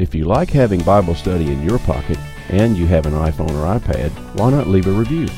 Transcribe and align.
If 0.00 0.14
you 0.14 0.24
like 0.24 0.48
having 0.48 0.80
Bible 0.80 1.14
study 1.14 1.52
in 1.52 1.62
your 1.62 1.78
pocket 1.80 2.16
and 2.48 2.74
you 2.74 2.86
have 2.86 3.04
an 3.04 3.12
iPhone 3.12 3.50
or 3.50 3.78
iPad, 3.78 4.08
why 4.34 4.48
not 4.48 4.66
leave 4.66 4.86
a 4.86 4.90
review? 4.90 5.28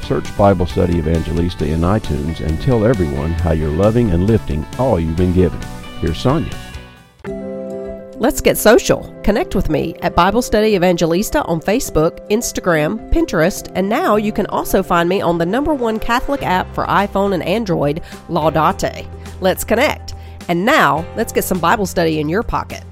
Search 0.00 0.34
Bible 0.34 0.64
Study 0.64 0.96
Evangelista 0.96 1.66
in 1.66 1.80
iTunes 1.80 2.40
and 2.40 2.58
tell 2.62 2.86
everyone 2.86 3.32
how 3.32 3.52
you're 3.52 3.68
loving 3.68 4.12
and 4.12 4.26
lifting 4.26 4.64
all 4.78 4.98
you've 4.98 5.18
been 5.18 5.34
given. 5.34 5.60
Here's 6.00 6.16
Sonja. 6.24 6.56
Let's 8.18 8.40
get 8.40 8.56
social. 8.56 9.14
Connect 9.22 9.54
with 9.54 9.68
me 9.68 9.94
at 9.96 10.16
Bible 10.16 10.40
Study 10.40 10.74
Evangelista 10.74 11.42
on 11.42 11.60
Facebook, 11.60 12.26
Instagram, 12.30 13.12
Pinterest, 13.12 13.70
and 13.74 13.90
now 13.90 14.16
you 14.16 14.32
can 14.32 14.46
also 14.46 14.82
find 14.82 15.06
me 15.06 15.20
on 15.20 15.36
the 15.36 15.44
number 15.44 15.74
one 15.74 15.98
Catholic 15.98 16.42
app 16.42 16.74
for 16.74 16.86
iPhone 16.86 17.34
and 17.34 17.42
Android, 17.42 18.00
Laudate. 18.30 19.06
Let's 19.42 19.64
connect. 19.64 20.14
And 20.48 20.64
now, 20.64 21.06
let's 21.14 21.30
get 21.30 21.44
some 21.44 21.60
Bible 21.60 21.84
study 21.84 22.20
in 22.20 22.30
your 22.30 22.42
pocket. 22.42 22.82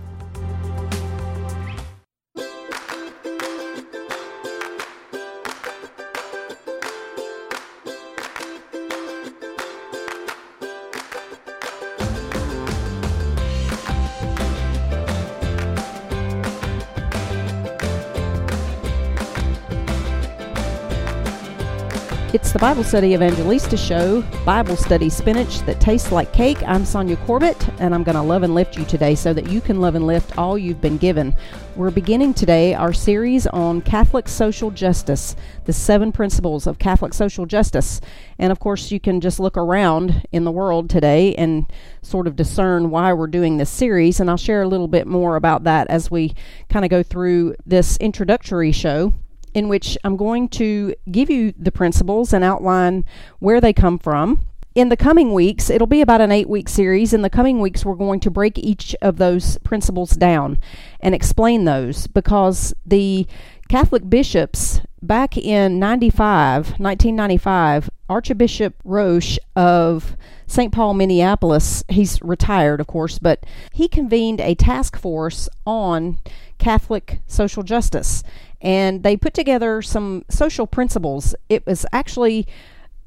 The 22.56 22.60
Bible 22.60 22.84
Study 22.84 23.12
Evangelista 23.12 23.76
Show, 23.76 24.22
Bible 24.46 24.76
Study 24.76 25.10
Spinach 25.10 25.58
that 25.66 25.78
tastes 25.78 26.10
like 26.10 26.32
cake. 26.32 26.56
I'm 26.66 26.84
Sonja 26.84 27.14
Corbitt, 27.26 27.70
and 27.80 27.94
I'm 27.94 28.02
going 28.02 28.16
to 28.16 28.22
love 28.22 28.44
and 28.44 28.54
lift 28.54 28.78
you 28.78 28.86
today 28.86 29.14
so 29.14 29.34
that 29.34 29.50
you 29.50 29.60
can 29.60 29.78
love 29.78 29.94
and 29.94 30.06
lift 30.06 30.38
all 30.38 30.56
you've 30.56 30.80
been 30.80 30.96
given. 30.96 31.36
We're 31.74 31.90
beginning 31.90 32.32
today 32.32 32.72
our 32.72 32.94
series 32.94 33.46
on 33.48 33.82
Catholic 33.82 34.26
social 34.26 34.70
justice, 34.70 35.36
the 35.66 35.74
seven 35.74 36.12
principles 36.12 36.66
of 36.66 36.78
Catholic 36.78 37.12
social 37.12 37.44
justice. 37.44 38.00
And 38.38 38.50
of 38.50 38.58
course, 38.58 38.90
you 38.90 39.00
can 39.00 39.20
just 39.20 39.38
look 39.38 39.58
around 39.58 40.26
in 40.32 40.44
the 40.44 40.50
world 40.50 40.88
today 40.88 41.34
and 41.34 41.70
sort 42.00 42.26
of 42.26 42.36
discern 42.36 42.88
why 42.88 43.12
we're 43.12 43.26
doing 43.26 43.58
this 43.58 43.68
series. 43.68 44.18
And 44.18 44.30
I'll 44.30 44.38
share 44.38 44.62
a 44.62 44.68
little 44.68 44.88
bit 44.88 45.06
more 45.06 45.36
about 45.36 45.64
that 45.64 45.88
as 45.88 46.10
we 46.10 46.34
kind 46.70 46.86
of 46.86 46.90
go 46.90 47.02
through 47.02 47.54
this 47.66 47.98
introductory 47.98 48.72
show 48.72 49.12
in 49.56 49.68
which 49.68 49.96
I'm 50.04 50.18
going 50.18 50.50
to 50.50 50.94
give 51.10 51.30
you 51.30 51.54
the 51.58 51.72
principles 51.72 52.34
and 52.34 52.44
outline 52.44 53.06
where 53.38 53.58
they 53.58 53.72
come 53.72 53.98
from. 53.98 54.42
In 54.74 54.90
the 54.90 54.98
coming 54.98 55.32
weeks, 55.32 55.70
it'll 55.70 55.86
be 55.86 56.02
about 56.02 56.20
an 56.20 56.30
eight 56.30 56.46
week 56.46 56.68
series. 56.68 57.14
In 57.14 57.22
the 57.22 57.30
coming 57.30 57.60
weeks, 57.60 57.82
we're 57.82 57.94
going 57.94 58.20
to 58.20 58.30
break 58.30 58.58
each 58.58 58.94
of 59.00 59.16
those 59.16 59.56
principles 59.60 60.10
down 60.10 60.58
and 61.00 61.14
explain 61.14 61.64
those 61.64 62.06
because 62.06 62.74
the 62.84 63.26
Catholic 63.70 64.10
bishops 64.10 64.82
back 65.00 65.38
in 65.38 65.78
95, 65.78 66.78
1995, 66.78 67.88
Archbishop 68.10 68.74
Roach 68.84 69.38
of 69.56 70.18
St. 70.46 70.70
Paul, 70.70 70.92
Minneapolis, 70.92 71.82
he's 71.88 72.20
retired, 72.20 72.78
of 72.78 72.86
course, 72.86 73.18
but 73.18 73.46
he 73.72 73.88
convened 73.88 74.42
a 74.42 74.54
task 74.54 74.98
force 74.98 75.48
on 75.66 76.18
Catholic 76.58 77.20
social 77.26 77.62
justice 77.62 78.22
and 78.66 79.04
they 79.04 79.16
put 79.16 79.32
together 79.32 79.80
some 79.80 80.24
social 80.28 80.66
principles. 80.66 81.36
It 81.48 81.64
was 81.66 81.86
actually 81.92 82.48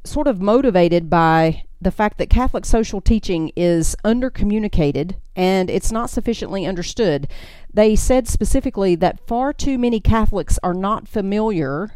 sort 0.06 0.26
of 0.26 0.40
motivated 0.40 1.10
by 1.10 1.64
the 1.82 1.92
fact 1.92 2.18
that 2.18 2.30
Catholic 2.30 2.64
social 2.64 3.02
teaching 3.02 3.52
is 3.58 3.94
undercommunicated 4.06 5.16
and 5.36 5.70
it's 5.70 5.92
not 5.92 6.10
sufficiently 6.10 6.66
understood. 6.66 7.28
They 7.74 7.98
said 7.98 8.26
specifically 8.30 8.96
that 8.96 9.28
far 9.28 9.52
too 9.52 9.78
many 9.78 10.00
Catholics 10.00 10.60
are 10.64 10.74
not 10.74 11.10
familiar 11.10 11.92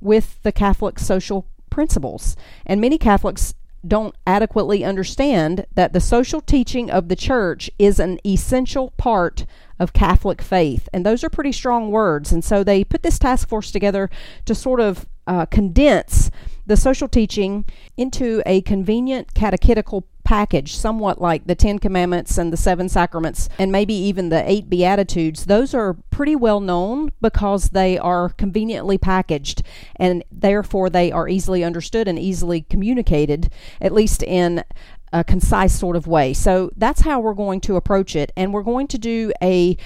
with 0.00 0.42
the 0.42 0.50
Catholic 0.52 0.98
social 0.98 1.46
principles, 1.70 2.36
and 2.66 2.80
many 2.80 2.98
Catholics 2.98 3.54
don't 3.86 4.14
adequately 4.26 4.84
understand 4.84 5.66
that 5.74 5.92
the 5.92 6.00
social 6.00 6.40
teaching 6.40 6.90
of 6.90 7.08
the 7.08 7.16
church 7.16 7.70
is 7.78 7.98
an 7.98 8.18
essential 8.26 8.92
part 8.96 9.46
of 9.78 9.92
Catholic 9.92 10.40
faith. 10.40 10.88
And 10.92 11.04
those 11.04 11.24
are 11.24 11.30
pretty 11.30 11.52
strong 11.52 11.90
words. 11.90 12.32
And 12.32 12.44
so 12.44 12.64
they 12.64 12.84
put 12.84 13.02
this 13.02 13.18
task 13.18 13.48
force 13.48 13.70
together 13.70 14.10
to 14.46 14.54
sort 14.54 14.80
of 14.80 15.06
uh, 15.26 15.46
condense 15.46 16.30
the 16.66 16.76
social 16.76 17.08
teaching 17.08 17.64
into 17.96 18.42
a 18.46 18.62
convenient 18.62 19.34
catechetical 19.34 20.06
package, 20.24 20.76
somewhat 20.76 21.20
like 21.20 21.46
the 21.46 21.54
Ten 21.54 21.78
Commandments 21.78 22.38
and 22.38 22.52
the 22.52 22.56
Seven 22.56 22.88
Sacraments, 22.88 23.48
and 23.58 23.70
maybe 23.70 23.94
even 23.94 24.28
the 24.28 24.50
Eight 24.50 24.68
Beatitudes. 24.68 25.44
Those 25.44 25.74
are 25.74 25.94
pretty 26.10 26.34
well 26.34 26.60
known 26.60 27.12
because 27.20 27.70
they 27.70 27.98
are 27.98 28.30
conveniently 28.30 28.98
packaged, 28.98 29.62
and 29.96 30.24
therefore 30.32 30.90
they 30.90 31.12
are 31.12 31.28
easily 31.28 31.62
understood 31.62 32.08
and 32.08 32.18
easily 32.18 32.62
communicated, 32.62 33.50
at 33.80 33.92
least 33.92 34.22
in 34.22 34.64
a 35.12 35.22
concise 35.22 35.72
sort 35.78 35.94
of 35.94 36.08
way. 36.08 36.32
So 36.32 36.72
that's 36.76 37.02
how 37.02 37.20
we're 37.20 37.34
going 37.34 37.60
to 37.62 37.76
approach 37.76 38.16
it. 38.16 38.32
And 38.36 38.52
we're 38.52 38.64
going 38.64 38.88
to 38.88 38.98
do 38.98 39.32
a 39.40 39.76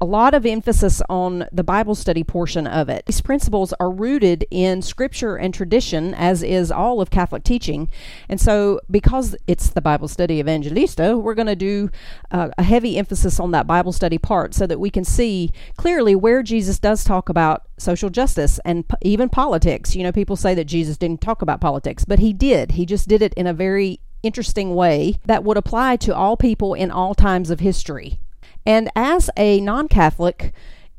a 0.00 0.06
lot 0.06 0.32
of 0.32 0.46
emphasis 0.46 1.02
on 1.10 1.46
the 1.52 1.62
Bible 1.62 1.94
study 1.94 2.24
portion 2.24 2.66
of 2.66 2.88
it. 2.88 3.04
These 3.04 3.20
principles 3.20 3.74
are 3.78 3.90
rooted 3.90 4.46
in 4.50 4.80
scripture 4.80 5.36
and 5.36 5.52
tradition, 5.52 6.14
as 6.14 6.42
is 6.42 6.72
all 6.72 7.02
of 7.02 7.10
Catholic 7.10 7.44
teaching. 7.44 7.90
And 8.26 8.40
so, 8.40 8.80
because 8.90 9.36
it's 9.46 9.68
the 9.68 9.82
Bible 9.82 10.08
study 10.08 10.38
evangelista, 10.40 11.18
we're 11.18 11.34
going 11.34 11.48
to 11.48 11.56
do 11.56 11.90
uh, 12.30 12.48
a 12.56 12.62
heavy 12.62 12.96
emphasis 12.96 13.38
on 13.38 13.50
that 13.50 13.66
Bible 13.66 13.92
study 13.92 14.16
part 14.16 14.54
so 14.54 14.66
that 14.66 14.80
we 14.80 14.88
can 14.88 15.04
see 15.04 15.52
clearly 15.76 16.14
where 16.14 16.42
Jesus 16.42 16.78
does 16.78 17.04
talk 17.04 17.28
about 17.28 17.66
social 17.76 18.08
justice 18.08 18.58
and 18.64 18.88
p- 18.88 18.96
even 19.02 19.28
politics. 19.28 19.94
You 19.94 20.02
know, 20.02 20.12
people 20.12 20.36
say 20.36 20.54
that 20.54 20.64
Jesus 20.64 20.96
didn't 20.96 21.20
talk 21.20 21.42
about 21.42 21.60
politics, 21.60 22.06
but 22.06 22.20
he 22.20 22.32
did. 22.32 22.72
He 22.72 22.86
just 22.86 23.06
did 23.06 23.20
it 23.20 23.34
in 23.34 23.46
a 23.46 23.52
very 23.52 24.00
interesting 24.22 24.74
way 24.74 25.18
that 25.26 25.44
would 25.44 25.58
apply 25.58 25.96
to 25.96 26.14
all 26.14 26.36
people 26.36 26.72
in 26.72 26.90
all 26.90 27.14
times 27.14 27.50
of 27.50 27.60
history. 27.60 28.18
And 28.66 28.90
as 28.94 29.30
a 29.36 29.60
non 29.60 29.88
Catholic, 29.88 30.52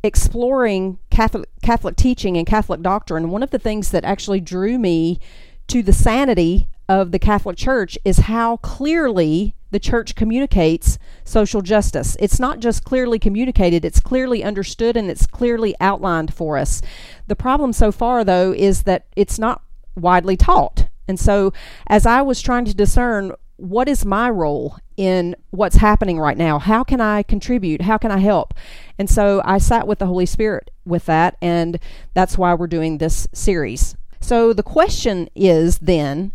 exploring 0.03 0.99
Catholic, 1.09 1.49
Catholic 1.61 1.95
teaching 1.95 2.37
and 2.37 2.47
Catholic 2.47 2.81
doctrine, 2.81 3.29
one 3.29 3.43
of 3.43 3.51
the 3.51 3.59
things 3.59 3.91
that 3.91 4.03
actually 4.03 4.41
drew 4.41 4.77
me 4.79 5.19
to 5.67 5.83
the 5.83 5.93
sanity 5.93 6.67
of 6.89 7.11
the 7.11 7.19
Catholic 7.19 7.55
Church 7.57 7.97
is 8.03 8.19
how 8.19 8.57
clearly 8.57 9.55
the 9.69 9.79
church 9.79 10.15
communicates 10.15 10.99
social 11.23 11.61
justice. 11.61 12.17
It's 12.19 12.39
not 12.39 12.59
just 12.59 12.83
clearly 12.83 13.17
communicated, 13.17 13.85
it's 13.85 14.01
clearly 14.01 14.43
understood 14.43 14.97
and 14.97 15.09
it's 15.09 15.25
clearly 15.25 15.73
outlined 15.79 16.33
for 16.33 16.57
us. 16.57 16.81
The 17.27 17.35
problem 17.35 17.71
so 17.71 17.91
far, 17.91 18.25
though, 18.25 18.51
is 18.51 18.83
that 18.83 19.05
it's 19.15 19.39
not 19.39 19.61
widely 19.95 20.35
taught. 20.35 20.87
And 21.07 21.19
so, 21.19 21.53
as 21.87 22.05
I 22.05 22.21
was 22.21 22.41
trying 22.41 22.65
to 22.65 22.73
discern 22.73 23.33
what 23.61 23.87
is 23.87 24.03
my 24.05 24.27
role 24.27 24.77
in 24.97 25.35
what's 25.51 25.75
happening 25.75 26.19
right 26.19 26.37
now? 26.37 26.57
How 26.57 26.83
can 26.83 26.99
I 26.99 27.21
contribute? 27.21 27.81
How 27.81 27.97
can 27.97 28.09
I 28.09 28.17
help? 28.17 28.55
And 28.97 29.07
so 29.07 29.39
I 29.45 29.59
sat 29.59 29.87
with 29.87 29.99
the 29.99 30.07
Holy 30.07 30.25
Spirit 30.25 30.71
with 30.83 31.05
that, 31.05 31.37
and 31.43 31.79
that's 32.15 32.39
why 32.39 32.55
we're 32.55 32.65
doing 32.65 32.97
this 32.97 33.27
series. 33.33 33.95
So 34.19 34.51
the 34.51 34.63
question 34.63 35.29
is 35.35 35.77
then, 35.77 36.31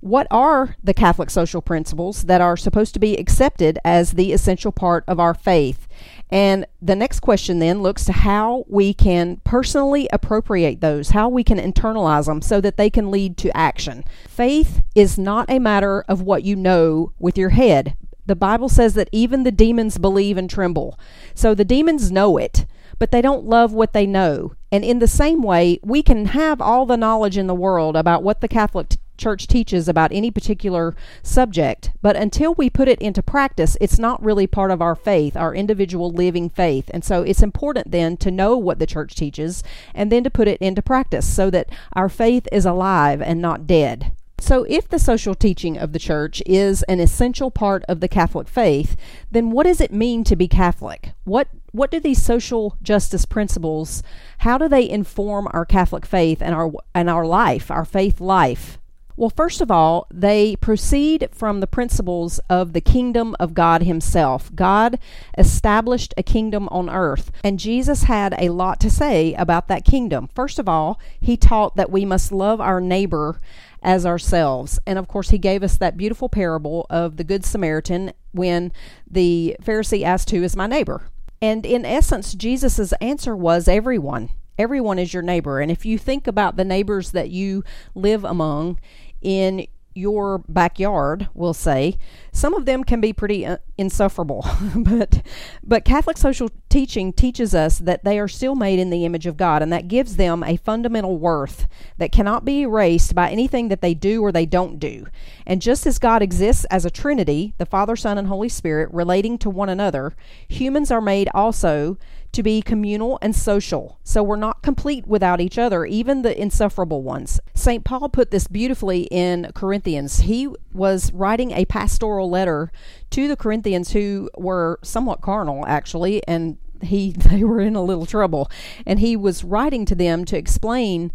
what 0.00 0.26
are 0.32 0.74
the 0.82 0.94
Catholic 0.94 1.30
social 1.30 1.62
principles 1.62 2.24
that 2.24 2.40
are 2.40 2.56
supposed 2.56 2.92
to 2.94 3.00
be 3.00 3.16
accepted 3.16 3.78
as 3.84 4.12
the 4.12 4.32
essential 4.32 4.72
part 4.72 5.04
of 5.06 5.20
our 5.20 5.32
faith? 5.32 5.86
And 6.30 6.66
the 6.82 6.96
next 6.96 7.20
question 7.20 7.58
then 7.58 7.82
looks 7.82 8.04
to 8.06 8.12
how 8.12 8.64
we 8.68 8.92
can 8.92 9.40
personally 9.44 10.08
appropriate 10.12 10.80
those, 10.80 11.10
how 11.10 11.28
we 11.28 11.44
can 11.44 11.58
internalize 11.58 12.26
them 12.26 12.42
so 12.42 12.60
that 12.60 12.76
they 12.76 12.90
can 12.90 13.10
lead 13.10 13.36
to 13.38 13.56
action. 13.56 14.04
Faith 14.28 14.82
is 14.94 15.18
not 15.18 15.50
a 15.50 15.58
matter 15.58 16.02
of 16.08 16.22
what 16.22 16.44
you 16.44 16.56
know 16.56 17.12
with 17.18 17.38
your 17.38 17.50
head. 17.50 17.96
The 18.26 18.34
Bible 18.34 18.68
says 18.68 18.94
that 18.94 19.10
even 19.12 19.44
the 19.44 19.52
demons 19.52 19.98
believe 19.98 20.38
and 20.38 20.48
tremble. 20.48 20.98
So 21.34 21.54
the 21.54 21.64
demons 21.64 22.10
know 22.10 22.36
it 22.36 22.66
but 22.98 23.10
they 23.10 23.22
don't 23.22 23.44
love 23.44 23.72
what 23.72 23.92
they 23.92 24.06
know. 24.06 24.54
And 24.70 24.84
in 24.84 24.98
the 24.98 25.08
same 25.08 25.42
way, 25.42 25.78
we 25.82 26.02
can 26.02 26.26
have 26.26 26.60
all 26.60 26.86
the 26.86 26.96
knowledge 26.96 27.36
in 27.36 27.46
the 27.46 27.54
world 27.54 27.96
about 27.96 28.22
what 28.22 28.40
the 28.40 28.48
Catholic 28.48 28.96
Church 29.16 29.46
teaches 29.46 29.88
about 29.88 30.12
any 30.12 30.30
particular 30.30 30.94
subject, 31.22 31.92
but 32.02 32.16
until 32.16 32.54
we 32.54 32.68
put 32.68 32.88
it 32.88 33.00
into 33.00 33.22
practice, 33.22 33.76
it's 33.80 33.98
not 33.98 34.22
really 34.22 34.46
part 34.46 34.70
of 34.70 34.82
our 34.82 34.94
faith, 34.94 35.36
our 35.36 35.54
individual 35.54 36.10
living 36.10 36.50
faith. 36.50 36.90
And 36.92 37.04
so 37.04 37.22
it's 37.22 37.42
important 37.42 37.90
then 37.90 38.16
to 38.18 38.30
know 38.30 38.56
what 38.56 38.78
the 38.78 38.86
church 38.86 39.14
teaches 39.14 39.62
and 39.94 40.10
then 40.10 40.24
to 40.24 40.30
put 40.30 40.48
it 40.48 40.60
into 40.60 40.82
practice 40.82 41.26
so 41.26 41.50
that 41.50 41.70
our 41.92 42.08
faith 42.08 42.48
is 42.52 42.66
alive 42.66 43.22
and 43.22 43.40
not 43.40 43.66
dead. 43.66 44.12
So, 44.44 44.64
if 44.64 44.88
the 44.88 44.98
social 44.98 45.34
teaching 45.34 45.78
of 45.78 45.92
the 45.92 45.98
church 45.98 46.42
is 46.44 46.82
an 46.82 47.00
essential 47.00 47.50
part 47.50 47.82
of 47.88 48.00
the 48.00 48.08
Catholic 48.08 48.46
faith, 48.46 48.94
then 49.30 49.50
what 49.50 49.64
does 49.64 49.80
it 49.80 49.90
mean 49.90 50.22
to 50.24 50.36
be 50.36 50.48
Catholic? 50.48 51.12
What 51.24 51.48
what 51.72 51.90
do 51.90 51.98
these 51.98 52.22
social 52.22 52.76
justice 52.82 53.24
principles 53.24 54.02
how 54.38 54.58
do 54.58 54.68
they 54.68 54.86
inform 54.88 55.48
our 55.52 55.64
Catholic 55.64 56.04
faith 56.04 56.42
and 56.42 56.54
our 56.54 56.70
and 56.94 57.08
our 57.08 57.24
life, 57.24 57.70
our 57.70 57.86
faith 57.86 58.20
life? 58.20 58.78
Well, 59.16 59.30
first 59.30 59.60
of 59.60 59.70
all, 59.70 60.08
they 60.12 60.56
proceed 60.56 61.28
from 61.32 61.60
the 61.60 61.68
principles 61.68 62.40
of 62.50 62.72
the 62.72 62.80
kingdom 62.80 63.36
of 63.38 63.54
God 63.54 63.82
Himself. 63.82 64.52
God 64.54 64.98
established 65.38 66.12
a 66.16 66.22
kingdom 66.22 66.68
on 66.70 66.90
earth, 66.90 67.30
and 67.44 67.58
Jesus 67.58 68.04
had 68.04 68.34
a 68.38 68.48
lot 68.48 68.80
to 68.80 68.90
say 68.90 69.34
about 69.34 69.68
that 69.68 69.84
kingdom. 69.84 70.28
First 70.34 70.58
of 70.58 70.68
all, 70.68 70.98
He 71.20 71.36
taught 71.36 71.76
that 71.76 71.92
we 71.92 72.04
must 72.04 72.32
love 72.32 72.60
our 72.60 72.80
neighbor 72.80 73.40
as 73.82 74.04
ourselves. 74.04 74.80
And 74.84 74.98
of 74.98 75.06
course, 75.06 75.30
He 75.30 75.38
gave 75.38 75.62
us 75.62 75.76
that 75.76 75.96
beautiful 75.96 76.28
parable 76.28 76.86
of 76.90 77.16
the 77.16 77.24
Good 77.24 77.44
Samaritan 77.44 78.12
when 78.32 78.72
the 79.08 79.56
Pharisee 79.62 80.02
asked, 80.02 80.30
Who 80.30 80.42
is 80.42 80.56
my 80.56 80.66
neighbor? 80.66 81.08
And 81.40 81.64
in 81.64 81.84
essence, 81.84 82.34
Jesus' 82.34 82.92
answer 82.94 83.36
was 83.36 83.68
everyone. 83.68 84.30
Everyone 84.56 84.98
is 84.98 85.12
your 85.12 85.22
neighbor. 85.22 85.60
And 85.60 85.70
if 85.70 85.84
you 85.84 85.98
think 85.98 86.26
about 86.26 86.56
the 86.56 86.64
neighbors 86.64 87.10
that 87.10 87.30
you 87.30 87.64
live 87.94 88.24
among 88.24 88.78
in 89.24 89.66
your 89.94 90.38
backyard, 90.48 91.28
we'll 91.34 91.54
say, 91.54 91.96
some 92.32 92.52
of 92.54 92.66
them 92.66 92.82
can 92.82 93.00
be 93.00 93.12
pretty 93.12 93.46
uh, 93.46 93.58
insufferable. 93.78 94.44
but 94.76 95.22
but 95.62 95.84
Catholic 95.84 96.16
social 96.16 96.50
teaching 96.68 97.12
teaches 97.12 97.54
us 97.54 97.78
that 97.78 98.02
they 98.02 98.18
are 98.18 98.26
still 98.26 98.56
made 98.56 98.80
in 98.80 98.90
the 98.90 99.04
image 99.04 99.26
of 99.26 99.36
God 99.36 99.62
and 99.62 99.72
that 99.72 99.86
gives 99.86 100.16
them 100.16 100.42
a 100.42 100.56
fundamental 100.56 101.16
worth 101.16 101.68
that 101.98 102.10
cannot 102.10 102.44
be 102.44 102.62
erased 102.62 103.14
by 103.14 103.30
anything 103.30 103.68
that 103.68 103.80
they 103.80 103.94
do 103.94 104.20
or 104.22 104.32
they 104.32 104.46
don't 104.46 104.80
do. 104.80 105.06
And 105.46 105.62
just 105.62 105.86
as 105.86 106.00
God 106.00 106.22
exists 106.22 106.64
as 106.66 106.84
a 106.84 106.90
trinity, 106.90 107.54
the 107.58 107.66
Father, 107.66 107.94
Son, 107.94 108.18
and 108.18 108.26
Holy 108.26 108.48
Spirit 108.48 108.92
relating 108.92 109.38
to 109.38 109.50
one 109.50 109.68
another, 109.68 110.14
humans 110.48 110.90
are 110.90 111.00
made 111.00 111.28
also 111.32 111.96
to 112.34 112.42
be 112.42 112.62
communal 112.62 113.18
and 113.22 113.34
social. 113.34 113.98
So 114.04 114.22
we're 114.22 114.36
not 114.36 114.62
complete 114.62 115.06
without 115.06 115.40
each 115.40 115.58
other, 115.58 115.84
even 115.86 116.22
the 116.22 116.40
insufferable 116.40 117.02
ones. 117.02 117.40
St. 117.54 117.84
Paul 117.84 118.08
put 118.08 118.30
this 118.30 118.46
beautifully 118.46 119.02
in 119.10 119.50
Corinthians. 119.54 120.20
He 120.20 120.48
was 120.72 121.12
writing 121.12 121.52
a 121.52 121.64
pastoral 121.64 122.28
letter 122.28 122.70
to 123.10 123.28
the 123.28 123.36
Corinthians 123.36 123.92
who 123.92 124.30
were 124.36 124.78
somewhat 124.82 125.20
carnal, 125.20 125.64
actually, 125.66 126.26
and 126.26 126.58
he 126.82 127.12
they 127.16 127.44
were 127.44 127.60
in 127.60 127.76
a 127.76 127.82
little 127.82 128.06
trouble. 128.06 128.50
And 128.86 128.98
he 128.98 129.16
was 129.16 129.44
writing 129.44 129.84
to 129.86 129.94
them 129.94 130.24
to 130.26 130.36
explain 130.36 131.12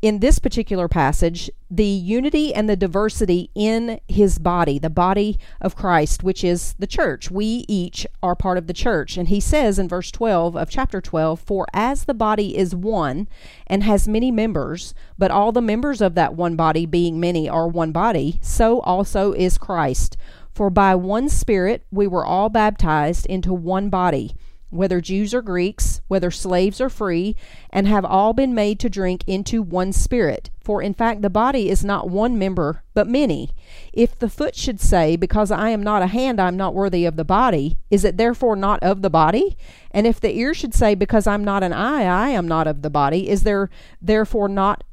in 0.00 0.20
this 0.20 0.38
particular 0.38 0.88
passage 0.88 1.50
the 1.70 1.84
unity 1.84 2.54
and 2.54 2.68
the 2.68 2.76
diversity 2.76 3.50
in 3.54 4.00
his 4.08 4.38
body, 4.38 4.78
the 4.78 4.88
body 4.88 5.38
of 5.60 5.76
Christ, 5.76 6.22
which 6.22 6.42
is 6.42 6.74
the 6.78 6.86
church. 6.86 7.30
We 7.30 7.66
each 7.68 8.06
are 8.22 8.34
part 8.34 8.56
of 8.56 8.66
the 8.66 8.72
church. 8.72 9.18
And 9.18 9.28
he 9.28 9.38
says 9.38 9.78
in 9.78 9.86
verse 9.86 10.10
12 10.10 10.56
of 10.56 10.70
chapter 10.70 11.02
12, 11.02 11.38
For 11.40 11.66
as 11.74 12.04
the 12.04 12.14
body 12.14 12.56
is 12.56 12.74
one 12.74 13.28
and 13.66 13.82
has 13.82 14.08
many 14.08 14.30
members, 14.30 14.94
but 15.18 15.30
all 15.30 15.52
the 15.52 15.60
members 15.60 16.00
of 16.00 16.14
that 16.14 16.34
one 16.34 16.56
body, 16.56 16.86
being 16.86 17.20
many, 17.20 17.48
are 17.48 17.68
one 17.68 17.92
body, 17.92 18.38
so 18.40 18.80
also 18.80 19.32
is 19.32 19.58
Christ. 19.58 20.16
For 20.54 20.70
by 20.70 20.94
one 20.94 21.28
Spirit 21.28 21.84
we 21.90 22.06
were 22.06 22.24
all 22.24 22.48
baptized 22.48 23.26
into 23.26 23.52
one 23.52 23.90
body 23.90 24.34
whether 24.70 25.00
Jews 25.00 25.32
or 25.32 25.42
Greeks, 25.42 26.00
whether 26.08 26.30
slaves 26.30 26.80
or 26.80 26.88
free, 26.88 27.36
and 27.70 27.86
have 27.86 28.04
all 28.04 28.32
been 28.32 28.54
made 28.54 28.78
to 28.80 28.90
drink 28.90 29.24
into 29.26 29.62
one 29.62 29.92
spirit. 29.92 30.50
For 30.60 30.82
in 30.82 30.94
fact, 30.94 31.22
the 31.22 31.30
body 31.30 31.70
is 31.70 31.84
not 31.84 32.10
one 32.10 32.38
member, 32.38 32.82
but 32.92 33.08
many. 33.08 33.50
If 33.92 34.18
the 34.18 34.28
foot 34.28 34.54
should 34.54 34.80
say, 34.80 35.16
Because 35.16 35.50
I 35.50 35.70
am 35.70 35.82
not 35.82 36.02
a 36.02 36.06
hand, 36.06 36.40
I 36.40 36.48
am 36.48 36.56
not 36.56 36.74
worthy 36.74 37.06
of 37.06 37.16
the 37.16 37.24
body, 37.24 37.78
is 37.90 38.04
it 38.04 38.18
therefore 38.18 38.56
not 38.56 38.82
of 38.82 39.02
the 39.02 39.10
body? 39.10 39.56
And 39.90 40.06
if 40.06 40.20
the 40.20 40.36
ear 40.36 40.52
should 40.52 40.74
say, 40.74 40.94
Because 40.94 41.26
I'm 41.26 41.44
not 41.44 41.62
an 41.62 41.72
eye, 41.72 42.02
I 42.02 42.30
am 42.30 42.46
not 42.46 42.66
of 42.66 42.82
the 42.82 42.90
body, 42.90 43.28
is 43.28 43.44
there 43.44 43.70
therefore 44.02 44.48
not 44.48 44.84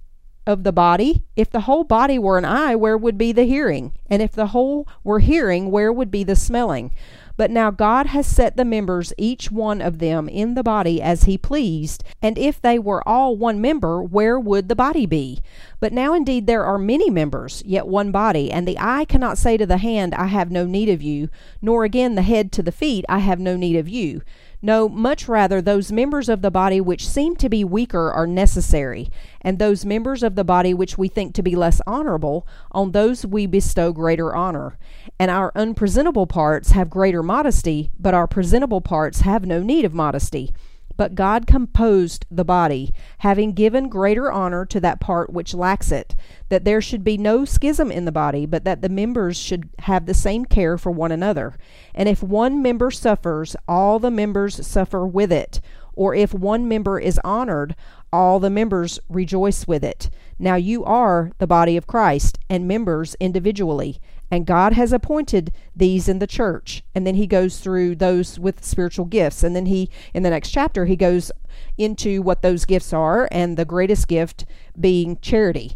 of 0.48 0.63
the 0.63 0.71
body? 0.71 1.24
If 1.36 1.50
the 1.50 1.62
whole 1.62 1.83
body 1.83 2.19
were 2.19 2.38
an 2.38 2.45
eye, 2.45 2.75
where 2.75 2.98
would 2.98 3.18
be 3.18 3.31
the 3.31 3.44
hearing? 3.44 3.94
And 4.10 4.21
if 4.21 4.31
the 4.31 4.48
whole 4.48 4.88
were 5.04 5.19
hearing, 5.19 5.71
where 5.71 5.92
would 5.92 6.12
be 6.12 6.24
the 6.24 6.36
smelling? 6.36 6.92
But 7.38 7.52
now 7.52 7.70
God 7.72 8.08
has 8.08 8.26
set 8.26 8.56
the 8.56 8.66
members, 8.66 9.14
each 9.18 9.52
one 9.52 9.82
of 9.82 10.00
them, 10.00 10.30
in 10.30 10.56
the 10.56 10.64
body 10.64 11.02
as 11.02 11.24
he 11.24 11.38
pleased. 11.38 12.04
And 12.22 12.38
if 12.38 12.62
they 12.62 12.80
were 12.80 13.08
all 13.08 13.36
one 13.36 13.60
member, 13.60 14.02
where 14.02 14.40
would 14.40 14.70
the 14.70 14.76
body 14.76 15.06
be? 15.06 15.42
But 15.80 15.92
now 15.92 16.14
indeed 16.14 16.48
there 16.48 16.64
are 16.64 16.78
many 16.78 17.10
members, 17.10 17.62
yet 17.66 17.88
one 17.88 18.12
body. 18.12 18.52
And 18.52 18.68
the 18.68 18.80
eye 18.80 19.06
cannot 19.06 19.38
say 19.38 19.58
to 19.58 19.66
the 19.66 19.78
hand, 19.78 20.16
I 20.16 20.28
have 20.28 20.50
no 20.50 20.66
need 20.66 20.90
of 20.90 21.02
you, 21.02 21.30
nor 21.62 21.84
again 21.84 22.16
the 22.16 22.22
head 22.22 22.52
to 22.54 22.64
the 22.64 22.72
feet, 22.72 23.06
I 23.10 23.20
have 23.20 23.40
no 23.40 23.58
need 23.58 23.76
of 23.76 23.90
you. 23.90 24.22
No, 24.66 24.90
much 24.90 25.28
rather, 25.28 25.62
those 25.62 25.92
members 25.92 26.28
of 26.28 26.42
the 26.42 26.50
body 26.50 26.82
which 26.82 27.08
seem 27.08 27.36
to 27.36 27.50
be 27.50 27.64
weaker 27.64 28.12
are 28.12 28.26
necessary, 28.26 29.10
and 29.42 29.60
those 29.60 29.86
members 29.86 30.24
of 30.24 30.34
the 30.34 30.44
body 30.44 30.74
which 30.74 30.98
we 30.98 31.08
think 31.08 31.36
to 31.36 31.44
be 31.44 31.56
less 31.56 31.82
honorable, 31.86 32.48
on 32.72 32.92
those 32.92 33.28
we 33.28 33.46
bestow 33.46 33.94
greater 33.94 34.34
honor. 34.34 34.80
And 35.20 35.30
our 35.30 35.52
unpresentable 35.54 36.26
parts 36.26 36.72
have 36.72 36.90
greater 36.90 37.22
modesty, 37.22 37.92
but 38.00 38.16
our 38.16 38.26
presentable 38.26 38.82
parts 38.82 39.22
have 39.22 39.46
no 39.46 39.62
need 39.62 39.86
of 39.86 39.94
modesty. 39.94 40.52
But 40.97 41.15
God 41.15 41.47
composed 41.47 42.25
the 42.31 42.45
body, 42.45 42.94
having 43.19 43.53
given 43.53 43.89
greater 43.89 44.31
honor 44.31 44.65
to 44.68 44.80
that 44.80 45.00
part 45.00 45.31
which 45.31 45.53
lacks 45.53 45.92
it, 45.92 46.15
that 46.50 46.63
there 46.63 46.81
should 46.81 47.03
be 47.03 47.18
no 47.18 47.44
schism 47.45 47.92
in 47.92 48.06
the 48.06 48.12
body, 48.12 48.45
but 48.45 48.63
that 48.63 48.81
the 48.81 48.89
members 48.89 49.38
should 49.38 49.69
have 49.80 50.06
the 50.06 50.13
same 50.13 50.45
care 50.45 50.77
for 50.77 50.92
one 50.92 51.12
another. 51.12 51.56
And 51.94 52.07
if 52.07 52.24
one 52.24 52.62
member 52.62 52.92
suffers, 52.92 53.56
all 53.68 54.00
the 54.00 54.12
members 54.12 54.65
suffer 54.65 55.06
with 55.06 55.31
it. 55.31 55.59
Or 55.94 56.13
if 56.13 56.33
one 56.33 56.68
member 56.68 57.00
is 57.00 57.19
honored, 57.24 57.75
all 58.12 58.39
the 58.39 58.50
members 58.50 59.00
rejoice 59.09 59.68
with 59.68 59.83
it. 59.83 60.09
Now 60.38 60.56
you 60.56 60.83
are 60.83 61.31
the 61.38 61.47
body 61.47 61.77
of 61.77 61.88
Christ, 61.88 62.38
and 62.50 62.68
members 62.68 63.15
individually 63.19 64.00
and 64.31 64.45
God 64.45 64.74
has 64.74 64.92
appointed 64.92 65.51
these 65.75 66.07
in 66.07 66.19
the 66.19 66.27
church. 66.27 66.83
And 66.94 67.06
then 67.06 67.16
he 67.16 67.27
goes 67.27 67.60
through 67.60 67.95
those 67.95 68.39
with 68.39 68.66
spiritual 68.66 69.06
gifts. 69.06 69.44
And 69.44 69.56
then 69.56 69.68
he, 69.68 69.89
in 70.13 70.24
the 70.24 70.30
next 70.30 70.51
chapter, 70.51 70.86
he 70.86 70.95
goes 70.95 71.31
into 71.77 72.22
what 72.22 72.42
those 72.42 72.66
gifts 72.66 72.92
are, 72.94 73.27
and 73.31 73.56
the 73.56 73.66
greatest 73.66 74.07
gift 74.07 74.45
being 74.80 75.18
charity. 75.19 75.75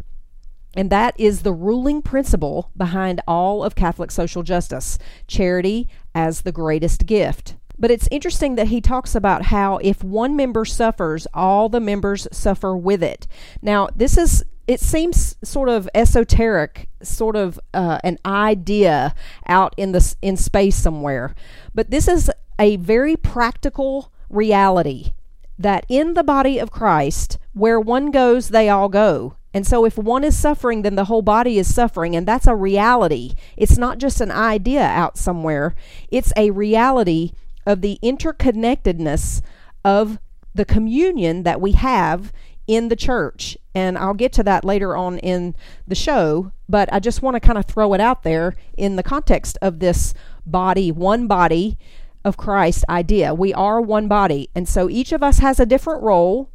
And 0.76 0.90
that 0.90 1.18
is 1.18 1.42
the 1.42 1.52
ruling 1.52 2.00
principle 2.02 2.70
behind 2.76 3.20
all 3.26 3.64
of 3.64 3.74
Catholic 3.74 4.10
social 4.10 4.42
justice 4.42 4.98
charity 5.26 5.88
as 6.14 6.42
the 6.42 6.52
greatest 6.52 7.06
gift. 7.06 7.56
But 7.78 7.90
it's 7.90 8.08
interesting 8.10 8.56
that 8.56 8.68
he 8.68 8.80
talks 8.80 9.14
about 9.14 9.46
how 9.46 9.78
if 9.78 10.04
one 10.04 10.36
member 10.36 10.64
suffers, 10.66 11.26
all 11.32 11.68
the 11.68 11.80
members 11.80 12.28
suffer 12.30 12.76
with 12.76 13.02
it. 13.02 13.26
Now, 13.62 13.88
this 13.96 14.18
is 14.18 14.44
it 14.70 14.78
seems 14.78 15.36
sort 15.42 15.68
of 15.68 15.88
esoteric, 15.96 16.88
sort 17.02 17.34
of 17.34 17.58
uh, 17.74 17.98
an 18.04 18.18
idea 18.24 19.16
out 19.48 19.74
in 19.76 19.90
the 19.90 20.14
in 20.22 20.36
space 20.36 20.76
somewhere. 20.76 21.34
But 21.74 21.90
this 21.90 22.06
is 22.06 22.30
a 22.56 22.76
very 22.76 23.16
practical 23.16 24.12
reality 24.28 25.12
that 25.58 25.84
in 25.88 26.14
the 26.14 26.22
body 26.22 26.60
of 26.60 26.70
Christ, 26.70 27.36
where 27.52 27.80
one 27.80 28.12
goes, 28.12 28.50
they 28.50 28.68
all 28.68 28.88
go. 28.88 29.34
And 29.52 29.66
so, 29.66 29.84
if 29.84 29.98
one 29.98 30.22
is 30.22 30.38
suffering, 30.38 30.82
then 30.82 30.94
the 30.94 31.06
whole 31.06 31.22
body 31.22 31.58
is 31.58 31.74
suffering. 31.74 32.14
And 32.14 32.24
that's 32.24 32.46
a 32.46 32.54
reality. 32.54 33.34
It's 33.56 33.76
not 33.76 33.98
just 33.98 34.20
an 34.20 34.30
idea 34.30 34.84
out 34.84 35.18
somewhere, 35.18 35.74
it's 36.12 36.32
a 36.36 36.52
reality 36.52 37.32
of 37.66 37.80
the 37.80 37.98
interconnectedness 38.04 39.42
of 39.84 40.20
the 40.54 40.64
communion 40.64 41.42
that 41.42 41.60
we 41.60 41.72
have 41.72 42.32
in 42.70 42.86
the 42.86 42.94
church. 42.94 43.58
And 43.74 43.98
I'll 43.98 44.14
get 44.14 44.32
to 44.34 44.44
that 44.44 44.64
later 44.64 44.96
on 44.96 45.18
in 45.18 45.56
the 45.88 45.96
show, 45.96 46.52
but 46.68 46.88
I 46.92 47.00
just 47.00 47.20
want 47.20 47.34
to 47.34 47.40
kind 47.40 47.58
of 47.58 47.64
throw 47.64 47.92
it 47.94 48.00
out 48.00 48.22
there 48.22 48.54
in 48.78 48.94
the 48.94 49.02
context 49.02 49.58
of 49.60 49.80
this 49.80 50.14
body, 50.46 50.92
one 50.92 51.26
body 51.26 51.76
of 52.24 52.36
Christ 52.36 52.84
idea. 52.88 53.34
We 53.34 53.52
are 53.54 53.80
one 53.80 54.06
body. 54.06 54.50
And 54.54 54.68
so 54.68 54.88
each 54.88 55.10
of 55.10 55.20
us 55.20 55.40
has 55.40 55.58
a 55.58 55.66
different 55.66 56.04
role, 56.04 56.48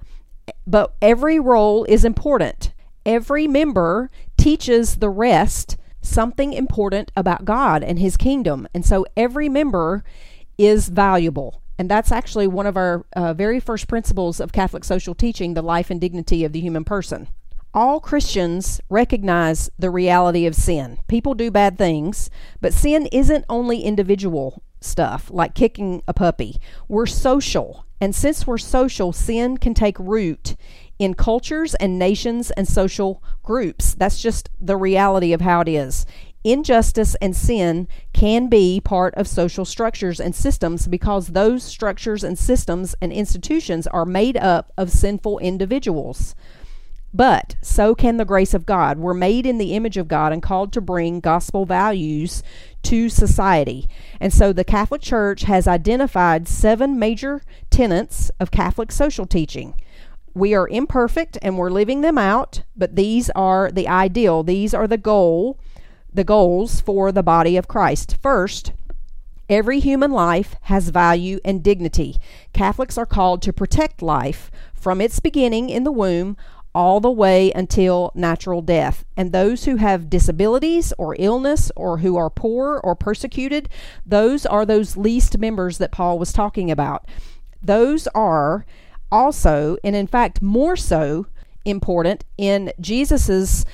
but 0.66 0.94
every 1.02 1.38
role 1.38 1.84
is 1.84 2.06
important. 2.06 2.72
Every 3.06 3.46
member 3.46 4.10
teaches 4.38 4.96
the 4.96 5.10
rest 5.10 5.76
something 6.02 6.54
important 6.54 7.12
about 7.18 7.44
God 7.44 7.84
and 7.84 8.00
His 8.00 8.16
kingdom. 8.16 8.70
And 8.74 8.86
so 8.86 9.06
every 9.18 9.50
member 9.50 10.06
is 10.58 10.88
valuable. 10.88 11.62
And 11.78 11.90
that's 11.90 12.12
actually 12.12 12.48
one 12.48 12.68
of 12.68 12.78
our 12.78 13.06
uh, 13.16 13.34
very 13.34 13.60
first 13.60 13.88
principles 13.88 14.40
of 14.40 14.54
Catholic 14.54 14.84
social 14.84 15.16
teaching 15.16 15.54
the 15.54 15.62
life 15.62 15.90
and 15.90 16.00
dignity 16.00 16.44
of 16.46 16.54
the 16.54 16.62
human 16.62 16.84
person. 16.84 17.28
All 17.74 18.00
Christians 18.00 18.80
recognize 18.90 19.70
the 19.78 19.90
reality 19.90 20.46
of 20.46 20.56
sin. 20.56 21.00
People 21.08 21.34
do 21.34 21.52
bad 21.52 21.78
things, 21.78 22.30
but 22.62 22.74
sin 22.74 23.08
isn't 23.08 23.44
only 23.50 23.82
individual 23.82 24.64
stuff 24.80 25.30
like 25.30 25.56
kicking 25.56 26.02
a 26.08 26.14
puppy. 26.14 26.56
We're 26.88 27.06
social. 27.06 27.86
And 28.00 28.16
since 28.16 28.48
we're 28.48 28.58
social, 28.58 29.12
sin 29.12 29.58
can 29.58 29.74
take 29.74 30.00
root 30.00 30.56
in 31.00 31.14
cultures 31.16 31.76
and 31.76 32.00
nations 32.00 32.52
and 32.52 32.68
social 32.68 33.22
groups. 33.44 33.94
That's 33.94 34.22
just 34.22 34.50
the 34.60 34.78
reality 34.78 35.34
of 35.34 35.42
how 35.42 35.62
it 35.62 35.68
is 35.68 36.06
injustice 36.46 37.16
and 37.16 37.36
sin 37.36 37.88
can 38.14 38.48
be 38.48 38.80
part 38.80 39.14
of 39.16 39.28
social 39.28 39.66
structures 39.66 40.20
and 40.20 40.34
systems 40.34 40.88
because 40.88 41.28
those 41.28 41.64
structures 41.64 42.24
and 42.24 42.38
systems 42.38 42.96
and 43.02 43.12
institutions 43.12 43.88
are 43.88 44.06
made 44.06 44.38
up 44.38 44.72
of 44.78 44.92
sinful 44.92 45.40
individuals. 45.40 46.36
But 47.14 47.56
so 47.62 47.96
can 47.96 48.18
the 48.18 48.26
grace 48.26 48.54
of 48.54 48.66
God. 48.66 48.98
We're 48.98 49.14
made 49.14 49.46
in 49.46 49.58
the 49.58 49.74
image 49.74 49.96
of 49.96 50.10
God 50.10 50.34
and 50.34 50.44
called 50.44 50.74
to 50.74 50.82
bring 50.82 51.22
gospel 51.22 51.66
values 51.66 52.44
to 52.84 53.08
society. 53.08 53.88
And 54.20 54.34
so 54.34 54.52
the 54.52 54.66
Catholic 54.66 55.02
Church 55.02 55.44
has 55.44 55.66
identified 55.66 56.48
seven 56.48 57.00
major 57.00 57.42
tenets 57.70 58.32
of 58.40 58.52
Catholic 58.52 58.92
social 58.92 59.26
teaching. 59.26 59.76
We 60.34 60.54
are 60.54 60.68
imperfect 60.68 61.38
and 61.42 61.58
we're 61.58 61.70
living 61.70 62.02
them 62.02 62.18
out, 62.18 62.64
but 62.76 62.98
these 62.98 63.30
are 63.30 63.72
the 63.72 63.88
ideal. 63.88 64.44
These 64.44 64.74
are 64.74 64.86
the 64.86 64.98
goal, 64.98 65.58
the 66.16 66.24
goals 66.24 66.82
for 66.82 67.12
the 67.12 67.24
body 67.24 67.58
of 67.58 67.68
Christ. 67.68 68.18
First, 68.22 68.74
Every 69.48 69.80
human 69.80 70.12
life 70.12 70.56
has 70.62 70.90
value 70.90 71.40
and 71.46 71.64
dignity. 71.64 72.18
Catholics 72.52 72.98
are 72.98 73.06
called 73.06 73.44
to 73.44 73.54
protect 73.54 74.02
life 74.02 74.50
from 74.74 75.00
its 75.00 75.20
beginning 75.20 75.70
in 75.70 75.84
the 75.84 75.92
womb 75.92 76.36
all 76.74 77.00
the 77.00 77.12
way 77.12 77.52
until 77.52 78.12
natural 78.16 78.64
death. 78.64 79.06
And 79.16 79.32
those 79.32 79.66
who 79.66 79.76
have 79.76 80.10
disabilities 80.10 80.94
or 80.98 81.16
illness 81.20 81.72
or 81.76 82.00
who 82.00 82.18
are 82.18 82.32
poor 82.32 82.82
or 82.84 82.96
persecuted, 82.96 83.70
those 84.04 84.48
are 84.48 84.66
those 84.66 84.98
least 84.98 85.38
members 85.38 85.78
that 85.78 85.92
Paul 85.92 86.18
was 86.18 86.34
talking 86.34 86.72
about. 86.72 87.08
Those 87.62 88.08
are 88.08 88.66
also, 89.12 89.78
and 89.84 89.96
in 89.96 90.08
fact, 90.08 90.42
more 90.42 90.76
so 90.76 91.28
important 91.66 92.24
in 92.38 92.72
Jesus's 92.80 93.66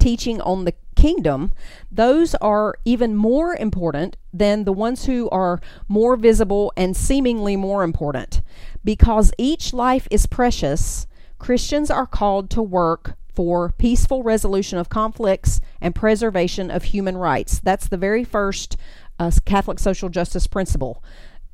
teaching 0.00 0.40
on 0.40 0.64
the 0.64 0.74
kingdom, 0.96 1.52
those 1.90 2.34
are 2.36 2.74
even 2.84 3.16
more 3.16 3.54
important 3.54 4.16
than 4.32 4.64
the 4.64 4.72
ones 4.72 5.06
who 5.06 5.28
are 5.30 5.60
more 5.88 6.16
visible 6.16 6.72
and 6.76 6.96
seemingly 6.96 7.56
more 7.56 7.82
important. 7.82 8.42
Because 8.84 9.32
each 9.38 9.72
life 9.72 10.08
is 10.10 10.26
precious, 10.26 11.06
Christians 11.38 11.90
are 11.90 12.06
called 12.06 12.50
to 12.50 12.62
work 12.62 13.16
for 13.34 13.72
peaceful 13.78 14.22
resolution 14.22 14.78
of 14.78 14.88
conflicts 14.88 15.60
and 15.80 15.94
preservation 15.94 16.70
of 16.70 16.84
human 16.84 17.16
rights. 17.16 17.60
That's 17.60 17.88
the 17.88 17.96
very 17.96 18.24
first 18.24 18.76
uh, 19.18 19.30
Catholic 19.44 19.78
social 19.78 20.08
justice 20.08 20.46
principle 20.46 21.02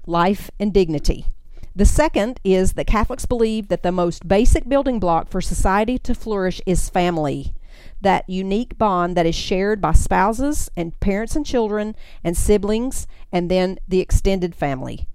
life 0.08 0.50
and 0.60 0.72
dignity. 0.72 1.26
The 1.74 1.84
second 1.84 2.40
is 2.42 2.72
that 2.72 2.86
Catholics 2.86 3.26
believe 3.26 3.68
that 3.68 3.82
the 3.82 3.92
most 3.92 4.26
basic 4.26 4.68
building 4.68 4.98
block 4.98 5.28
for 5.28 5.40
society 5.40 5.98
to 5.98 6.14
flourish 6.14 6.60
is 6.64 6.88
family. 6.88 7.52
That 8.00 8.28
unique 8.28 8.78
bond 8.78 9.16
that 9.16 9.26
is 9.26 9.34
shared 9.34 9.80
by 9.80 9.92
spouses 9.92 10.70
and 10.76 10.98
parents 11.00 11.34
and 11.34 11.46
children 11.46 11.96
and 12.22 12.36
siblings 12.36 13.06
and 13.32 13.50
then 13.50 13.78
the 13.88 14.00
extended 14.00 14.54
family. 14.54 15.06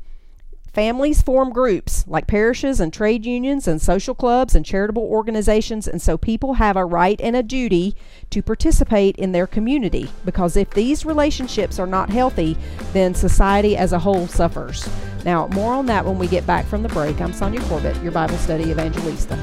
Families 0.73 1.21
form 1.21 1.51
groups 1.51 2.05
like 2.07 2.27
parishes 2.27 2.79
and 2.79 2.93
trade 2.93 3.25
unions 3.25 3.67
and 3.67 3.81
social 3.81 4.15
clubs 4.15 4.55
and 4.55 4.65
charitable 4.65 5.03
organizations, 5.03 5.85
and 5.85 6.01
so 6.01 6.17
people 6.17 6.53
have 6.53 6.77
a 6.77 6.85
right 6.85 7.19
and 7.19 7.35
a 7.35 7.43
duty 7.43 7.93
to 8.29 8.41
participate 8.41 9.17
in 9.17 9.33
their 9.33 9.47
community 9.47 10.09
because 10.23 10.55
if 10.55 10.69
these 10.69 11.03
relationships 11.05 11.77
are 11.77 11.87
not 11.87 12.09
healthy, 12.09 12.55
then 12.93 13.13
society 13.13 13.75
as 13.75 13.91
a 13.91 13.99
whole 13.99 14.27
suffers. 14.27 14.87
Now, 15.25 15.47
more 15.47 15.73
on 15.73 15.87
that 15.87 16.05
when 16.05 16.17
we 16.17 16.27
get 16.27 16.47
back 16.47 16.65
from 16.65 16.83
the 16.83 16.89
break. 16.89 17.19
I'm 17.19 17.33
Sonja 17.33 17.59
Corbitt, 17.59 18.01
your 18.01 18.13
Bible 18.13 18.37
study 18.37 18.71
evangelista. 18.71 19.37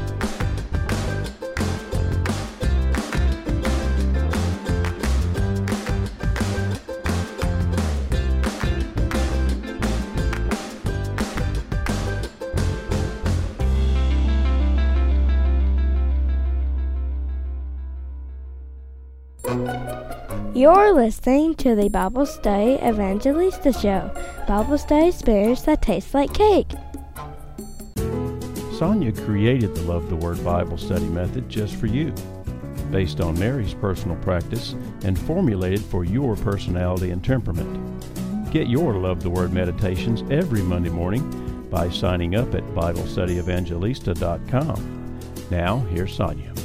You're 20.58 20.92
listening 20.92 21.54
to 21.58 21.76
the 21.76 21.88
Bible 21.88 22.26
Study 22.26 22.80
Evangelista 22.84 23.72
Show, 23.72 24.10
Bible 24.48 24.76
study 24.76 25.12
spirits 25.12 25.62
that 25.62 25.82
taste 25.82 26.14
like 26.14 26.34
cake. 26.34 26.66
Sonja 28.74 29.16
created 29.24 29.76
the 29.76 29.82
Love 29.82 30.10
the 30.10 30.16
Word 30.16 30.44
Bible 30.44 30.76
study 30.76 31.04
method 31.04 31.48
just 31.48 31.76
for 31.76 31.86
you, 31.86 32.12
based 32.90 33.20
on 33.20 33.38
Mary's 33.38 33.72
personal 33.72 34.16
practice 34.16 34.74
and 35.04 35.16
formulated 35.16 35.80
for 35.80 36.04
your 36.04 36.34
personality 36.34 37.12
and 37.12 37.24
temperament. 37.24 38.50
Get 38.50 38.66
your 38.66 38.94
Love 38.94 39.22
the 39.22 39.30
Word 39.30 39.52
meditations 39.52 40.24
every 40.28 40.62
Monday 40.62 40.90
morning 40.90 41.68
by 41.70 41.88
signing 41.88 42.34
up 42.34 42.52
at 42.56 42.64
BibleStudyEvangelista.com. 42.74 45.20
Now, 45.52 45.78
here's 45.78 46.18
Sonja. 46.18 46.57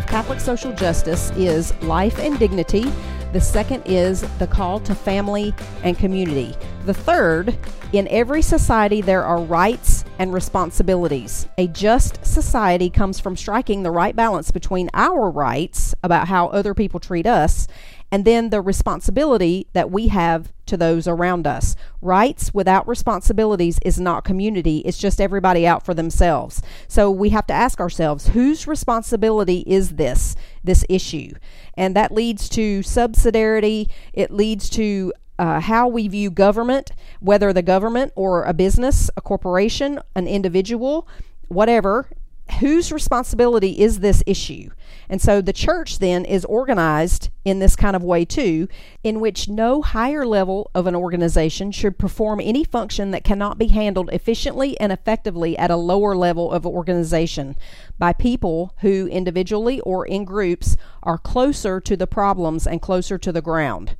Of 0.00 0.06
Catholic 0.06 0.40
social 0.40 0.72
justice 0.72 1.30
is 1.32 1.74
life 1.82 2.18
and 2.18 2.38
dignity. 2.38 2.90
The 3.34 3.40
second 3.40 3.82
is 3.84 4.22
the 4.38 4.46
call 4.46 4.80
to 4.80 4.94
family 4.94 5.54
and 5.84 5.98
community. 5.98 6.56
The 6.86 6.94
third, 6.94 7.54
in 7.92 8.08
every 8.08 8.40
society 8.40 9.02
there 9.02 9.22
are 9.22 9.42
rights 9.42 10.06
and 10.18 10.32
responsibilities. 10.32 11.48
A 11.58 11.66
just 11.66 12.19
society 12.30 12.88
comes 12.88 13.20
from 13.20 13.36
striking 13.36 13.82
the 13.82 13.90
right 13.90 14.14
balance 14.14 14.50
between 14.50 14.88
our 14.94 15.30
rights 15.30 15.94
about 16.02 16.28
how 16.28 16.48
other 16.48 16.74
people 16.74 17.00
treat 17.00 17.26
us 17.26 17.66
and 18.12 18.24
then 18.24 18.50
the 18.50 18.60
responsibility 18.60 19.66
that 19.72 19.90
we 19.90 20.08
have 20.08 20.52
to 20.66 20.76
those 20.76 21.06
around 21.06 21.46
us. 21.46 21.76
Rights 22.00 22.52
without 22.52 22.88
responsibilities 22.88 23.78
is 23.84 24.00
not 24.00 24.24
community, 24.24 24.78
it's 24.78 24.98
just 24.98 25.20
everybody 25.20 25.66
out 25.66 25.84
for 25.84 25.94
themselves. 25.94 26.62
So 26.88 27.10
we 27.10 27.30
have 27.30 27.46
to 27.48 27.54
ask 27.54 27.80
ourselves 27.80 28.28
whose 28.28 28.66
responsibility 28.66 29.64
is 29.66 29.90
this, 29.90 30.36
this 30.64 30.84
issue? 30.88 31.34
And 31.74 31.94
that 31.96 32.12
leads 32.12 32.48
to 32.50 32.80
subsidiarity, 32.80 33.88
it 34.12 34.30
leads 34.30 34.68
to 34.70 35.12
uh, 35.38 35.60
how 35.60 35.88
we 35.88 36.06
view 36.06 36.30
government, 36.30 36.92
whether 37.20 37.52
the 37.52 37.62
government 37.62 38.12
or 38.14 38.44
a 38.44 38.52
business, 38.52 39.10
a 39.16 39.20
corporation, 39.20 39.98
an 40.14 40.26
individual, 40.26 41.08
whatever, 41.48 42.08
whose 42.54 42.92
responsibility 42.92 43.80
is 43.80 44.00
this 44.00 44.22
issue? 44.26 44.70
And 45.08 45.20
so 45.20 45.40
the 45.40 45.52
church 45.52 45.98
then 45.98 46.24
is 46.24 46.44
organized 46.44 47.30
in 47.44 47.58
this 47.58 47.74
kind 47.74 47.96
of 47.96 48.02
way 48.02 48.24
too, 48.24 48.68
in 49.02 49.20
which 49.20 49.48
no 49.48 49.82
higher 49.82 50.24
level 50.24 50.70
of 50.74 50.86
an 50.86 50.94
organization 50.94 51.72
should 51.72 51.98
perform 51.98 52.40
any 52.40 52.62
function 52.64 53.10
that 53.10 53.24
cannot 53.24 53.58
be 53.58 53.68
handled 53.68 54.10
efficiently 54.12 54.78
and 54.78 54.92
effectively 54.92 55.58
at 55.58 55.70
a 55.70 55.76
lower 55.76 56.14
level 56.14 56.52
of 56.52 56.64
organization 56.64 57.56
by 57.98 58.12
people 58.12 58.74
who 58.80 59.06
individually 59.08 59.80
or 59.80 60.06
in 60.06 60.24
groups 60.24 60.76
are 61.02 61.18
closer 61.18 61.80
to 61.80 61.96
the 61.96 62.06
problems 62.06 62.66
and 62.66 62.80
closer 62.80 63.18
to 63.18 63.32
the 63.32 63.42
ground. 63.42 63.96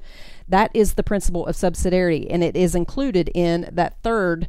That 0.49 0.71
is 0.75 0.95
the 0.95 1.03
principle 1.03 1.47
of 1.47 1.57
subsidiarity, 1.57 2.27
and 2.29 2.43
it 2.43 2.57
is 2.57 2.75
included 2.75 3.31
in 3.35 3.69
that 3.73 4.03
third 4.03 4.49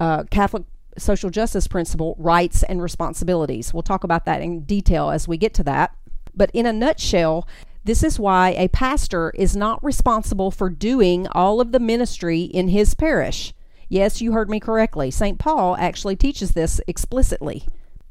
uh, 0.00 0.24
Catholic 0.30 0.64
social 0.98 1.30
justice 1.30 1.66
principle, 1.66 2.14
rights 2.18 2.62
and 2.62 2.82
responsibilities. 2.82 3.72
We'll 3.72 3.82
talk 3.82 4.04
about 4.04 4.24
that 4.26 4.42
in 4.42 4.64
detail 4.64 5.10
as 5.10 5.26
we 5.26 5.36
get 5.36 5.54
to 5.54 5.64
that. 5.64 5.94
But 6.34 6.50
in 6.52 6.66
a 6.66 6.72
nutshell, 6.72 7.46
this 7.84 8.02
is 8.02 8.18
why 8.18 8.50
a 8.50 8.68
pastor 8.68 9.30
is 9.34 9.56
not 9.56 9.82
responsible 9.82 10.50
for 10.50 10.70
doing 10.70 11.26
all 11.28 11.60
of 11.60 11.72
the 11.72 11.80
ministry 11.80 12.42
in 12.42 12.68
his 12.68 12.94
parish. 12.94 13.52
Yes, 13.88 14.22
you 14.22 14.32
heard 14.32 14.48
me 14.48 14.60
correctly. 14.60 15.10
St. 15.10 15.38
Paul 15.38 15.76
actually 15.76 16.16
teaches 16.16 16.52
this 16.52 16.80
explicitly. 16.86 17.64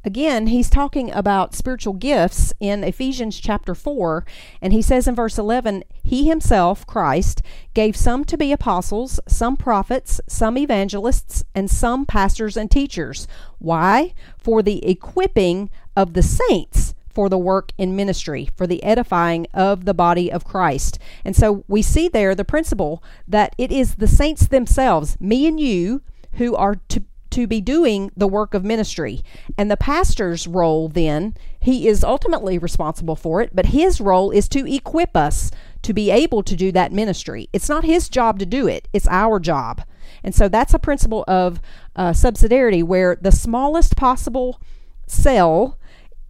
Again, 0.04 0.48
he's 0.48 0.70
talking 0.70 1.12
about 1.12 1.54
spiritual 1.54 1.94
gifts 1.94 2.54
in 2.60 2.84
Ephesians 2.84 3.40
chapter 3.40 3.76
4, 3.76 4.26
and 4.60 4.74
he 4.74 4.82
says 4.82 5.08
in 5.08 5.14
verse 5.14 5.38
11, 5.38 5.84
He 6.04 6.28
himself, 6.28 6.88
Christ, 6.88 7.44
gave 7.76 7.96
some 7.96 8.26
to 8.26 8.38
be 8.38 8.52
apostles, 8.52 9.20
some 9.28 9.56
prophets, 9.56 10.20
some 10.28 10.58
evangelists, 10.58 11.44
and 11.54 11.70
some 11.70 12.08
pastors 12.08 12.58
and 12.58 12.72
teachers. 12.72 13.28
Why? 13.60 14.16
For 14.38 14.64
the 14.64 14.84
equipping 14.88 15.70
of 15.96 16.14
the 16.14 16.24
saints 16.24 16.96
for 17.08 17.30
the 17.30 17.38
work 17.38 17.72
in 17.78 17.96
ministry, 17.96 18.50
for 18.56 18.66
the 18.66 18.82
edifying 18.84 19.46
of 19.54 19.86
the 19.86 19.94
body 19.94 20.32
of 20.32 20.46
Christ. 20.46 20.98
And 21.26 21.36
so 21.36 21.64
we 21.68 21.82
see 21.82 22.08
there 22.08 22.34
the 22.34 22.46
principle 22.46 23.04
that 23.28 23.54
it 23.58 23.72
is 23.72 23.96
the 23.96 24.08
saints 24.08 24.48
themselves, 24.48 25.20
me 25.20 25.46
and 25.46 25.60
you, 25.60 26.02
who 26.34 26.56
are 26.56 26.76
to 26.88 27.04
to 27.32 27.48
be 27.48 27.62
doing 27.62 28.12
the 28.16 28.28
work 28.28 28.54
of 28.54 28.64
ministry. 28.64 29.24
And 29.58 29.70
the 29.70 29.78
pastor's 29.78 30.48
role, 30.48 30.88
then, 30.90 31.36
he 31.60 31.88
is 31.88 32.04
ultimately 32.04 32.58
responsible 32.58 33.16
for 33.16 33.42
it, 33.42 33.52
but 33.54 33.68
his 33.68 34.02
role 34.02 34.32
is 34.32 34.48
to 34.50 34.72
equip 34.72 35.16
us 35.16 35.52
to 35.84 35.94
be 35.94 36.12
able 36.12 36.44
to 36.44 36.56
do 36.56 36.72
that 36.72 36.92
ministry. 36.92 37.50
It's 37.54 37.70
not 37.70 37.84
his 37.84 38.10
job 38.10 38.40
to 38.40 38.46
do 38.46 38.68
it, 38.68 38.88
it's 38.94 39.08
our 39.08 39.40
job. 39.40 39.82
And 40.24 40.36
so 40.36 40.48
that's 40.48 40.74
a 40.74 40.80
principle 40.80 41.24
of 41.28 41.60
uh, 41.96 42.12
subsidiarity 42.12 42.84
where 42.84 43.18
the 43.20 43.32
smallest 43.32 43.96
possible 43.96 44.62
cell 45.08 45.78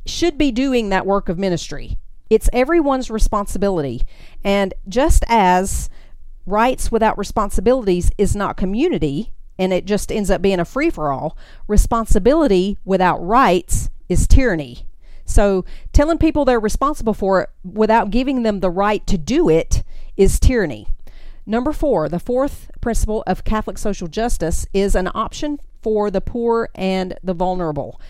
should 0.05 0.37
be 0.37 0.51
doing 0.51 0.89
that 0.89 1.05
work 1.05 1.29
of 1.29 1.37
ministry. 1.37 1.97
It's 2.29 2.49
everyone's 2.53 3.11
responsibility. 3.11 4.03
And 4.43 4.73
just 4.87 5.23
as 5.27 5.89
rights 6.45 6.91
without 6.91 7.17
responsibilities 7.17 8.11
is 8.17 8.35
not 8.35 8.57
community, 8.57 9.33
and 9.61 9.71
it 9.71 9.85
just 9.85 10.11
ends 10.11 10.31
up 10.31 10.41
being 10.41 10.59
a 10.59 10.65
free 10.65 10.89
for 10.89 11.11
all, 11.11 11.37
responsibility 11.67 12.79
without 12.83 13.23
rights 13.23 13.91
is 14.09 14.27
tyranny. 14.27 14.87
So 15.23 15.65
telling 15.93 16.17
people 16.17 16.45
they're 16.45 16.59
responsible 16.59 17.13
for 17.13 17.41
it 17.41 17.49
without 17.63 18.09
giving 18.09 18.41
them 18.41 18.59
the 18.59 18.71
right 18.71 19.05
to 19.05 19.19
do 19.19 19.49
it 19.49 19.83
is 20.17 20.39
tyranny. 20.39 20.87
Number 21.45 21.73
four, 21.73 22.09
the 22.09 22.17
fourth 22.17 22.71
principle 22.81 23.23
of 23.27 23.43
Catholic 23.43 23.77
social 23.77 24.07
justice 24.07 24.65
is 24.73 24.95
an 24.95 25.09
option 25.13 25.59
for 25.83 26.09
the 26.09 26.21
poor 26.21 26.69
and 26.73 27.19
the 27.23 27.35
vulnerable. 27.35 28.01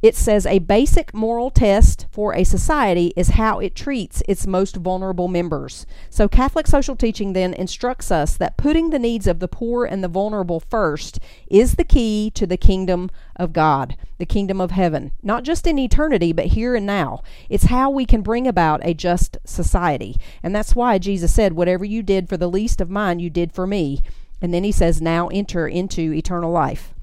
It 0.00 0.14
says 0.14 0.46
a 0.46 0.60
basic 0.60 1.12
moral 1.12 1.50
test 1.50 2.06
for 2.12 2.32
a 2.32 2.44
society 2.44 3.12
is 3.16 3.30
how 3.30 3.58
it 3.58 3.74
treats 3.74 4.22
its 4.28 4.46
most 4.46 4.76
vulnerable 4.76 5.26
members. 5.26 5.86
So, 6.08 6.28
Catholic 6.28 6.68
social 6.68 6.94
teaching 6.94 7.32
then 7.32 7.52
instructs 7.52 8.12
us 8.12 8.36
that 8.36 8.56
putting 8.56 8.90
the 8.90 9.00
needs 9.00 9.26
of 9.26 9.40
the 9.40 9.48
poor 9.48 9.84
and 9.84 10.04
the 10.04 10.08
vulnerable 10.08 10.60
first 10.60 11.18
is 11.48 11.74
the 11.74 11.84
key 11.84 12.30
to 12.36 12.46
the 12.46 12.56
kingdom 12.56 13.10
of 13.34 13.52
God, 13.52 13.96
the 14.18 14.26
kingdom 14.26 14.60
of 14.60 14.70
heaven, 14.70 15.10
not 15.20 15.42
just 15.42 15.66
in 15.66 15.80
eternity, 15.80 16.32
but 16.32 16.46
here 16.46 16.76
and 16.76 16.86
now. 16.86 17.20
It's 17.48 17.64
how 17.64 17.90
we 17.90 18.06
can 18.06 18.22
bring 18.22 18.46
about 18.46 18.80
a 18.84 18.94
just 18.94 19.36
society. 19.44 20.16
And 20.44 20.54
that's 20.54 20.76
why 20.76 20.98
Jesus 20.98 21.34
said, 21.34 21.54
Whatever 21.54 21.84
you 21.84 22.04
did 22.04 22.28
for 22.28 22.36
the 22.36 22.48
least 22.48 22.80
of 22.80 22.88
mine, 22.88 23.18
you 23.18 23.30
did 23.30 23.50
for 23.50 23.66
me. 23.66 24.02
And 24.40 24.54
then 24.54 24.62
he 24.62 24.70
says, 24.70 25.02
Now 25.02 25.26
enter 25.26 25.66
into 25.66 26.12
eternal 26.12 26.52
life. 26.52 26.94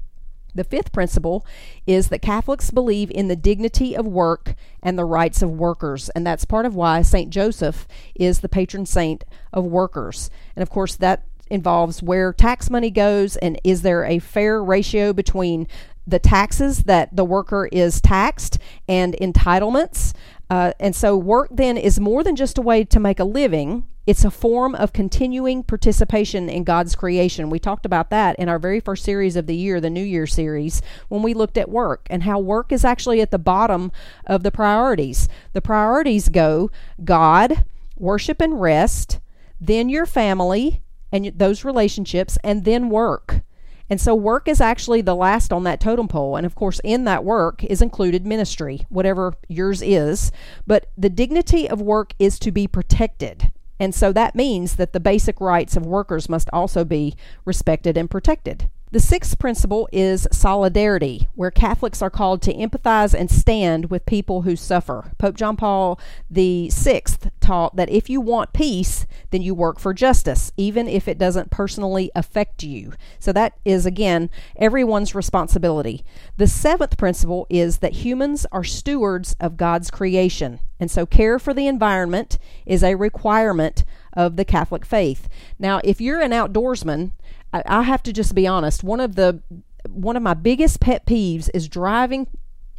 The 0.56 0.64
fifth 0.64 0.92
principle 0.92 1.46
is 1.86 2.08
that 2.08 2.22
Catholics 2.22 2.70
believe 2.70 3.10
in 3.10 3.28
the 3.28 3.36
dignity 3.36 3.96
of 3.96 4.06
work 4.06 4.54
and 4.82 4.98
the 4.98 5.04
rights 5.04 5.42
of 5.42 5.50
workers. 5.50 6.08
And 6.10 6.26
that's 6.26 6.44
part 6.44 6.66
of 6.66 6.74
why 6.74 7.02
St. 7.02 7.30
Joseph 7.30 7.86
is 8.14 8.40
the 8.40 8.48
patron 8.48 8.86
saint 8.86 9.24
of 9.52 9.64
workers. 9.64 10.30
And 10.56 10.62
of 10.62 10.70
course, 10.70 10.96
that 10.96 11.24
involves 11.48 12.02
where 12.02 12.32
tax 12.32 12.70
money 12.70 12.90
goes 12.90 13.36
and 13.36 13.60
is 13.62 13.82
there 13.82 14.04
a 14.04 14.18
fair 14.18 14.62
ratio 14.64 15.12
between 15.12 15.68
the 16.06 16.18
taxes 16.18 16.84
that 16.84 17.14
the 17.14 17.24
worker 17.24 17.68
is 17.72 18.00
taxed 18.00 18.58
and 18.88 19.14
entitlements. 19.20 20.12
Uh, 20.48 20.72
and 20.78 20.94
so, 20.94 21.16
work 21.16 21.48
then 21.50 21.76
is 21.76 21.98
more 21.98 22.22
than 22.22 22.36
just 22.36 22.58
a 22.58 22.62
way 22.62 22.84
to 22.84 23.00
make 23.00 23.18
a 23.18 23.24
living. 23.24 23.86
It's 24.06 24.24
a 24.24 24.30
form 24.30 24.76
of 24.76 24.92
continuing 24.92 25.64
participation 25.64 26.48
in 26.48 26.62
God's 26.62 26.94
creation. 26.94 27.50
We 27.50 27.58
talked 27.58 27.84
about 27.84 28.10
that 28.10 28.38
in 28.38 28.48
our 28.48 28.60
very 28.60 28.78
first 28.78 29.02
series 29.02 29.34
of 29.34 29.46
the 29.46 29.56
year, 29.56 29.80
the 29.80 29.90
New 29.90 30.04
Year 30.04 30.28
series, 30.28 30.80
when 31.08 31.22
we 31.22 31.34
looked 31.34 31.58
at 31.58 31.68
work 31.68 32.06
and 32.08 32.22
how 32.22 32.38
work 32.38 32.70
is 32.70 32.84
actually 32.84 33.20
at 33.20 33.32
the 33.32 33.38
bottom 33.38 33.90
of 34.24 34.44
the 34.44 34.52
priorities. 34.52 35.28
The 35.54 35.60
priorities 35.60 36.28
go 36.28 36.70
God, 37.02 37.64
worship 37.96 38.40
and 38.40 38.60
rest, 38.60 39.18
then 39.60 39.88
your 39.88 40.06
family 40.06 40.82
and 41.10 41.32
those 41.36 41.64
relationships, 41.64 42.38
and 42.44 42.64
then 42.64 42.90
work. 42.90 43.40
And 43.88 44.00
so 44.00 44.14
work 44.14 44.48
is 44.48 44.60
actually 44.60 45.00
the 45.00 45.14
last 45.14 45.52
on 45.52 45.64
that 45.64 45.80
totem 45.80 46.08
pole. 46.08 46.36
And 46.36 46.44
of 46.44 46.54
course, 46.54 46.80
in 46.82 47.04
that 47.04 47.24
work 47.24 47.62
is 47.64 47.80
included 47.80 48.26
ministry, 48.26 48.86
whatever 48.88 49.34
yours 49.48 49.82
is. 49.82 50.32
But 50.66 50.90
the 50.96 51.10
dignity 51.10 51.68
of 51.68 51.80
work 51.80 52.12
is 52.18 52.38
to 52.40 52.50
be 52.50 52.66
protected. 52.66 53.52
And 53.78 53.94
so 53.94 54.12
that 54.12 54.34
means 54.34 54.76
that 54.76 54.92
the 54.92 55.00
basic 55.00 55.40
rights 55.40 55.76
of 55.76 55.86
workers 55.86 56.28
must 56.28 56.48
also 56.52 56.84
be 56.84 57.14
respected 57.44 57.96
and 57.96 58.10
protected. 58.10 58.70
The 58.96 59.00
sixth 59.00 59.38
principle 59.38 59.90
is 59.92 60.26
solidarity, 60.32 61.28
where 61.34 61.50
Catholics 61.50 62.00
are 62.00 62.08
called 62.08 62.40
to 62.40 62.54
empathize 62.54 63.12
and 63.12 63.30
stand 63.30 63.90
with 63.90 64.06
people 64.06 64.40
who 64.40 64.56
suffer. 64.56 65.12
Pope 65.18 65.36
John 65.36 65.54
Paul 65.54 66.00
VI 66.30 67.02
taught 67.38 67.76
that 67.76 67.90
if 67.90 68.08
you 68.08 68.22
want 68.22 68.54
peace, 68.54 69.06
then 69.32 69.42
you 69.42 69.54
work 69.54 69.78
for 69.78 69.92
justice, 69.92 70.50
even 70.56 70.88
if 70.88 71.08
it 71.08 71.18
doesn't 71.18 71.50
personally 71.50 72.10
affect 72.14 72.62
you. 72.62 72.94
So 73.18 73.34
that 73.34 73.58
is, 73.66 73.84
again, 73.84 74.30
everyone's 74.56 75.14
responsibility. 75.14 76.02
The 76.38 76.46
seventh 76.46 76.96
principle 76.96 77.46
is 77.50 77.80
that 77.80 77.96
humans 77.96 78.46
are 78.50 78.64
stewards 78.64 79.36
of 79.38 79.58
God's 79.58 79.90
creation. 79.90 80.58
And 80.80 80.90
so 80.90 81.04
care 81.04 81.38
for 81.38 81.52
the 81.52 81.66
environment 81.66 82.38
is 82.64 82.82
a 82.82 82.94
requirement 82.94 83.84
of 84.16 84.36
the 84.36 84.44
Catholic 84.44 84.84
faith. 84.84 85.28
Now, 85.58 85.80
if 85.84 86.00
you're 86.00 86.20
an 86.20 86.32
outdoorsman, 86.32 87.12
I, 87.52 87.62
I 87.66 87.82
have 87.82 88.02
to 88.04 88.12
just 88.12 88.34
be 88.34 88.46
honest. 88.46 88.82
One 88.82 89.00
of 89.00 89.14
the 89.14 89.42
one 89.88 90.16
of 90.16 90.22
my 90.22 90.34
biggest 90.34 90.80
pet 90.80 91.06
peeves 91.06 91.48
is 91.54 91.68
driving 91.68 92.26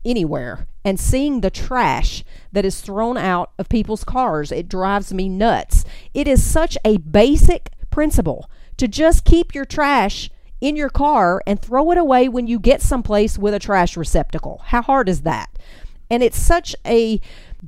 anywhere 0.03 0.67
and 0.83 0.99
seeing 0.99 1.41
the 1.41 1.49
trash 1.49 2.23
that 2.51 2.65
is 2.65 2.81
thrown 2.81 3.17
out 3.17 3.51
of 3.57 3.69
people's 3.69 4.03
cars. 4.03 4.51
It 4.51 4.69
drives 4.69 5.13
me 5.13 5.29
nuts. 5.29 5.85
It 6.13 6.27
is 6.27 6.43
such 6.43 6.77
a 6.83 6.97
basic 6.97 7.71
principle 7.91 8.49
to 8.77 8.87
just 8.87 9.25
keep 9.25 9.55
your 9.55 9.65
trash 9.65 10.29
in 10.59 10.75
your 10.75 10.89
car 10.89 11.41
and 11.45 11.61
throw 11.61 11.91
it 11.91 11.97
away 11.97 12.27
when 12.27 12.47
you 12.47 12.59
get 12.59 12.81
someplace 12.81 13.37
with 13.37 13.53
a 13.53 13.59
trash 13.59 13.95
receptacle. 13.95 14.61
How 14.65 14.81
hard 14.81 15.09
is 15.09 15.21
that? 15.21 15.49
And 16.09 16.23
it's 16.23 16.39
such 16.39 16.75
a 16.85 17.19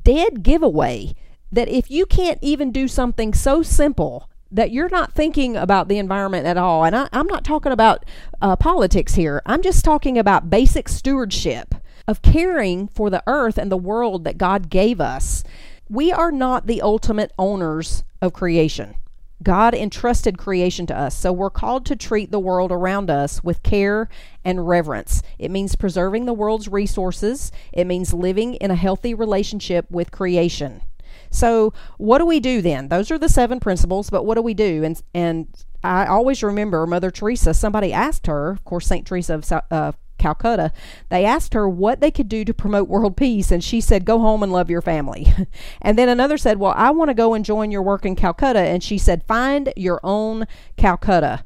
dead 0.03 0.43
giveaway 0.43 1.13
that 1.51 1.67
if 1.67 1.89
you 1.89 2.05
can't 2.05 2.39
even 2.41 2.71
do 2.71 2.88
something 2.88 3.33
so 3.33 3.62
simple 3.62 4.29
that 4.51 4.71
you're 4.71 4.89
not 4.89 5.13
thinking 5.13 5.55
about 5.55 5.88
the 5.88 5.97
environment 5.97 6.45
at 6.45 6.57
all. 6.57 6.83
And 6.83 6.95
I, 6.95 7.07
am 7.12 7.27
not 7.27 7.43
talking 7.43 7.71
about 7.71 8.05
uh, 8.41 8.55
politics 8.55 9.15
here, 9.15 9.41
I'm 9.45 9.62
just 9.62 9.85
talking 9.85 10.17
about 10.17 10.49
basic 10.49 10.89
stewardship 10.89 11.75
of 12.07 12.21
caring 12.21 12.88
for 12.88 13.09
the 13.09 13.23
earth 13.27 13.57
and 13.57 13.71
the 13.71 13.77
world 13.77 14.23
that 14.23 14.38
God 14.38 14.69
gave 14.69 14.99
us. 14.99 15.43
We 15.88 16.12
are 16.12 16.31
not 16.31 16.65
the 16.65 16.81
ultimate 16.81 17.31
owners 17.38 18.03
of 18.21 18.33
creation. 18.33 18.95
God 19.41 19.73
entrusted 19.73 20.38
creation 20.38 20.85
to 20.88 20.97
us, 20.97 21.15
so 21.15 21.31
we're 21.31 21.49
called 21.49 21.85
to 21.85 21.95
treat 21.95 22.29
the 22.29 22.39
world 22.39 22.73
around 22.73 23.09
us 23.09 23.41
with 23.41 23.63
care 23.63 24.09
and 24.43 24.67
reverence. 24.67 25.21
It 25.38 25.49
means 25.49 25.77
preserving 25.77 26.25
the 26.25 26.33
world's 26.33 26.67
resources, 26.67 27.51
it 27.71 27.85
means 27.85 28.13
living 28.13 28.55
in 28.55 28.69
a 28.69 28.75
healthy 28.75 29.13
relationship 29.13 29.89
with 29.89 30.12
creation. 30.12 30.81
So, 31.30 31.74
what 31.98 32.20
do 32.20 32.26
we 32.26 32.39
do 32.39 32.62
then? 32.62 32.88
Those 32.88 33.12
are 33.12 33.18
the 33.18 33.30
seven 33.30 33.60
principles, 33.60 34.10
but 34.10 34.26
what 34.26 34.36
do 34.36 34.42
we 34.42 34.54
do? 34.54 34.84
And 34.84 35.02
and 35.13 35.48
I 35.84 36.06
always 36.06 36.44
remember 36.44 36.86
Mother 36.86 37.12
Teresa. 37.12 37.54
Somebody 37.54 37.94
asked 37.94 38.28
her, 38.28 38.52
of 38.52 38.63
course, 38.65 38.88
Saint 38.88 39.08
Teresa 39.08 39.36
of 39.36 39.52
uh, 39.72 39.92
Calcutta. 40.18 40.72
They 41.10 41.26
asked 41.26 41.54
her 41.54 41.68
what 41.68 42.02
they 42.02 42.12
could 42.12 42.30
do 42.30 42.46
to 42.46 42.54
promote 42.54 42.88
world 42.88 43.18
peace, 43.18 43.52
and 43.52 43.63
she 43.63 43.82
said, 43.82 44.06
"Go 44.06 44.20
home 44.20 44.44
and 44.44 44.52
love 44.52 44.70
your 44.70 44.82
family." 44.82 45.34
and 45.82 45.98
then 45.98 46.10
another 46.10 46.38
said, 46.38 46.60
"Well, 46.60 46.74
I 46.76 46.92
want 46.92 47.10
to 47.10 47.15
go 47.15 47.34
and 47.34 47.44
join 47.44 47.72
your 47.72 47.82
work 47.82 48.06
in 48.06 48.15
Calcutta," 48.15 48.60
and 48.60 48.84
she 48.84 48.98
said, 48.98 49.24
"Find 49.24 49.74
your 49.76 50.00
own 50.04 50.46
Calcutta." 50.78 51.44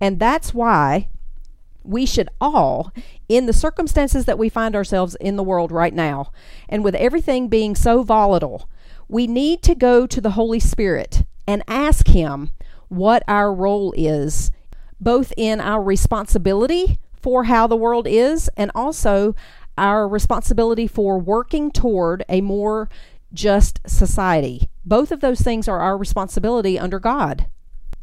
And 0.00 0.18
that's 0.18 0.52
why 0.52 1.08
we 1.84 2.06
should 2.06 2.30
all, 2.40 2.92
in 3.28 3.46
the 3.46 3.52
circumstances 3.52 4.24
that 4.24 4.38
we 4.38 4.48
find 4.48 4.74
ourselves 4.74 5.14
in 5.16 5.36
the 5.36 5.42
world 5.42 5.70
right 5.70 5.94
now, 5.94 6.32
and 6.68 6.82
with 6.82 6.94
everything 6.94 7.48
being 7.48 7.74
so 7.74 8.02
volatile, 8.02 8.68
we 9.08 9.26
need 9.26 9.62
to 9.62 9.74
go 9.74 10.06
to 10.06 10.20
the 10.20 10.32
Holy 10.32 10.60
Spirit 10.60 11.24
and 11.46 11.62
ask 11.68 12.08
Him 12.08 12.50
what 12.88 13.22
our 13.28 13.52
role 13.52 13.92
is, 13.96 14.50
both 15.00 15.32
in 15.36 15.60
our 15.60 15.82
responsibility 15.82 16.98
for 17.20 17.44
how 17.44 17.66
the 17.66 17.76
world 17.76 18.06
is 18.06 18.50
and 18.56 18.70
also 18.74 19.34
our 19.76 20.06
responsibility 20.06 20.86
for 20.86 21.18
working 21.18 21.70
toward 21.70 22.24
a 22.28 22.40
more 22.40 22.88
just 23.32 23.80
society. 23.86 24.68
Both 24.84 25.10
of 25.10 25.20
those 25.20 25.40
things 25.40 25.66
are 25.66 25.80
our 25.80 25.98
responsibility 25.98 26.78
under 26.78 27.00
God. 27.00 27.46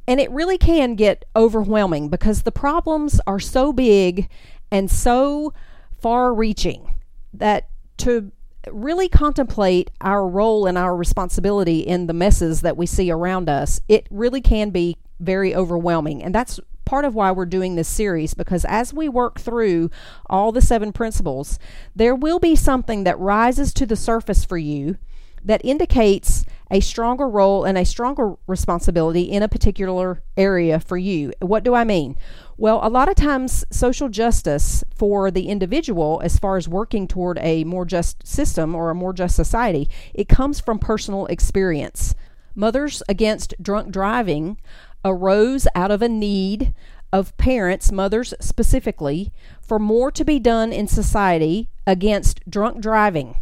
And 0.07 0.19
it 0.19 0.31
really 0.31 0.57
can 0.57 0.95
get 0.95 1.25
overwhelming 1.35 2.09
because 2.09 2.41
the 2.41 2.51
problems 2.51 3.21
are 3.25 3.39
so 3.39 3.71
big 3.71 4.27
and 4.71 4.89
so 4.89 5.53
far 6.01 6.33
reaching 6.33 6.95
that 7.33 7.69
to 7.97 8.31
really 8.69 9.09
contemplate 9.09 9.89
our 10.01 10.27
role 10.27 10.67
and 10.67 10.77
our 10.77 10.95
responsibility 10.95 11.79
in 11.79 12.07
the 12.07 12.13
messes 12.13 12.61
that 12.61 12.77
we 12.77 12.85
see 12.85 13.11
around 13.11 13.49
us, 13.49 13.81
it 13.87 14.07
really 14.11 14.41
can 14.41 14.69
be 14.69 14.97
very 15.19 15.55
overwhelming. 15.55 16.23
And 16.23 16.33
that's 16.33 16.59
part 16.85 17.05
of 17.05 17.15
why 17.15 17.31
we're 17.31 17.45
doing 17.45 17.75
this 17.75 17.87
series 17.87 18.33
because 18.33 18.65
as 18.65 18.93
we 18.93 19.07
work 19.07 19.39
through 19.39 19.89
all 20.27 20.51
the 20.51 20.61
seven 20.61 20.91
principles, 20.91 21.57
there 21.95 22.15
will 22.15 22.39
be 22.39 22.55
something 22.55 23.03
that 23.03 23.17
rises 23.19 23.73
to 23.75 23.85
the 23.85 23.95
surface 23.95 24.43
for 24.43 24.57
you 24.57 24.97
that 25.43 25.63
indicates 25.63 26.45
a 26.71 26.79
stronger 26.79 27.27
role 27.27 27.65
and 27.65 27.77
a 27.77 27.85
stronger 27.85 28.35
responsibility 28.47 29.23
in 29.23 29.43
a 29.43 29.49
particular 29.49 30.23
area 30.37 30.79
for 30.79 30.97
you. 30.97 31.33
What 31.41 31.63
do 31.63 31.75
I 31.75 31.83
mean? 31.83 32.15
Well, 32.57 32.79
a 32.81 32.89
lot 32.89 33.09
of 33.09 33.15
times, 33.15 33.65
social 33.69 34.07
justice 34.07 34.83
for 34.95 35.29
the 35.29 35.49
individual, 35.49 36.21
as 36.23 36.39
far 36.39 36.55
as 36.55 36.69
working 36.69 37.07
toward 37.07 37.37
a 37.39 37.65
more 37.65 37.85
just 37.85 38.25
system 38.25 38.73
or 38.73 38.89
a 38.89 38.95
more 38.95 39.13
just 39.13 39.35
society, 39.35 39.89
it 40.13 40.29
comes 40.29 40.61
from 40.61 40.79
personal 40.79 41.25
experience. 41.25 42.15
Mothers 42.55 43.03
Against 43.09 43.53
Drunk 43.61 43.91
Driving 43.91 44.57
arose 45.03 45.67
out 45.75 45.91
of 45.91 46.01
a 46.01 46.09
need 46.09 46.73
of 47.11 47.35
parents, 47.37 47.91
mothers 47.91 48.33
specifically, 48.39 49.33
for 49.61 49.79
more 49.79 50.11
to 50.11 50.23
be 50.23 50.39
done 50.39 50.71
in 50.71 50.87
society 50.87 51.69
against 51.85 52.39
drunk 52.49 52.79
driving 52.79 53.35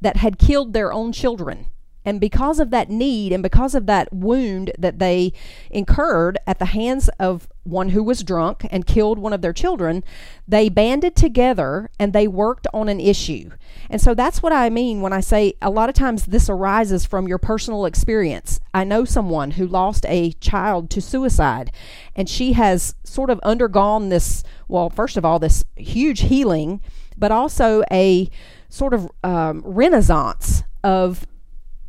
that 0.00 0.18
had 0.18 0.38
killed 0.38 0.72
their 0.72 0.92
own 0.92 1.12
children. 1.12 1.66
And 2.04 2.20
because 2.20 2.60
of 2.60 2.70
that 2.70 2.90
need 2.90 3.32
and 3.32 3.42
because 3.42 3.74
of 3.74 3.86
that 3.86 4.12
wound 4.12 4.72
that 4.78 4.98
they 4.98 5.32
incurred 5.70 6.38
at 6.46 6.58
the 6.58 6.66
hands 6.66 7.08
of 7.18 7.48
one 7.64 7.90
who 7.90 8.02
was 8.02 8.22
drunk 8.22 8.66
and 8.70 8.86
killed 8.86 9.18
one 9.18 9.32
of 9.32 9.40
their 9.40 9.52
children, 9.52 10.04
they 10.46 10.68
banded 10.68 11.16
together 11.16 11.90
and 11.98 12.12
they 12.12 12.28
worked 12.28 12.66
on 12.74 12.88
an 12.88 13.00
issue. 13.00 13.50
And 13.88 14.00
so 14.00 14.14
that's 14.14 14.42
what 14.42 14.52
I 14.52 14.70
mean 14.70 15.00
when 15.00 15.12
I 15.12 15.20
say 15.20 15.54
a 15.62 15.70
lot 15.70 15.88
of 15.88 15.94
times 15.94 16.26
this 16.26 16.48
arises 16.48 17.06
from 17.06 17.26
your 17.26 17.38
personal 17.38 17.86
experience. 17.86 18.60
I 18.72 18.84
know 18.84 19.04
someone 19.04 19.52
who 19.52 19.66
lost 19.66 20.04
a 20.06 20.32
child 20.32 20.90
to 20.90 21.00
suicide, 21.00 21.72
and 22.14 22.28
she 22.28 22.52
has 22.52 22.94
sort 23.04 23.30
of 23.30 23.40
undergone 23.40 24.10
this, 24.10 24.42
well, 24.68 24.90
first 24.90 25.16
of 25.16 25.24
all, 25.24 25.38
this 25.38 25.64
huge 25.76 26.20
healing, 26.20 26.80
but 27.16 27.32
also 27.32 27.82
a 27.90 28.28
sort 28.68 28.92
of 28.92 29.10
um, 29.22 29.62
renaissance 29.64 30.64
of 30.82 31.26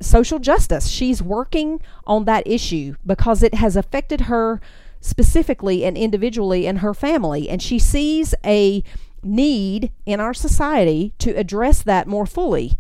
social 0.01 0.39
justice. 0.39 0.88
She's 0.88 1.21
working 1.21 1.81
on 2.05 2.25
that 2.25 2.47
issue 2.47 2.95
because 3.05 3.43
it 3.43 3.55
has 3.55 3.75
affected 3.75 4.21
her 4.21 4.62
specifically 5.01 5.86
and 5.86 5.97
individually 5.97 6.65
in 6.65 6.77
her 6.77 6.93
family. 6.93 7.49
And 7.49 7.62
she 7.62 7.79
sees 7.79 8.34
a 8.43 8.84
need 9.23 9.91
in 10.05 10.19
our 10.19 10.34
society 10.34 11.13
to 11.19 11.31
address 11.31 11.81
that 11.84 12.08
more 12.08 12.25
fully. 12.25 12.77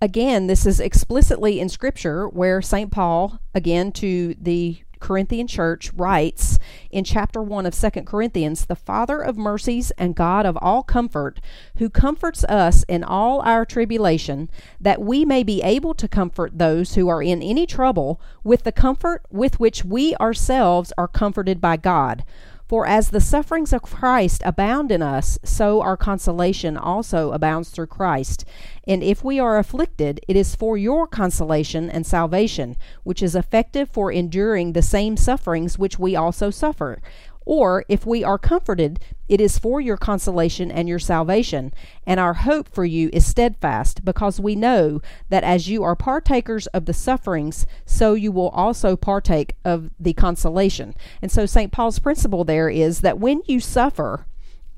Again, 0.00 0.46
this 0.46 0.66
is 0.66 0.78
explicitly 0.78 1.58
in 1.58 1.68
Scripture 1.68 2.28
where 2.28 2.60
St. 2.60 2.90
Paul, 2.90 3.40
again 3.54 3.92
to 3.92 4.34
the 4.40 4.78
Corinthian 5.00 5.46
church 5.46 5.92
writes 5.94 6.58
in 6.90 7.04
chapter 7.04 7.42
1 7.42 7.66
of 7.66 7.74
2 7.74 7.90
Corinthians, 8.02 8.66
the 8.66 8.74
Father 8.76 9.20
of 9.20 9.36
mercies 9.36 9.90
and 9.92 10.14
God 10.14 10.46
of 10.46 10.56
all 10.60 10.82
comfort, 10.82 11.40
who 11.78 11.90
comforts 11.90 12.44
us 12.44 12.84
in 12.88 13.04
all 13.04 13.40
our 13.40 13.64
tribulation, 13.64 14.50
that 14.80 15.00
we 15.00 15.24
may 15.24 15.42
be 15.42 15.62
able 15.62 15.94
to 15.94 16.08
comfort 16.08 16.58
those 16.58 16.94
who 16.94 17.08
are 17.08 17.22
in 17.22 17.42
any 17.42 17.66
trouble 17.66 18.20
with 18.44 18.64
the 18.64 18.72
comfort 18.72 19.22
with 19.30 19.60
which 19.60 19.84
we 19.84 20.14
ourselves 20.16 20.92
are 20.96 21.08
comforted 21.08 21.60
by 21.60 21.76
God. 21.76 22.24
For 22.68 22.84
as 22.84 23.10
the 23.10 23.20
sufferings 23.20 23.72
of 23.72 23.82
Christ 23.82 24.42
abound 24.44 24.90
in 24.90 25.00
us, 25.00 25.38
so 25.44 25.80
our 25.82 25.96
consolation 25.96 26.76
also 26.76 27.30
abounds 27.30 27.70
through 27.70 27.86
Christ. 27.86 28.44
And 28.88 29.04
if 29.04 29.22
we 29.22 29.38
are 29.38 29.56
afflicted, 29.56 30.20
it 30.26 30.34
is 30.34 30.56
for 30.56 30.76
your 30.76 31.06
consolation 31.06 31.88
and 31.88 32.04
salvation, 32.04 32.76
which 33.04 33.22
is 33.22 33.36
effective 33.36 33.88
for 33.88 34.10
enduring 34.10 34.72
the 34.72 34.82
same 34.82 35.16
sufferings 35.16 35.78
which 35.78 36.00
we 36.00 36.16
also 36.16 36.50
suffer. 36.50 37.00
Or 37.46 37.84
if 37.88 38.04
we 38.04 38.24
are 38.24 38.38
comforted, 38.38 38.98
it 39.28 39.40
is 39.40 39.58
for 39.58 39.80
your 39.80 39.96
consolation 39.96 40.70
and 40.70 40.88
your 40.88 40.98
salvation. 40.98 41.72
And 42.04 42.18
our 42.18 42.34
hope 42.34 42.68
for 42.68 42.84
you 42.84 43.08
is 43.12 43.24
steadfast, 43.24 44.04
because 44.04 44.40
we 44.40 44.56
know 44.56 45.00
that 45.30 45.44
as 45.44 45.68
you 45.68 45.84
are 45.84 45.94
partakers 45.94 46.66
of 46.68 46.86
the 46.86 46.92
sufferings, 46.92 47.64
so 47.86 48.14
you 48.14 48.32
will 48.32 48.48
also 48.48 48.96
partake 48.96 49.54
of 49.64 49.90
the 49.98 50.12
consolation. 50.12 50.94
And 51.22 51.30
so 51.30 51.46
St. 51.46 51.70
Paul's 51.70 52.00
principle 52.00 52.44
there 52.44 52.68
is 52.68 53.00
that 53.02 53.20
when 53.20 53.42
you 53.46 53.60
suffer, 53.60 54.26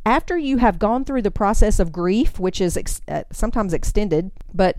after 0.05 0.37
you 0.37 0.59
have 0.59 0.79
gone 0.79 1.05
through 1.05 1.23
the 1.23 1.31
process 1.31 1.79
of 1.81 1.91
grief, 1.91 2.39
which 2.39 2.61
is 2.61 2.77
ex- 2.77 3.01
uh, 3.09 3.23
sometimes 3.33 3.73
extended, 3.73 4.31
but 4.53 4.77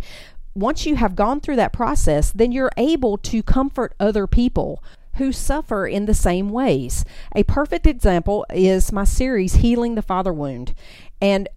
once 0.54 0.86
you 0.86 0.95
have 0.95 1.15
gone 1.15 1.39
through 1.39 1.56
that 1.56 1.73
process, 1.73 2.32
then 2.32 2.52
you're 2.52 2.71
able 2.78 3.17
to 3.17 3.41
comfort 3.41 3.95
other 3.99 4.28
people 4.28 4.84
who 5.15 5.32
suffer 5.32 5.88
in 5.88 6.06
the 6.06 6.13
same 6.13 6.50
ways. 6.50 7.06
A 7.36 7.43
perfect 7.43 7.86
example 7.86 8.45
is 8.54 8.91
my 8.91 9.04
series, 9.04 9.56
Healing 9.56 9.95
the 9.95 10.02
Father 10.02 10.34
Wound. 10.34 10.74
And 11.22 11.50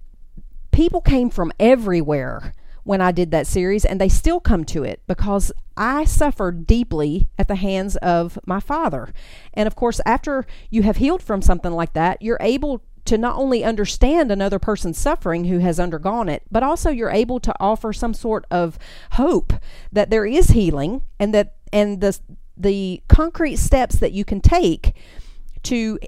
people 0.73 1.01
came 1.01 1.31
from 1.31 1.53
everywhere 1.61 2.55
when 2.85 3.01
I 3.01 3.13
did 3.13 3.31
that 3.31 3.47
series, 3.47 3.85
and 3.85 4.01
they 4.01 4.09
still 4.09 4.41
come 4.41 4.65
to 4.65 4.83
it 4.83 5.03
because 5.07 5.53
I 5.77 6.05
suffered 6.05 6.67
deeply 6.67 7.29
at 7.39 7.47
the 7.47 7.55
hands 7.55 7.97
of 7.97 8.39
my 8.45 8.59
father. 8.59 9.13
And 9.55 9.69
of 9.69 9.77
course, 9.77 10.01
after 10.05 10.47
you 10.71 10.83
have 10.83 10.97
healed 10.97 11.23
from 11.23 11.43
something 11.43 11.73
like 11.73 11.93
that, 11.93 12.21
you're 12.21 12.39
able 12.41 12.83
to 13.05 13.19
not 13.19 13.37
only 13.37 13.65
understand 13.65 14.31
another 14.31 14.59
person's 14.59 14.99
suffering 14.99 15.45
who 15.45 15.59
has 15.59 15.81
undergone 15.81 16.29
it, 16.29 16.43
but 16.51 16.63
also 16.63 16.91
you're 16.91 17.11
able 17.11 17.41
to 17.41 17.55
offer 17.59 17.93
some 17.93 18.15
sort 18.15 18.45
of 18.51 18.79
hope 19.13 19.53
that 19.91 20.11
there 20.11 20.27
is 20.27 20.49
healing 20.49 21.03
and 21.19 21.35
that 21.35 21.55
and 21.73 22.01
the 22.01 22.19
the 22.57 23.03
concrete 23.09 23.57
steps 23.57 23.97
that 23.97 24.13
you 24.13 24.25
can 24.25 24.41
take 24.41 24.95
to 25.65 25.99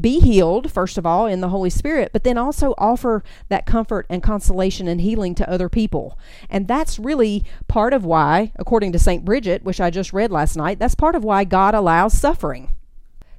be 0.00 0.20
healed, 0.20 0.70
first 0.70 0.98
of 0.98 1.06
all, 1.06 1.26
in 1.26 1.40
the 1.40 1.48
Holy 1.48 1.70
Spirit, 1.70 2.10
but 2.12 2.24
then 2.24 2.38
also 2.38 2.74
offer 2.78 3.22
that 3.48 3.66
comfort 3.66 4.06
and 4.08 4.22
consolation 4.22 4.86
and 4.86 5.00
healing 5.00 5.34
to 5.34 5.50
other 5.50 5.68
people. 5.68 6.18
And 6.48 6.68
that's 6.68 6.98
really 6.98 7.44
part 7.68 7.92
of 7.92 8.04
why, 8.04 8.52
according 8.56 8.92
to 8.92 8.98
St. 8.98 9.24
Bridget, 9.24 9.64
which 9.64 9.80
I 9.80 9.90
just 9.90 10.12
read 10.12 10.30
last 10.30 10.56
night, 10.56 10.78
that's 10.78 10.94
part 10.94 11.14
of 11.14 11.24
why 11.24 11.44
God 11.44 11.74
allows 11.74 12.16
suffering 12.18 12.70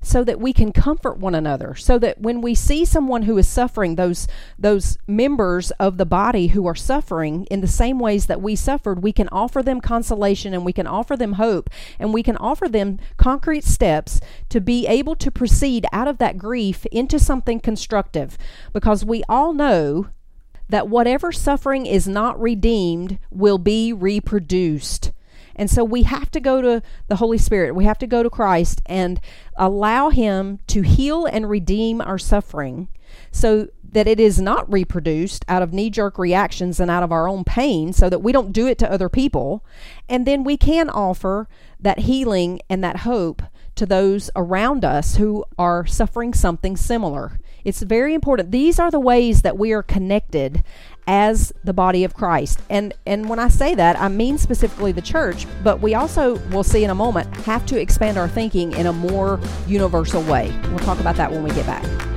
so 0.03 0.23
that 0.23 0.39
we 0.39 0.53
can 0.53 0.71
comfort 0.71 1.17
one 1.17 1.33
another 1.33 1.73
so 1.75 1.97
that 1.97 2.21
when 2.21 2.41
we 2.41 2.53
see 2.53 2.85
someone 2.85 3.23
who 3.23 3.37
is 3.37 3.47
suffering 3.47 3.95
those 3.95 4.27
those 4.59 4.97
members 5.07 5.71
of 5.71 5.97
the 5.97 6.05
body 6.05 6.47
who 6.47 6.67
are 6.67 6.75
suffering 6.75 7.45
in 7.45 7.61
the 7.61 7.67
same 7.67 7.97
ways 7.97 8.27
that 8.27 8.41
we 8.41 8.55
suffered 8.55 9.01
we 9.01 9.11
can 9.11 9.29
offer 9.29 9.63
them 9.63 9.81
consolation 9.81 10.53
and 10.53 10.65
we 10.65 10.73
can 10.73 10.85
offer 10.85 11.17
them 11.17 11.33
hope 11.33 11.69
and 11.97 12.13
we 12.13 12.21
can 12.21 12.37
offer 12.37 12.67
them 12.67 12.99
concrete 13.17 13.63
steps 13.63 14.19
to 14.49 14.59
be 14.59 14.85
able 14.87 15.15
to 15.15 15.31
proceed 15.31 15.85
out 15.91 16.07
of 16.07 16.17
that 16.17 16.37
grief 16.37 16.85
into 16.87 17.19
something 17.19 17.59
constructive. 17.59 18.37
Because 18.71 19.05
we 19.05 19.23
all 19.29 19.53
know 19.53 20.07
that 20.69 20.87
whatever 20.87 21.31
suffering 21.31 21.85
is 21.85 22.07
not 22.07 22.39
redeemed 22.39 23.17
will 23.31 23.57
be 23.57 23.93
reproduced 23.93 25.11
and 25.55 25.69
so 25.69 25.83
we 25.83 26.03
have 26.03 26.31
to 26.31 26.39
go 26.39 26.61
to 26.61 26.81
the 27.07 27.17
Holy 27.17 27.37
Spirit. 27.37 27.75
We 27.75 27.85
have 27.85 27.99
to 27.99 28.07
go 28.07 28.23
to 28.23 28.29
Christ 28.29 28.81
and 28.85 29.19
allow 29.55 30.09
Him 30.09 30.59
to 30.67 30.81
heal 30.81 31.25
and 31.25 31.49
redeem 31.49 32.01
our 32.01 32.17
suffering 32.17 32.87
so 33.31 33.67
that 33.93 34.07
it 34.07 34.19
is 34.19 34.41
not 34.41 34.71
reproduced 34.71 35.45
out 35.47 35.61
of 35.61 35.71
knee 35.71 35.89
jerk 35.89 36.17
reactions 36.17 36.79
and 36.79 36.89
out 36.89 37.03
of 37.03 37.11
our 37.11 37.27
own 37.27 37.43
pain, 37.43 37.93
so 37.93 38.09
that 38.09 38.23
we 38.23 38.31
don't 38.31 38.51
do 38.51 38.65
it 38.65 38.77
to 38.79 38.91
other 38.91 39.09
people. 39.09 39.63
And 40.09 40.25
then 40.25 40.43
we 40.43 40.57
can 40.57 40.89
offer 40.89 41.47
that 41.79 41.99
healing 41.99 42.59
and 42.69 42.83
that 42.83 42.97
hope 42.97 43.43
to 43.75 43.85
those 43.85 44.29
around 44.35 44.83
us 44.83 45.17
who 45.17 45.45
are 45.57 45.85
suffering 45.85 46.33
something 46.33 46.75
similar. 46.75 47.39
It's 47.63 47.81
very 47.81 48.13
important. 48.13 48.51
These 48.51 48.79
are 48.79 48.91
the 48.91 48.99
ways 48.99 49.41
that 49.41 49.57
we 49.57 49.71
are 49.71 49.83
connected 49.83 50.63
as 51.07 51.53
the 51.63 51.73
body 51.73 52.03
of 52.03 52.13
Christ. 52.13 52.61
And 52.69 52.93
and 53.05 53.29
when 53.29 53.39
I 53.39 53.47
say 53.47 53.75
that, 53.75 53.99
I 53.99 54.07
mean 54.07 54.37
specifically 54.37 54.91
the 54.91 55.01
church, 55.01 55.45
but 55.63 55.81
we 55.81 55.95
also 55.95 56.37
we'll 56.49 56.63
see 56.63 56.83
in 56.83 56.89
a 56.89 56.95
moment 56.95 57.35
have 57.37 57.65
to 57.67 57.79
expand 57.79 58.17
our 58.17 58.27
thinking 58.27 58.71
in 58.73 58.87
a 58.87 58.93
more 58.93 59.39
universal 59.67 60.21
way. 60.23 60.53
We'll 60.69 60.79
talk 60.79 60.99
about 60.99 61.15
that 61.17 61.31
when 61.31 61.43
we 61.43 61.51
get 61.51 61.65
back. 61.65 62.12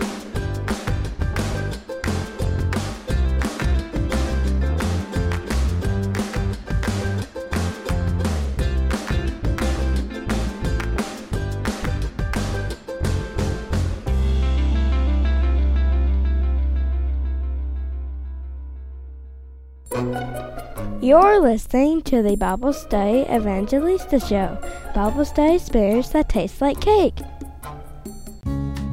You're 21.06 21.38
listening 21.38 22.02
to 22.02 22.20
the 22.20 22.34
Bible 22.34 22.72
Study 22.72 23.20
Evangelista 23.32 24.18
Show, 24.18 24.58
Bible 24.92 25.24
study 25.24 25.56
spirits 25.56 26.08
that 26.08 26.28
taste 26.28 26.60
like 26.60 26.80
cake. 26.80 27.14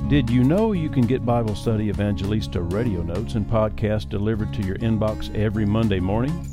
Did 0.09 0.29
you 0.29 0.43
know 0.43 0.73
you 0.73 0.91
can 0.91 1.07
get 1.07 1.25
Bible 1.25 1.55
Study 1.55 1.89
Evangelista 1.89 2.61
radio 2.61 3.01
notes 3.01 3.33
and 3.33 3.47
podcasts 3.47 4.07
delivered 4.07 4.53
to 4.53 4.61
your 4.61 4.75
inbox 4.75 5.33
every 5.35 5.65
Monday 5.65 5.99
morning? 5.99 6.47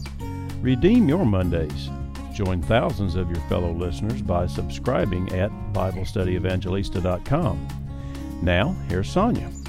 Redeem 0.63 1.07
your 1.11 1.27
Mondays. 1.27 1.91
Join 2.33 2.63
thousands 2.63 3.15
of 3.15 3.31
your 3.31 3.43
fellow 3.51 3.73
listeners 3.73 4.23
by 4.23 4.47
subscribing 4.47 5.31
at 5.35 5.51
BibleStudyEvangelista.com. 5.75 7.69
Now, 8.41 8.75
here's 8.89 9.15
Sonja. 9.15 9.60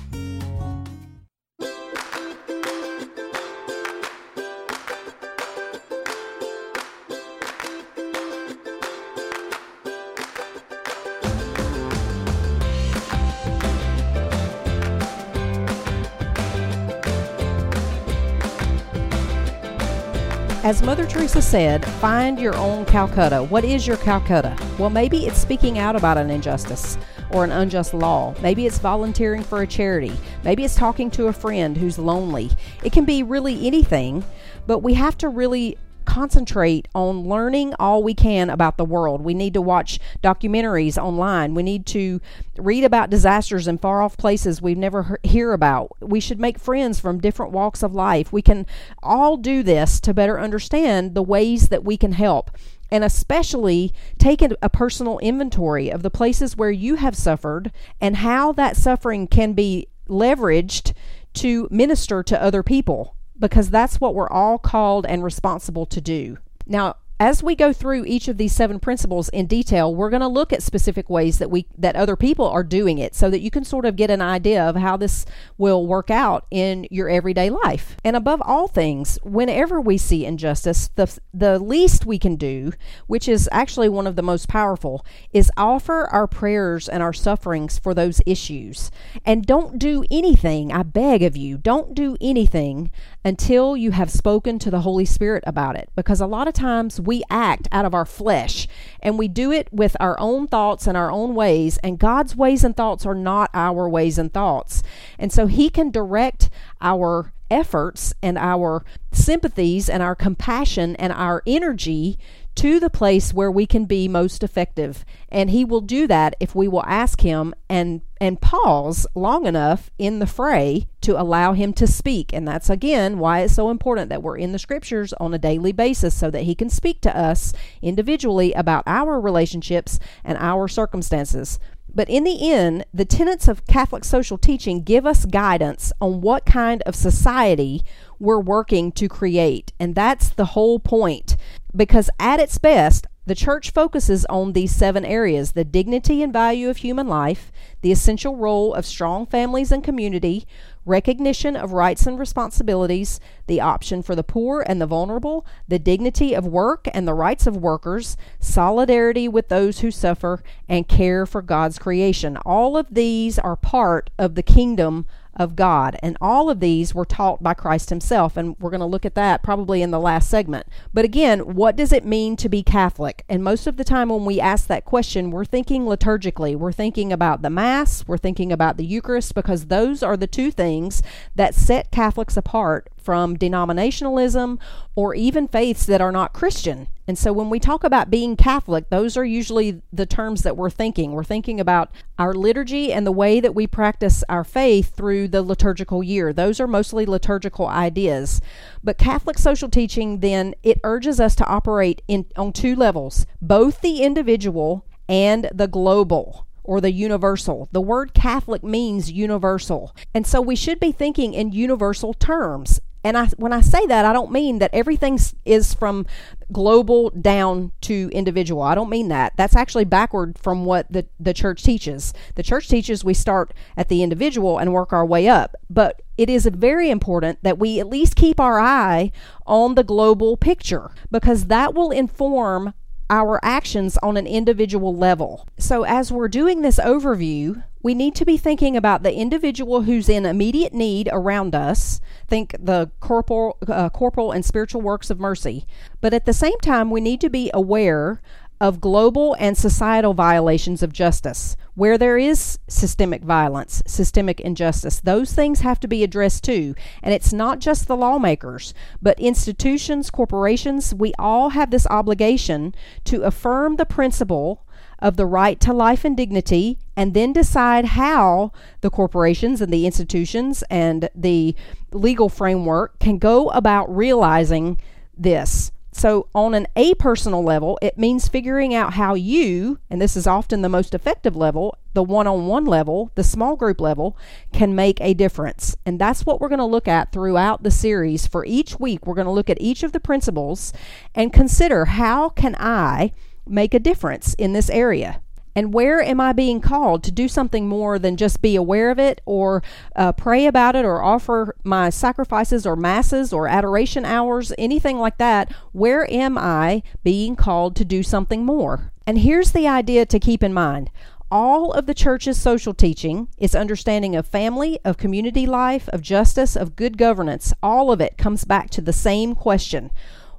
As 20.72 20.82
Mother 20.82 21.06
Teresa 21.06 21.42
said, 21.42 21.86
find 21.86 22.40
your 22.40 22.56
own 22.56 22.86
Calcutta. 22.86 23.44
What 23.44 23.66
is 23.66 23.86
your 23.86 23.98
Calcutta? 23.98 24.56
Well, 24.80 24.90
maybe 24.90 25.26
it's 25.26 25.38
speaking 25.38 25.78
out 25.78 25.98
about 25.98 26.18
an 26.18 26.30
injustice, 26.30 26.98
or 27.32 27.44
an 27.44 27.52
unjust 27.52 27.94
law. 27.94 28.34
Maybe 28.42 28.66
it's 28.66 28.80
volunteering 28.80 29.44
for 29.44 29.64
a 29.64 29.68
charity. 29.68 30.14
Maybe 30.46 30.64
it's 30.64 30.76
talking 30.76 31.12
to 31.12 31.28
a 31.28 31.34
friend 31.34 31.76
who's 31.76 32.00
lonely. 32.00 32.52
It 32.86 32.94
can 32.94 33.04
be 33.04 33.22
really 33.22 33.68
anything, 33.68 34.24
but 34.66 34.80
we 34.80 34.94
have 34.94 35.18
to 35.18 35.28
really 35.28 35.78
concentrate 36.12 36.90
on 36.94 37.24
learning 37.24 37.74
all 37.80 38.04
we 38.04 38.14
can 38.14 38.50
about 38.50 38.76
the 38.76 38.84
world. 38.84 39.22
We 39.22 39.34
need 39.34 39.54
to 39.54 39.62
watch 39.62 39.98
documentaries 40.22 41.02
online. 41.02 41.56
We 41.56 41.64
need 41.64 41.86
to 41.86 42.20
read 42.58 42.84
about 42.84 43.10
disasters 43.10 43.66
in 43.66 43.78
far 43.78 44.02
off 44.02 44.18
places 44.18 44.62
we've 44.62 44.78
never 44.78 45.18
he- 45.24 45.30
hear 45.30 45.54
about. 45.54 45.96
We 46.02 46.20
should 46.20 46.38
make 46.38 46.60
friends 46.60 47.00
from 47.00 47.22
different 47.22 47.54
walks 47.54 47.82
of 47.82 47.94
life. 47.94 48.34
We 48.34 48.42
can 48.42 48.66
all 49.02 49.38
do 49.38 49.64
this 49.64 50.02
to 50.02 50.14
better 50.14 50.38
understand 50.38 51.16
the 51.16 51.24
ways 51.24 51.70
that 51.70 51.86
we 51.86 51.96
can 51.96 52.12
help 52.12 52.52
and 52.92 53.06
especially 53.06 53.94
take 54.20 54.42
a 54.42 54.70
personal 54.70 55.18
inventory 55.20 55.90
of 55.90 56.04
the 56.04 56.10
places 56.10 56.58
where 56.58 56.72
you 56.72 56.96
have 56.96 57.16
suffered 57.16 57.72
and 58.02 58.18
how 58.18 58.52
that 58.52 58.76
suffering 58.76 59.28
can 59.28 59.54
be 59.54 59.88
leveraged 60.10 60.92
to 61.36 61.70
minister 61.72 62.22
to 62.22 62.44
other 62.44 62.64
people 62.64 63.16
because 63.42 63.70
that's 63.70 64.00
what 64.00 64.16
we're 64.16 64.30
all 64.30 64.58
called 64.58 65.06
and 65.06 65.24
responsible 65.24 65.86
to 65.88 66.00
do. 66.00 66.38
Now, 66.66 66.96
as 67.22 67.44
we 67.44 67.56
go 67.56 67.72
through 67.72 68.04
each 68.06 68.28
of 68.28 68.38
these 68.38 68.52
seven 68.52 68.80
principles 68.80 69.30
in 69.30 69.46
detail, 69.46 69.94
we're 69.94 70.10
going 70.10 70.24
to 70.24 70.28
look 70.28 70.52
at 70.52 70.64
specific 70.64 71.08
ways 71.08 71.38
that 71.38 71.52
we 71.52 71.68
that 71.78 71.96
other 71.96 72.16
people 72.16 72.48
are 72.48 72.64
doing 72.64 72.98
it 72.98 73.14
so 73.14 73.30
that 73.30 73.42
you 73.42 73.52
can 73.52 73.64
sort 73.64 73.86
of 73.86 73.96
get 73.96 74.10
an 74.10 74.24
idea 74.24 74.68
of 74.68 74.76
how 74.76 74.98
this 74.98 75.24
will 75.56 75.86
work 75.86 76.10
out 76.10 76.48
in 76.50 76.88
your 76.90 77.08
everyday 77.08 77.52
life. 77.52 77.96
And 78.04 78.16
above 78.16 78.42
all 78.44 78.68
things, 78.68 79.20
whenever 79.22 79.80
we 79.80 80.00
see 80.00 80.26
injustice, 80.26 80.90
the 80.96 81.16
the 81.32 81.60
least 81.60 82.08
we 82.08 82.18
can 82.18 82.38
do, 82.38 82.72
which 83.06 83.30
is 83.30 83.48
actually 83.52 83.88
one 83.88 84.08
of 84.08 84.16
the 84.16 84.24
most 84.24 84.48
powerful, 84.48 85.06
is 85.32 85.52
offer 85.56 86.08
our 86.12 86.26
prayers 86.26 86.90
and 86.90 87.04
our 87.04 87.14
sufferings 87.14 87.78
for 87.78 87.94
those 87.94 88.20
issues. 88.26 88.90
And 89.24 89.46
don't 89.46 89.78
do 89.78 90.04
anything, 90.10 90.72
I 90.72 90.82
beg 90.82 91.22
of 91.22 91.38
you, 91.38 91.60
don't 91.60 91.94
do 91.94 92.18
anything 92.20 92.90
until 93.24 93.78
you 93.78 93.92
have 93.92 94.10
spoken 94.10 94.58
to 94.58 94.72
the 94.72 94.82
Holy 94.82 95.06
Spirit 95.06 95.44
about 95.46 95.76
it 95.76 95.92
because 95.96 96.20
a 96.20 96.26
lot 96.26 96.48
of 96.48 96.56
times 96.56 97.00
act 97.30 97.68
out 97.72 97.86
of 97.86 97.94
our 97.94 98.06
flesh 98.06 98.68
and 99.02 99.18
we 99.18 99.28
do 99.28 99.52
it 99.52 99.68
with 99.72 99.98
our 100.00 100.20
own 100.20 100.48
thoughts 100.48 100.88
and 100.88 100.96
our 100.96 101.12
own 101.12 101.36
ways. 101.36 101.78
And 101.84 102.00
God's 102.00 102.36
ways 102.36 102.64
and 102.64 102.76
thoughts 102.76 103.06
are 103.06 103.16
not 103.16 103.50
our 103.54 103.90
ways 103.90 104.18
and 104.18 104.34
thoughts. 104.34 104.84
And 105.20 105.32
so 105.32 105.48
He 105.48 105.70
can 105.70 105.92
direct 105.92 106.50
our 106.80 107.34
efforts 107.52 108.14
and 108.24 108.38
our 108.38 108.84
sympathies 109.12 109.90
and 109.90 110.02
our 110.02 110.16
compassion 110.16 110.96
and 110.96 111.12
our 111.12 111.44
energy 111.46 112.18
to 112.56 112.80
the 112.80 112.90
place 112.90 113.34
where 113.34 113.52
we 113.52 113.66
can 113.66 113.86
be 113.86 114.08
most 114.08 114.42
effective. 114.42 115.06
And 115.30 115.50
he 115.50 115.66
will 115.66 115.82
do 115.82 116.08
that 116.08 116.36
if 116.40 116.56
we 116.56 116.68
will 116.68 116.86
ask 116.86 117.22
him 117.22 117.54
and 117.70 118.02
and 118.22 118.40
pause 118.40 119.08
long 119.16 119.48
enough 119.48 119.90
in 119.98 120.20
the 120.20 120.28
fray 120.28 120.88
to 121.02 121.20
allow 121.20 121.54
him 121.54 121.74
to 121.74 121.88
speak. 121.88 122.32
And 122.32 122.48
that's 122.48 122.70
again 122.70 123.18
why 123.18 123.40
it's 123.40 123.56
so 123.56 123.72
important 123.72 124.10
that 124.10 124.22
we're 124.22 124.38
in 124.38 124.52
the 124.52 124.60
scriptures 124.60 125.12
on 125.14 125.34
a 125.34 125.40
daily 125.40 125.72
basis 125.72 126.14
so 126.14 126.30
that 126.30 126.44
he 126.44 126.54
can 126.54 126.70
speak 126.70 127.02
to 127.02 127.18
us 127.18 127.52
individually 127.82 128.54
about 128.54 128.84
our 128.86 129.20
relationships 129.20 130.00
and 130.24 130.38
our 130.38 130.68
circumstances. 130.68 131.60
But 131.94 132.10
in 132.10 132.24
the 132.24 132.52
end, 132.52 132.86
the 132.94 133.06
tenets 133.06 133.48
of 133.48 133.66
Catholic 133.66 134.06
social 134.06 134.38
teaching 134.38 134.84
give 134.84 135.06
us 135.06 135.26
guidance 135.26 135.92
on 136.00 136.22
what 136.22 136.46
kind 136.46 136.84
of 136.84 136.96
society 136.96 137.82
we're 138.20 138.40
working 138.40 138.92
to 138.94 139.10
create. 139.10 139.74
And 139.80 139.96
that's 139.96 140.30
the 140.30 140.46
whole 140.46 140.80
point. 140.80 141.36
Because 141.76 142.10
at 142.20 142.40
its 142.40 142.60
best, 142.60 143.08
the 143.26 143.36
church 143.36 143.72
focuses 143.72 144.26
on 144.26 144.54
these 144.54 144.74
seven 144.74 145.06
areas 145.06 145.52
the 145.52 145.64
dignity 145.64 146.24
and 146.24 146.34
value 146.34 146.70
of 146.70 146.78
human 146.78 147.08
life, 147.08 147.52
the 147.82 147.92
essential 147.92 148.36
role 148.36 148.74
of 148.74 148.86
strong 148.86 149.26
families 149.26 149.72
and 149.72 149.84
community, 149.84 150.46
recognition 150.86 151.56
of 151.56 151.74
rights 151.74 152.08
and 152.08 152.18
responsibilities, 152.18 153.20
the 153.48 153.62
option 153.62 154.02
for 154.02 154.16
the 154.16 154.24
poor 154.24 154.64
and 154.66 154.82
the 154.82 154.88
vulnerable, 154.88 155.46
the 155.68 155.80
dignity 155.80 156.34
of 156.34 156.46
work 156.46 156.88
and 156.94 157.08
the 157.08 157.14
rights 157.14 157.46
of 157.46 157.58
workers, 157.58 158.18
solidarity 158.40 159.28
with 159.28 159.50
those 159.50 159.80
who 159.80 159.92
suffer, 159.92 160.42
and 160.68 160.88
care 160.88 161.26
for 161.26 161.42
God's 161.42 161.78
creation. 161.78 162.38
All 162.38 162.78
of 162.78 162.88
these 162.94 163.38
are 163.38 163.56
part 163.56 164.10
of 164.18 164.36
the 164.36 164.44
kingdom 164.44 165.06
of 165.36 165.56
God. 165.56 165.98
And 166.04 166.18
all 166.20 166.50
of 166.50 166.60
these 166.60 166.94
were 166.94 167.06
taught 167.06 167.42
by 167.42 167.54
Christ 167.54 167.90
himself. 167.90 168.36
And 168.36 168.56
we're 168.60 168.70
going 168.70 168.82
to 168.82 168.86
look 168.86 169.06
at 169.06 169.16
that 169.16 169.42
probably 169.42 169.82
in 169.82 169.92
the 169.92 170.00
last 170.00 170.30
segment. 170.30 170.68
But 170.94 171.06
again, 171.06 171.40
what 171.40 171.76
does 171.76 171.94
it 171.94 172.06
mean 172.06 172.36
to 172.38 172.50
be 172.50 172.64
Catholic? 172.64 173.24
And 173.30 173.44
most 173.44 173.66
of 173.66 173.78
the 173.78 173.84
time 173.84 174.10
when 174.10 174.26
we 174.26 174.40
ask 174.40 174.68
that 174.68 174.86
question, 174.86 175.32
we're 175.32 175.46
thinking 175.46 175.84
liturgically. 175.84 176.56
We're 176.56 176.72
thinking 176.72 177.14
about 177.14 177.42
the 177.42 177.50
Mass, 177.72 178.06
we're 178.06 178.18
thinking 178.18 178.52
about 178.52 178.76
the 178.76 178.84
Eucharist, 178.84 179.34
because 179.34 179.68
those 179.68 180.04
are 180.04 180.18
the 180.18 180.28
two 180.28 180.52
things 180.52 181.02
that 181.36 181.56
set 181.56 181.90
Catholics 181.90 182.36
apart 182.36 182.90
from 182.98 183.38
denominationalism 183.38 184.60
or 184.94 185.16
even 185.16 185.48
faiths 185.48 185.86
that 185.86 186.02
are 186.02 186.12
not 186.12 186.34
Christian. 186.34 186.90
And 187.08 187.18
so 187.18 187.32
when 187.32 187.50
we 187.50 187.62
talk 187.62 187.86
about 187.86 188.10
being 188.10 188.36
Catholic, 188.36 188.90
those 188.90 189.16
are 189.16 189.24
usually 189.24 189.82
the 189.94 190.06
terms 190.06 190.42
that 190.42 190.58
we're 190.58 190.70
thinking. 190.70 191.14
We're 191.14 191.24
thinking 191.24 191.62
about 191.62 191.92
our 192.20 192.34
liturgy 192.34 192.92
and 192.92 193.08
the 193.08 193.12
way 193.14 193.40
that 193.40 193.56
we 193.56 193.68
practice 193.68 194.22
our 194.28 194.44
faith 194.44 194.94
through 194.94 195.30
the 195.30 195.42
liturgical 195.42 196.04
year. 196.04 196.34
Those 196.34 196.60
are 196.60 196.68
mostly 196.68 197.06
liturgical 197.06 197.68
ideas. 197.68 198.42
But 198.84 198.98
Catholic 198.98 199.38
social 199.38 199.70
teaching 199.70 200.20
then 200.20 200.56
it 200.62 200.82
urges 200.84 201.22
us 201.22 201.36
to 201.36 201.48
operate 201.48 202.02
in 202.10 202.26
on 202.36 202.52
two 202.52 202.76
levels, 202.76 203.26
both 203.42 203.80
the 203.80 204.04
individual 204.04 204.86
and 205.08 205.50
the 205.54 205.70
global 205.70 206.48
or 206.64 206.82
the 206.82 206.92
universal. 206.92 207.70
The 207.72 207.82
word 207.82 208.14
Catholic 208.14 208.64
means 208.64 209.12
universal. 209.12 209.96
And 210.14 210.26
so 210.26 210.42
we 210.42 210.56
should 210.56 210.80
be 210.80 210.92
thinking 210.92 211.34
in 211.34 211.52
universal 211.52 212.14
terms. 212.14 212.80
And 213.04 213.18
I, 213.18 213.28
when 213.38 213.52
I 213.52 213.62
say 213.62 213.86
that, 213.88 214.06
I 214.06 214.14
don't 214.14 214.32
mean 214.32 214.60
that 214.60 214.70
everything 214.74 215.20
is 215.44 215.74
from 215.74 216.06
global 216.52 217.10
down 217.10 217.72
to 217.82 218.12
individual. 218.14 218.62
I 218.62 218.76
don't 218.76 218.92
mean 218.92 219.08
that. 219.08 219.34
That's 219.38 219.56
actually 219.56 219.86
backward 219.86 220.38
from 220.38 220.66
what 220.66 220.92
the, 220.92 221.08
the 221.20 221.34
church 221.34 221.64
teaches. 221.64 222.14
The 222.36 222.44
church 222.44 222.68
teaches 222.68 223.04
we 223.04 223.16
start 223.16 223.54
at 223.76 223.90
the 223.90 224.04
individual 224.04 224.60
and 224.60 224.72
work 224.72 224.94
our 224.94 225.06
way 225.06 225.28
up. 225.28 225.56
But 225.70 226.04
it 226.18 226.30
is 226.30 226.46
very 226.46 226.92
important 226.92 227.40
that 227.42 227.58
we 227.58 227.80
at 227.80 227.88
least 227.88 228.16
keep 228.16 228.40
our 228.40 228.60
eye 228.60 229.12
on 229.48 229.74
the 229.74 229.84
global 229.84 230.38
picture 230.38 230.92
because 231.10 231.46
that 231.46 231.74
will 231.74 231.90
inform 231.90 232.76
our 233.12 233.40
actions 233.44 233.98
on 234.02 234.16
an 234.18 234.26
individual 234.26 234.96
level. 234.96 235.48
So, 235.60 235.84
as 235.84 236.12
we're 236.12 236.30
doing 236.30 236.62
this 236.62 236.80
overview, 236.80 237.64
we 237.84 237.94
need 237.94 238.16
to 238.16 238.26
be 238.26 238.38
thinking 238.38 238.78
about 238.78 239.04
the 239.04 239.14
individual 239.14 239.82
who's 239.84 240.08
in 240.08 240.26
immediate 240.26 240.74
need 240.74 241.10
around 241.12 241.54
us. 241.54 242.00
Think 242.28 242.56
the 242.58 242.90
corporal, 243.02 243.58
uh, 243.68 243.90
corporal 243.90 244.32
and 244.32 244.46
spiritual 244.46 244.82
works 244.82 245.10
of 245.10 245.20
mercy. 245.20 245.66
But 246.00 246.14
at 246.14 246.26
the 246.26 246.34
same 246.34 246.58
time, 246.62 246.90
we 246.90 247.02
need 247.02 247.20
to 247.22 247.30
be 247.30 247.52
aware 247.54 248.22
of 248.62 248.80
global 248.80 249.36
and 249.40 249.58
societal 249.58 250.14
violations 250.14 250.82
of 250.82 250.94
justice. 250.94 251.58
Where 251.82 251.98
there 251.98 252.20
is 252.20 252.60
systemic 252.68 253.24
violence, 253.24 253.82
systemic 253.88 254.40
injustice, 254.40 255.00
those 255.00 255.34
things 255.34 255.62
have 255.62 255.80
to 255.80 255.88
be 255.88 256.04
addressed 256.04 256.44
too. 256.44 256.76
And 257.02 257.12
it's 257.12 257.34
not 257.34 257.58
just 257.58 257.88
the 257.88 257.98
lawmakers, 257.98 258.76
but 259.02 259.20
institutions, 259.20 260.12
corporations, 260.12 260.94
we 260.94 261.12
all 261.18 261.50
have 261.50 261.72
this 261.72 261.88
obligation 261.88 262.76
to 263.06 263.24
affirm 263.24 263.78
the 263.78 263.88
principle 263.88 264.64
of 265.00 265.18
the 265.18 265.26
right 265.26 265.60
to 265.62 265.74
life 265.74 266.06
and 266.06 266.16
dignity 266.16 266.78
and 266.96 267.16
then 267.16 267.34
decide 267.34 267.86
how 267.86 268.52
the 268.82 268.92
corporations 268.92 269.60
and 269.60 269.74
the 269.74 269.88
institutions 269.88 270.64
and 270.70 271.10
the 271.16 271.56
legal 271.92 272.30
framework 272.30 273.00
can 273.00 273.18
go 273.18 273.50
about 273.50 273.90
realizing 273.90 274.80
this 275.18 275.72
so, 275.94 276.30
on 276.34 276.54
an 276.54 276.68
a 276.78 276.94
personal 276.96 277.44
level, 277.44 277.78
it 277.82 277.98
means 277.98 278.30
figuring 278.30 278.74
out 278.74 278.94
how 278.94 279.14
you, 279.14 279.80
and 279.90 280.02
this 280.02 280.16
is 280.16 280.26
often 280.26 280.62
the 280.62 280.70
most 280.70 280.94
effective 280.94 281.36
level, 281.36 281.78
the 281.94 282.04
one 282.04 282.28
on 282.28 282.48
one 282.48 282.66
level, 282.66 283.12
the 283.16 283.26
small 283.26 283.58
group 283.58 283.82
level, 283.82 284.18
can 284.54 284.74
make 284.74 285.02
a 285.02 285.14
difference. 285.14 285.76
And 285.86 286.00
that's 286.00 286.26
what 286.26 286.40
we're 286.40 286.48
going 286.48 286.60
to 286.60 286.66
look 286.66 286.88
at 286.88 287.12
throughout 287.12 287.64
the 287.64 287.72
series. 287.72 288.26
For 288.26 288.46
each 288.46 288.80
week, 288.80 289.06
we're 289.06 289.16
going 289.16 289.26
to 289.26 289.32
look 289.32 289.50
at 289.50 289.60
each 289.60 289.84
of 289.84 289.92
the 289.92 290.00
principles 290.00 290.72
and 291.14 291.34
consider 291.34 291.86
how 291.86 292.30
can 292.30 292.56
I 292.58 293.12
make 293.46 293.74
a 293.74 293.80
difference 293.80 294.34
in 294.36 294.54
this 294.54 294.70
area. 294.70 295.22
And 295.56 295.74
where 295.74 296.02
am 296.02 296.22
I 296.22 296.32
being 296.34 296.62
called 296.62 297.04
to 297.04 297.12
do 297.12 297.28
something 297.28 297.68
more 297.68 298.00
than 298.00 298.16
just 298.16 298.42
be 298.42 298.56
aware 298.56 298.90
of 298.90 299.00
it 299.00 299.22
or 299.26 299.62
uh, 299.96 300.14
pray 300.14 300.46
about 300.46 300.76
it 300.76 300.86
or 300.86 301.04
offer 301.04 301.56
my 301.64 301.90
sacrifices 301.90 302.66
or 302.66 302.76
masses 302.76 303.34
or 303.34 303.48
adoration 303.48 304.06
hours, 304.06 304.54
anything 304.58 304.98
like 304.98 305.18
that? 305.18 305.52
Where 305.74 306.10
am 306.12 306.38
I 306.38 306.84
being 307.04 307.36
called 307.36 307.76
to 307.78 307.86
do 307.86 308.02
something 308.02 308.46
more? 308.46 308.92
And 309.06 309.20
here's 309.20 309.52
the 309.52 309.68
idea 309.68 310.06
to 310.06 310.20
keep 310.20 310.42
in 310.42 310.54
mind 310.54 310.90
all 311.32 311.72
of 311.72 311.86
the 311.86 311.94
church's 311.94 312.38
social 312.38 312.74
teaching, 312.74 313.30
its 313.38 313.56
understanding 313.56 314.16
of 314.16 314.28
family, 314.28 314.80
of 314.84 314.98
community 314.98 315.46
life, 315.46 315.88
of 315.90 316.02
justice, 316.02 316.58
of 316.58 316.76
good 316.76 316.98
governance, 316.98 317.54
all 317.64 317.90
of 317.90 318.02
it 318.02 318.18
comes 318.18 318.44
back 318.44 318.70
to 318.72 318.82
the 318.82 318.94
same 318.94 319.34
question 319.34 319.92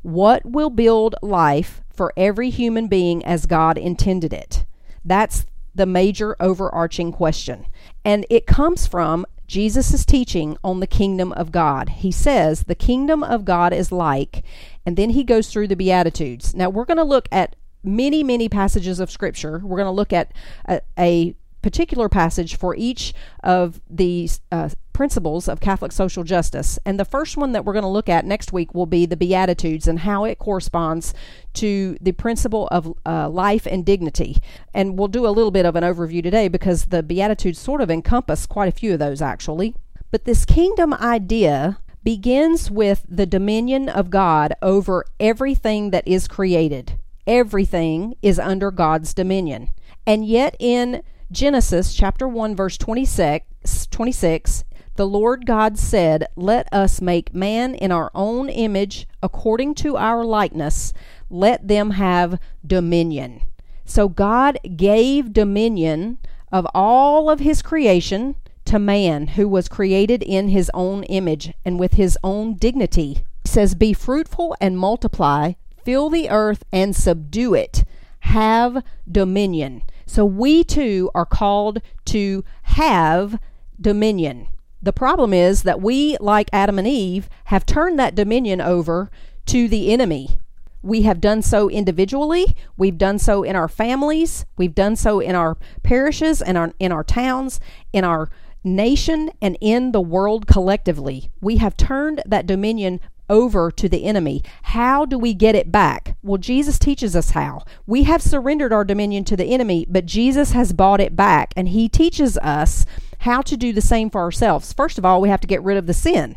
What 0.02 0.44
will 0.44 0.70
build 0.70 1.14
life 1.22 1.80
for 1.90 2.12
every 2.16 2.50
human 2.50 2.88
being 2.88 3.24
as 3.24 3.46
God 3.46 3.78
intended 3.78 4.32
it? 4.32 4.64
That's 5.04 5.46
the 5.74 5.86
major 5.86 6.36
overarching 6.38 7.12
question. 7.12 7.66
And 8.04 8.26
it 8.28 8.46
comes 8.46 8.86
from 8.86 9.26
Jesus' 9.46 10.04
teaching 10.04 10.56
on 10.64 10.80
the 10.80 10.86
kingdom 10.86 11.32
of 11.32 11.52
God. 11.52 11.90
He 11.90 12.10
says, 12.10 12.64
The 12.64 12.74
kingdom 12.74 13.22
of 13.22 13.44
God 13.44 13.72
is 13.72 13.92
like, 13.92 14.44
and 14.86 14.96
then 14.96 15.10
he 15.10 15.24
goes 15.24 15.50
through 15.50 15.68
the 15.68 15.76
Beatitudes. 15.76 16.54
Now, 16.54 16.70
we're 16.70 16.84
going 16.84 16.96
to 16.96 17.04
look 17.04 17.28
at 17.30 17.56
many, 17.84 18.22
many 18.22 18.48
passages 18.48 19.00
of 19.00 19.10
Scripture. 19.10 19.60
We're 19.62 19.76
going 19.76 19.86
to 19.86 19.90
look 19.90 20.12
at 20.12 20.32
a, 20.66 20.80
a 20.98 21.34
particular 21.62 22.08
passage 22.08 22.56
for 22.56 22.74
each 22.76 23.14
of 23.42 23.80
these 23.88 24.40
uh, 24.50 24.68
principles 24.92 25.48
of 25.48 25.60
Catholic 25.60 25.92
social 25.92 26.24
justice. 26.24 26.78
And 26.84 26.98
the 26.98 27.04
first 27.04 27.36
one 27.36 27.52
that 27.52 27.64
we're 27.64 27.72
going 27.72 27.84
to 27.84 27.88
look 27.88 28.08
at 28.08 28.26
next 28.26 28.52
week 28.52 28.74
will 28.74 28.86
be 28.86 29.06
the 29.06 29.16
Beatitudes 29.16 29.88
and 29.88 30.00
how 30.00 30.24
it 30.24 30.38
corresponds 30.38 31.14
to 31.54 31.96
the 32.00 32.12
principle 32.12 32.68
of 32.68 32.94
uh, 33.06 33.28
life 33.28 33.66
and 33.66 33.86
dignity. 33.86 34.38
And 34.74 34.98
we'll 34.98 35.08
do 35.08 35.26
a 35.26 35.30
little 35.30 35.50
bit 35.50 35.66
of 35.66 35.76
an 35.76 35.84
overview 35.84 36.22
today 36.22 36.48
because 36.48 36.86
the 36.86 37.02
Beatitudes 37.02 37.58
sort 37.58 37.80
of 37.80 37.90
encompass 37.90 38.46
quite 38.46 38.68
a 38.68 38.76
few 38.76 38.92
of 38.92 38.98
those 38.98 39.22
actually. 39.22 39.74
But 40.10 40.24
this 40.24 40.44
kingdom 40.44 40.92
idea 40.92 41.78
begins 42.04 42.70
with 42.70 43.06
the 43.08 43.26
dominion 43.26 43.88
of 43.88 44.10
God 44.10 44.54
over 44.60 45.04
everything 45.20 45.90
that 45.90 46.06
is 46.06 46.28
created. 46.28 46.98
Everything 47.26 48.14
is 48.20 48.38
under 48.38 48.70
God's 48.70 49.14
dominion. 49.14 49.70
And 50.06 50.26
yet 50.26 50.56
in 50.58 51.02
Genesis 51.32 51.94
chapter 51.94 52.28
1 52.28 52.54
verse 52.54 52.76
26, 52.76 53.86
26 53.86 54.64
the 54.96 55.06
Lord 55.06 55.46
God 55.46 55.78
said, 55.78 56.26
Let 56.36 56.70
us 56.70 57.00
make 57.00 57.34
man 57.34 57.74
in 57.74 57.90
our 57.90 58.10
own 58.14 58.50
image, 58.50 59.08
according 59.22 59.74
to 59.76 59.96
our 59.96 60.22
likeness. 60.22 60.92
Let 61.30 61.66
them 61.66 61.92
have 61.92 62.38
dominion. 62.64 63.40
So 63.86 64.10
God 64.10 64.58
gave 64.76 65.32
dominion 65.32 66.18
of 66.52 66.66
all 66.74 67.30
of 67.30 67.40
his 67.40 67.62
creation 67.62 68.36
to 68.66 68.78
man 68.78 69.28
who 69.28 69.48
was 69.48 69.68
created 69.68 70.22
in 70.22 70.48
his 70.48 70.70
own 70.74 71.04
image 71.04 71.54
and 71.64 71.80
with 71.80 71.94
his 71.94 72.18
own 72.22 72.54
dignity. 72.54 73.24
Says, 73.46 73.74
Be 73.74 73.94
fruitful 73.94 74.54
and 74.60 74.78
multiply, 74.78 75.54
fill 75.82 76.10
the 76.10 76.28
earth 76.28 76.64
and 76.70 76.94
subdue 76.94 77.54
it, 77.54 77.84
have 78.20 78.84
dominion. 79.10 79.82
So 80.12 80.26
we 80.26 80.62
too 80.62 81.10
are 81.14 81.24
called 81.24 81.80
to 82.04 82.44
have 82.64 83.40
dominion. 83.80 84.46
The 84.82 84.92
problem 84.92 85.32
is 85.32 85.62
that 85.62 85.80
we, 85.80 86.18
like 86.20 86.50
Adam 86.52 86.78
and 86.78 86.86
Eve, 86.86 87.30
have 87.44 87.64
turned 87.64 87.98
that 87.98 88.14
dominion 88.14 88.60
over 88.60 89.10
to 89.46 89.68
the 89.68 89.90
enemy. 89.90 90.38
We 90.82 91.00
have 91.02 91.18
done 91.18 91.40
so 91.40 91.70
individually, 91.70 92.54
we've 92.76 92.98
done 92.98 93.18
so 93.18 93.42
in 93.42 93.56
our 93.56 93.68
families, 93.68 94.44
we've 94.58 94.74
done 94.74 94.96
so 94.96 95.18
in 95.18 95.34
our 95.34 95.56
parishes 95.82 96.42
and 96.42 96.58
our, 96.58 96.74
in 96.78 96.92
our 96.92 97.04
towns, 97.04 97.58
in 97.94 98.04
our 98.04 98.28
nation, 98.62 99.30
and 99.40 99.56
in 99.62 99.92
the 99.92 100.02
world 100.02 100.46
collectively. 100.46 101.30
We 101.40 101.56
have 101.56 101.74
turned 101.74 102.22
that 102.26 102.46
dominion 102.46 103.00
over 103.32 103.70
to 103.72 103.88
the 103.88 104.04
enemy. 104.04 104.42
How 104.62 105.06
do 105.06 105.18
we 105.18 105.32
get 105.32 105.54
it 105.54 105.72
back? 105.72 106.16
Well, 106.22 106.38
Jesus 106.38 106.78
teaches 106.78 107.16
us 107.16 107.30
how. 107.30 107.64
We 107.86 108.04
have 108.04 108.22
surrendered 108.22 108.72
our 108.72 108.84
dominion 108.84 109.24
to 109.24 109.36
the 109.36 109.46
enemy, 109.46 109.86
but 109.88 110.06
Jesus 110.06 110.52
has 110.52 110.74
bought 110.74 111.00
it 111.00 111.16
back, 111.16 111.54
and 111.56 111.70
he 111.70 111.88
teaches 111.88 112.36
us 112.38 112.84
how 113.20 113.40
to 113.40 113.56
do 113.56 113.72
the 113.72 113.80
same 113.80 114.10
for 114.10 114.20
ourselves. 114.20 114.72
First 114.72 114.98
of 114.98 115.04
all, 115.04 115.20
we 115.20 115.30
have 115.30 115.40
to 115.40 115.46
get 115.46 115.62
rid 115.62 115.78
of 115.78 115.86
the 115.86 115.94
sin. 115.94 116.36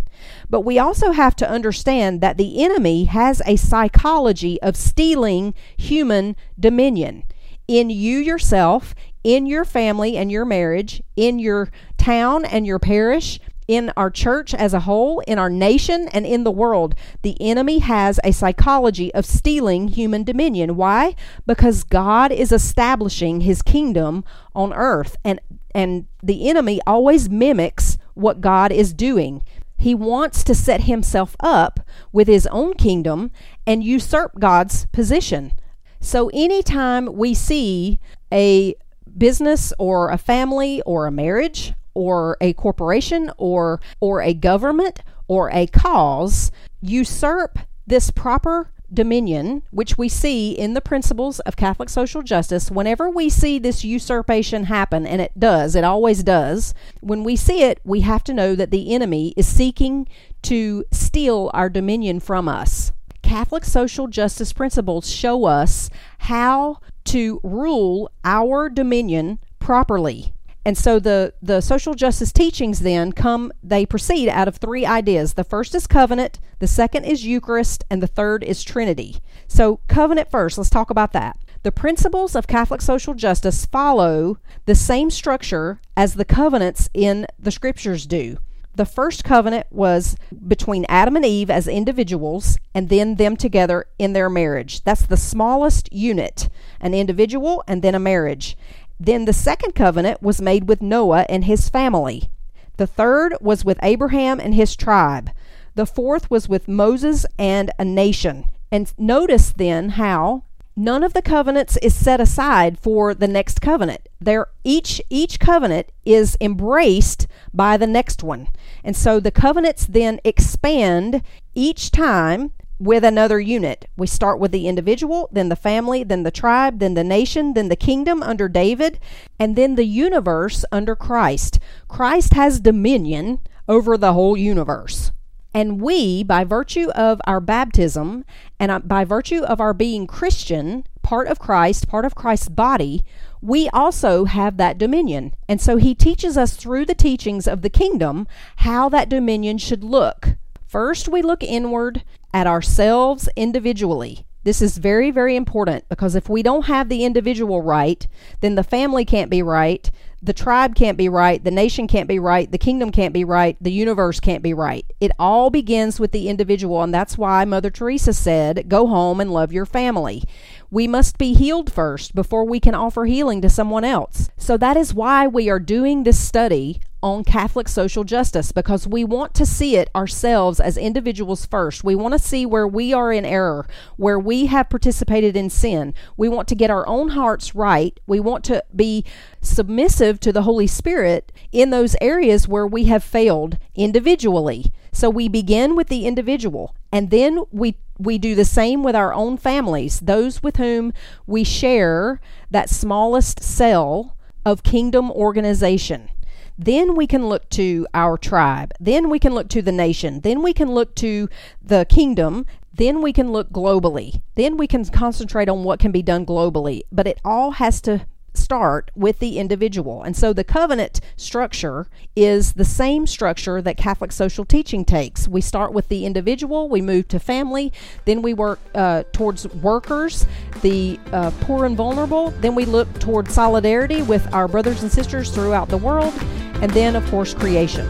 But 0.49 0.61
we 0.61 0.79
also 0.79 1.11
have 1.11 1.35
to 1.37 1.49
understand 1.49 2.21
that 2.21 2.37
the 2.37 2.63
enemy 2.63 3.05
has 3.05 3.41
a 3.45 3.57
psychology 3.57 4.61
of 4.61 4.77
stealing 4.77 5.53
human 5.75 6.35
dominion 6.57 7.23
in 7.67 7.89
you 7.89 8.19
yourself, 8.19 8.95
in 9.23 9.47
your 9.47 9.65
family 9.65 10.15
and 10.15 10.31
your 10.31 10.45
marriage, 10.45 11.01
in 11.15 11.39
your 11.39 11.71
town 11.97 12.45
and 12.45 12.65
your 12.65 12.79
parish, 12.79 13.39
in 13.67 13.91
our 13.97 14.09
church 14.09 14.53
as 14.53 14.73
a 14.73 14.81
whole, 14.81 15.19
in 15.21 15.39
our 15.39 15.49
nation, 15.49 16.07
and 16.09 16.25
in 16.25 16.43
the 16.43 16.51
world. 16.51 16.95
The 17.21 17.37
enemy 17.39 17.79
has 17.79 18.19
a 18.23 18.31
psychology 18.31 19.13
of 19.13 19.25
stealing 19.25 19.89
human 19.89 20.23
dominion. 20.23 20.75
Why? 20.75 21.15
Because 21.45 21.83
God 21.83 22.31
is 22.31 22.51
establishing 22.51 23.41
his 23.41 23.61
kingdom 23.61 24.23
on 24.53 24.73
earth. 24.73 25.15
And 25.23 25.39
and 25.73 26.07
the 26.23 26.49
enemy 26.49 26.79
always 26.87 27.29
mimics 27.29 27.97
what 28.13 28.39
God 28.39 28.71
is 28.71 28.93
doing. 28.93 29.43
He 29.77 29.93
wants 29.93 30.43
to 30.45 30.55
set 30.55 30.81
himself 30.81 31.35
up 31.41 31.81
with 32.13 32.27
his 32.27 32.47
own 32.47 32.75
kingdom 32.75 33.31
and 33.67 33.83
usurp 33.83 34.39
God's 34.39 34.85
position. 34.87 35.51
So 35.99 36.29
anytime 36.33 37.13
we 37.13 37.33
see 37.33 37.99
a 38.31 38.75
business 39.17 39.73
or 39.77 40.09
a 40.09 40.17
family 40.17 40.81
or 40.83 41.07
a 41.07 41.11
marriage 41.11 41.73
or 41.95 42.37
a 42.39 42.53
corporation 42.53 43.31
or 43.37 43.81
or 43.99 44.21
a 44.21 44.33
government 44.33 45.01
or 45.27 45.49
a 45.51 45.65
cause 45.67 46.51
usurp 46.81 47.57
this 47.87 48.11
proper 48.11 48.71
dominion, 48.93 49.63
which 49.71 49.97
we 49.97 50.07
see 50.07 50.51
in 50.51 50.73
the 50.73 50.81
principles 50.81 51.39
of 51.41 51.55
Catholic 51.55 51.89
social 51.89 52.21
justice, 52.21 52.71
whenever 52.71 53.09
we 53.09 53.29
see 53.29 53.59
this 53.59 53.83
usurpation 53.83 54.65
happen, 54.65 55.05
and 55.05 55.21
it 55.21 55.37
does, 55.37 55.75
it 55.75 55.83
always 55.83 56.23
does, 56.23 56.73
when 57.01 57.23
we 57.23 57.35
see 57.35 57.63
it, 57.63 57.79
we 57.83 58.01
have 58.01 58.23
to 58.23 58.33
know 58.33 58.55
that 58.55 58.71
the 58.71 58.93
enemy 58.93 59.33
is 59.35 59.47
seeking 59.47 60.07
to 60.43 60.83
steal 60.91 61.51
our 61.53 61.69
dominion 61.69 62.19
from 62.19 62.47
us. 62.47 62.91
Catholic 63.21 63.65
social 63.65 64.07
justice 64.07 64.53
principles 64.53 65.11
show 65.11 65.45
us 65.45 65.89
how 66.19 66.79
to 67.05 67.39
rule 67.43 68.11
our 68.23 68.69
dominion 68.69 69.39
properly. 69.59 70.34
And 70.65 70.75
so 70.75 70.99
the, 70.99 71.33
the 71.43 71.61
social 71.61 71.93
justice 71.93 72.31
teachings 72.31 72.79
then 72.79 73.11
come, 73.11 73.51
they 73.63 73.85
proceed 73.85 74.27
out 74.27 74.47
of 74.47 74.57
three 74.57 74.83
ideas. 74.83 75.35
The 75.35 75.43
first 75.43 75.75
is 75.75 75.85
covenant, 75.85 76.39
the 76.57 76.67
second 76.67 77.05
is 77.05 77.23
Eucharist, 77.23 77.83
and 77.89 78.01
the 78.01 78.07
third 78.07 78.43
is 78.43 78.63
Trinity. 78.63 79.17
So, 79.47 79.79
covenant 79.87 80.31
first, 80.31 80.57
let's 80.57 80.71
talk 80.71 80.89
about 80.89 81.13
that. 81.13 81.37
The 81.61 81.71
principles 81.71 82.35
of 82.35 82.47
Catholic 82.47 82.81
social 82.81 83.13
justice 83.13 83.65
follow 83.65 84.39
the 84.65 84.75
same 84.75 85.11
structure 85.11 85.79
as 85.95 86.15
the 86.15 86.25
covenants 86.25 86.89
in 86.93 87.27
the 87.37 87.51
scriptures 87.51 88.07
do. 88.07 88.37
The 88.75 88.85
first 88.85 89.23
covenant 89.23 89.67
was 89.71 90.17
between 90.47 90.85
Adam 90.89 91.15
and 91.15 91.25
Eve 91.25 91.49
as 91.49 91.67
individuals 91.67 92.57
and 92.73 92.89
then 92.89 93.15
them 93.15 93.37
together 93.37 93.85
in 93.97 94.13
their 94.13 94.29
marriage. 94.29 94.83
That's 94.83 95.05
the 95.05 95.15
smallest 95.15 95.91
unit, 95.93 96.49
an 96.81 96.93
individual 96.93 97.63
and 97.67 97.81
then 97.81 97.95
a 97.95 97.99
marriage. 97.99 98.57
Then 98.99 99.25
the 99.25 99.33
second 99.33 99.75
covenant 99.75 100.21
was 100.21 100.41
made 100.41 100.67
with 100.67 100.81
Noah 100.81 101.25
and 101.29 101.45
his 101.45 101.69
family. 101.69 102.29
The 102.77 102.87
third 102.87 103.35
was 103.41 103.65
with 103.65 103.79
Abraham 103.81 104.39
and 104.39 104.53
his 104.53 104.75
tribe. 104.75 105.29
The 105.75 105.85
fourth 105.85 106.29
was 106.29 106.47
with 106.47 106.67
Moses 106.67 107.25
and 107.37 107.71
a 107.77 107.85
nation. 107.85 108.49
And 108.71 108.93
notice 108.97 109.51
then 109.51 109.89
how 109.89 110.43
none 110.75 111.03
of 111.03 111.13
the 111.13 111.21
covenants 111.21 111.77
is 111.77 111.93
set 111.93 112.19
aside 112.19 112.79
for 112.79 113.13
the 113.13 113.27
next 113.27 113.61
covenant. 113.61 114.07
There 114.19 114.47
each 114.63 115.01
each 115.09 115.39
covenant 115.39 115.91
is 116.05 116.37
embraced 116.41 117.27
by 117.53 117.77
the 117.77 117.87
next 117.87 118.23
one. 118.23 118.49
And 118.83 118.95
so 118.95 119.19
the 119.19 119.31
covenants 119.31 119.85
then 119.85 120.19
expand 120.23 121.21
each 121.53 121.91
time 121.91 122.51
with 122.79 123.03
another 123.03 123.39
unit. 123.39 123.89
We 123.95 124.07
start 124.07 124.39
with 124.39 124.51
the 124.51 124.67
individual, 124.67 125.29
then 125.31 125.49
the 125.49 125.55
family, 125.55 126.03
then 126.03 126.23
the 126.23 126.31
tribe, 126.31 126.79
then 126.79 126.93
the 126.93 127.03
nation, 127.03 127.53
then 127.53 127.69
the 127.69 127.75
kingdom 127.75 128.21
under 128.21 128.47
David, 128.47 128.99
and 129.39 129.55
then 129.55 129.75
the 129.75 129.85
universe 129.85 130.65
under 130.71 130.95
Christ. 130.95 131.59
Christ 131.87 132.33
has 132.33 132.59
dominion 132.59 133.39
over 133.67 133.97
the 133.97 134.13
whole 134.13 134.37
universe. 134.37 135.11
And 135.53 135.79
we, 135.79 136.21
by 136.21 136.43
virtue 136.43 136.89
of 136.91 137.21
our 137.25 137.39
baptism 137.39 138.25
and 138.59 138.71
uh, 138.71 138.79
by 138.79 139.05
virtue 139.05 139.41
of 139.43 139.61
our 139.61 139.73
being 139.73 140.05
Christian, 140.05 140.85
part 141.01 141.29
of 141.29 141.39
Christ, 141.39 141.87
part 141.87 142.03
of 142.03 142.13
Christ's 142.13 142.49
body, 142.49 143.05
we 143.41 143.69
also 143.69 144.25
have 144.25 144.57
that 144.57 144.77
dominion. 144.77 145.33
And 145.47 145.61
so 145.61 145.77
he 145.77 145.95
teaches 145.95 146.35
us 146.35 146.55
through 146.55 146.85
the 146.85 146.93
teachings 146.93 147.47
of 147.47 147.61
the 147.61 147.69
kingdom 147.69 148.27
how 148.57 148.89
that 148.89 149.07
dominion 149.07 149.57
should 149.57 149.83
look. 149.83 150.35
First, 150.67 151.07
we 151.07 151.21
look 151.21 151.41
inward 151.41 152.03
at 152.35 152.47
ourselves 152.47 153.29
individually. 153.37 154.25
This 154.43 154.61
is 154.61 154.77
very, 154.77 155.09
very 155.09 155.37
important 155.37 155.87
because 155.87 156.15
if 156.15 156.27
we 156.27 156.43
don't 156.43 156.65
have 156.65 156.89
the 156.89 157.05
individual 157.05 157.61
right, 157.61 158.05
then 158.41 158.55
the 158.55 158.63
family 158.63 159.05
can't 159.05 159.31
be 159.31 159.41
right, 159.41 159.89
the 160.21 160.33
tribe 160.33 160.75
can't 160.75 160.97
be 160.97 161.07
right, 161.07 161.41
the 161.41 161.49
nation 161.49 161.87
can't 161.87 162.09
be 162.09 162.19
right, 162.19 162.51
the 162.51 162.57
kingdom 162.57 162.91
can't 162.91 163.13
be 163.13 163.23
right, 163.23 163.55
the 163.61 163.71
universe 163.71 164.19
can't 164.19 164.43
be 164.43 164.53
right. 164.53 164.85
It 164.99 165.13
all 165.17 165.49
begins 165.49 165.97
with 165.97 166.11
the 166.11 166.27
individual, 166.27 166.83
and 166.83 166.93
that's 166.93 167.17
why 167.17 167.45
Mother 167.45 167.71
Teresa 167.71 168.13
said, 168.13 168.67
Go 168.67 168.85
home 168.85 169.21
and 169.21 169.31
love 169.31 169.53
your 169.53 169.65
family. 169.65 170.21
We 170.69 170.87
must 170.87 171.17
be 171.17 171.33
healed 171.33 171.71
first 171.71 172.13
before 172.13 172.43
we 172.43 172.59
can 172.59 172.75
offer 172.75 173.05
healing 173.05 173.41
to 173.43 173.49
someone 173.49 173.85
else. 173.85 174.29
So 174.35 174.57
that 174.57 174.75
is 174.75 174.93
why 174.93 175.25
we 175.25 175.49
are 175.49 175.59
doing 175.59 176.03
this 176.03 176.19
study 176.19 176.81
on 177.05 177.23
Catholic 177.23 177.67
social 177.67 178.03
justice 178.03 178.51
because 178.51 178.87
we 178.87 179.03
want 179.03 179.35
to 179.35 179.45
see 179.45 179.75
it 179.75 179.91
ourselves 179.93 180.59
as 180.59 180.75
individuals 180.75 181.45
first. 181.45 181.83
We 181.83 181.93
want 181.93 182.13
to 182.13 182.19
see 182.19 182.47
where 182.47 182.67
we 182.67 182.93
are 182.93 183.13
in 183.13 183.23
error, 183.23 183.67
where 183.95 184.17
we 184.17 184.47
have 184.47 184.71
participated 184.71 185.37
in 185.37 185.51
sin. 185.51 185.93
We 186.17 186.29
want 186.29 186.47
to 186.47 186.55
get 186.55 186.71
our 186.71 186.85
own 186.87 187.09
hearts 187.09 187.53
right. 187.53 187.99
We 188.07 188.19
want 188.19 188.43
to 188.45 188.63
be 188.75 189.05
submissive 189.39 190.19
to 190.21 190.33
the 190.33 190.41
Holy 190.41 190.65
Spirit 190.65 191.31
in 191.51 191.69
those 191.69 191.95
areas 192.01 192.47
where 192.47 192.65
we 192.65 192.85
have 192.85 193.03
failed 193.03 193.59
individually. 193.75 194.73
So 194.91 195.07
we 195.07 195.27
begin 195.27 195.75
with 195.75 195.89
the 195.89 196.07
individual 196.07 196.75
and 196.91 197.11
then 197.11 197.43
we 197.51 197.77
we 197.99 198.17
do 198.17 198.33
the 198.33 198.45
same 198.45 198.81
with 198.83 198.95
our 198.95 199.13
own 199.13 199.37
families, 199.37 199.99
those 199.99 200.41
with 200.41 200.57
whom 200.57 200.91
we 201.27 201.43
share 201.43 202.19
that 202.49 202.69
smallest 202.69 203.41
cell 203.43 204.17
of 204.45 204.63
kingdom 204.63 205.09
organization. 205.11 206.09
Then 206.57 206.95
we 206.95 207.07
can 207.07 207.27
look 207.27 207.49
to 207.51 207.85
our 207.93 208.17
tribe. 208.17 208.73
Then 208.79 209.09
we 209.09 209.19
can 209.19 209.33
look 209.33 209.49
to 209.49 209.61
the 209.61 209.71
nation. 209.71 210.21
Then 210.21 210.41
we 210.41 210.53
can 210.53 210.71
look 210.71 210.95
to 210.95 211.29
the 211.61 211.85
kingdom. 211.85 212.45
Then 212.73 213.01
we 213.01 213.13
can 213.13 213.31
look 213.31 213.51
globally. 213.51 214.21
Then 214.35 214.57
we 214.57 214.67
can 214.67 214.85
concentrate 214.85 215.49
on 215.49 215.63
what 215.63 215.79
can 215.79 215.91
be 215.91 216.01
done 216.01 216.25
globally. 216.25 216.81
But 216.91 217.07
it 217.07 217.19
all 217.25 217.51
has 217.51 217.81
to 217.81 218.05
start 218.37 218.91
with 218.95 219.19
the 219.19 219.37
individual. 219.37 220.03
And 220.03 220.15
so 220.15 220.33
the 220.33 220.43
covenant 220.43 221.01
structure 221.15 221.87
is 222.15 222.53
the 222.53 222.65
same 222.65 223.07
structure 223.07 223.61
that 223.61 223.77
Catholic 223.77 224.11
social 224.11 224.45
teaching 224.45 224.85
takes. 224.85 225.27
We 225.27 225.41
start 225.41 225.73
with 225.73 225.89
the 225.89 226.05
individual, 226.05 226.69
we 226.69 226.81
move 226.81 227.07
to 227.09 227.19
family, 227.19 227.71
then 228.05 228.21
we 228.21 228.33
work 228.33 228.59
uh, 228.73 229.03
towards 229.11 229.47
workers, 229.47 230.27
the 230.61 230.99
uh, 231.11 231.31
poor 231.41 231.65
and 231.65 231.75
vulnerable, 231.75 232.31
then 232.41 232.55
we 232.55 232.65
look 232.65 232.91
toward 232.99 233.29
solidarity 233.29 234.01
with 234.01 234.31
our 234.33 234.47
brothers 234.47 234.83
and 234.83 234.91
sisters 234.91 235.31
throughout 235.31 235.69
the 235.69 235.77
world, 235.77 236.13
and 236.61 236.71
then, 236.71 236.95
of 236.95 237.05
course, 237.09 237.33
creation. 237.33 237.89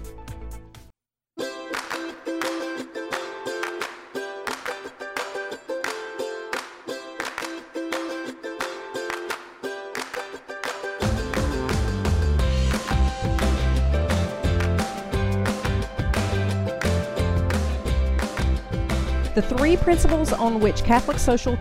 Principles 19.91 20.31
on 20.31 20.61
which 20.61 20.85
Catholic 20.85 21.19
social 21.19 21.57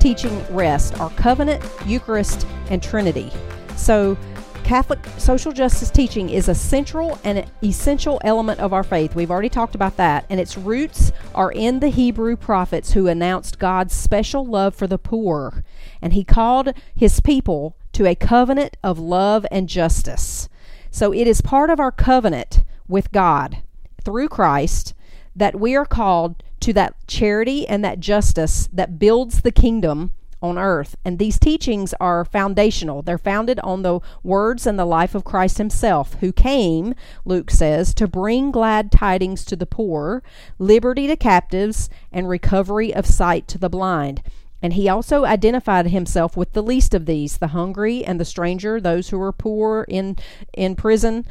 teaching 0.00 0.42
rests 0.48 0.98
are 0.98 1.10
covenant, 1.10 1.62
Eucharist, 1.84 2.46
and 2.70 2.82
Trinity. 2.82 3.30
So, 3.76 4.16
Catholic 4.62 5.00
social 5.18 5.52
justice 5.52 5.90
teaching 5.90 6.30
is 6.30 6.48
a 6.48 6.54
central 6.54 7.18
and 7.24 7.44
essential 7.62 8.22
element 8.24 8.58
of 8.60 8.72
our 8.72 8.84
faith. 8.84 9.14
We've 9.14 9.30
already 9.30 9.50
talked 9.50 9.74
about 9.74 9.98
that. 9.98 10.24
And 10.30 10.40
its 10.40 10.56
roots 10.56 11.12
are 11.34 11.52
in 11.52 11.80
the 11.80 11.88
Hebrew 11.88 12.36
prophets 12.36 12.94
who 12.94 13.06
announced 13.06 13.58
God's 13.58 13.92
special 13.92 14.46
love 14.46 14.74
for 14.74 14.86
the 14.86 14.96
poor. 14.96 15.62
And 16.00 16.14
he 16.14 16.24
called 16.24 16.72
his 16.94 17.20
people 17.20 17.76
to 17.92 18.06
a 18.06 18.14
covenant 18.14 18.78
of 18.82 18.98
love 18.98 19.44
and 19.50 19.68
justice. 19.68 20.48
So 20.90 21.12
it 21.12 21.26
is 21.26 21.42
part 21.42 21.68
of 21.68 21.78
our 21.78 21.92
covenant 21.92 22.64
with 22.88 23.12
God 23.12 23.58
through 24.02 24.30
Christ 24.30 24.94
that 25.36 25.60
we 25.60 25.76
are 25.76 25.84
called 25.84 26.42
to 26.64 26.72
that 26.72 26.94
charity 27.06 27.68
and 27.68 27.84
that 27.84 28.00
justice 28.00 28.70
that 28.72 28.98
builds 28.98 29.42
the 29.42 29.52
kingdom 29.52 30.12
on 30.40 30.56
earth. 30.56 30.96
And 31.04 31.18
these 31.18 31.38
teachings 31.38 31.94
are 32.00 32.24
foundational. 32.24 33.02
They're 33.02 33.18
founded 33.18 33.60
on 33.60 33.82
the 33.82 34.00
words 34.22 34.66
and 34.66 34.78
the 34.78 34.86
life 34.86 35.14
of 35.14 35.24
Christ 35.24 35.58
Himself, 35.58 36.14
who 36.20 36.32
came, 36.32 36.94
Luke 37.26 37.50
says, 37.50 37.92
to 37.94 38.08
bring 38.08 38.50
glad 38.50 38.90
tidings 38.90 39.44
to 39.46 39.56
the 39.56 39.66
poor, 39.66 40.22
liberty 40.58 41.06
to 41.06 41.16
captives, 41.16 41.90
and 42.10 42.30
recovery 42.30 42.94
of 42.94 43.04
sight 43.04 43.46
to 43.48 43.58
the 43.58 43.70
blind. 43.70 44.22
And 44.62 44.72
he 44.72 44.88
also 44.88 45.26
identified 45.26 45.88
himself 45.88 46.38
with 46.38 46.54
the 46.54 46.62
least 46.62 46.94
of 46.94 47.04
these, 47.04 47.36
the 47.36 47.48
hungry 47.48 48.02
and 48.02 48.18
the 48.18 48.24
stranger, 48.24 48.80
those 48.80 49.10
who 49.10 49.20
are 49.20 49.30
poor 49.30 49.84
in 49.90 50.16
in 50.54 50.74
prison. 50.74 51.26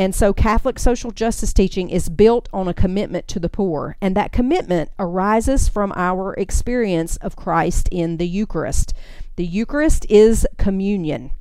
And 0.00 0.14
so 0.14 0.32
Catholic 0.32 0.78
social 0.78 1.10
justice 1.10 1.52
teaching 1.52 1.90
is 1.90 2.08
built 2.08 2.48
on 2.54 2.66
a 2.66 2.72
commitment 2.72 3.28
to 3.28 3.38
the 3.38 3.50
poor. 3.50 3.98
And 4.00 4.16
that 4.16 4.32
commitment 4.32 4.90
arises 4.98 5.68
from 5.68 5.92
our 5.94 6.32
experience 6.36 7.18
of 7.18 7.36
Christ 7.36 7.86
in 7.92 8.16
the 8.16 8.26
Eucharist. 8.26 8.94
The 9.36 9.44
Eucharist 9.44 10.06
is 10.08 10.46
communion. 10.56 11.32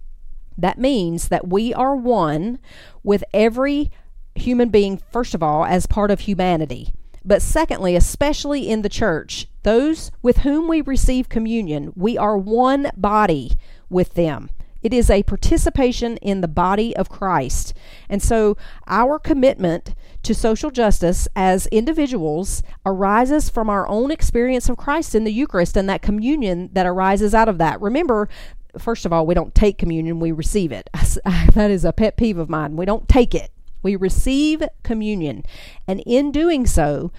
That 0.58 0.78
means 0.78 1.30
that 1.30 1.48
we 1.48 1.74
are 1.74 1.96
one 1.96 2.60
with 3.02 3.24
every 3.34 3.92
human 4.36 4.68
being, 4.68 5.02
first 5.10 5.34
of 5.34 5.42
all, 5.42 5.64
as 5.64 5.86
part 5.86 6.12
of 6.12 6.20
humanity. 6.20 6.94
But 7.24 7.42
secondly, 7.42 7.96
especially 7.96 8.70
in 8.70 8.82
the 8.82 8.90
church, 8.90 9.48
those 9.64 10.12
with 10.22 10.40
whom 10.40 10.68
we 10.68 10.82
receive 10.82 11.30
communion, 11.30 11.94
we 11.96 12.18
are 12.18 12.38
one 12.38 12.92
body 12.98 13.54
with 13.90 14.16
them. 14.16 14.50
It 14.82 14.94
is 14.94 15.10
a 15.10 15.24
participation 15.24 16.18
in 16.18 16.42
the 16.42 16.48
body 16.48 16.96
of 16.96 17.10
Christ. 17.10 17.74
And 18.08 18.22
so 18.22 18.58
our 18.88 19.20
commitment 19.20 19.94
to 20.24 20.34
social 20.34 20.72
justice 20.72 21.28
as 21.36 21.68
individuals 21.68 22.64
arises 22.86 23.50
from 23.50 23.70
our 23.70 23.88
own 23.88 24.12
experience 24.12 24.70
of 24.70 24.78
Christ 24.78 25.16
in 25.16 25.24
the 25.24 25.34
Eucharist 25.34 25.76
and 25.76 25.90
that 25.90 26.02
communion 26.02 26.70
that 26.74 26.86
arises 26.86 27.34
out 27.34 27.50
of 27.50 27.58
that. 27.58 27.82
Remember, 27.82 28.30
first 28.78 29.06
of 29.06 29.14
all, 29.14 29.26
we 29.26 29.34
don't 29.34 29.56
take 29.56 29.78
communion, 29.78 30.20
we 30.20 30.32
receive 30.32 30.72
it. 30.72 30.90
that 31.54 31.72
is 31.72 31.86
a 31.86 31.94
pet 31.94 32.18
peeve 32.18 32.38
of 32.38 32.50
mine. 32.50 32.76
We 32.76 32.86
don't 32.86 33.08
take 33.08 33.34
it, 33.36 33.52
we 33.82 33.96
receive 33.96 34.64
communion. 34.84 35.46
And 35.88 36.02
in 36.06 36.32
doing 36.32 36.66
so, 36.66 37.12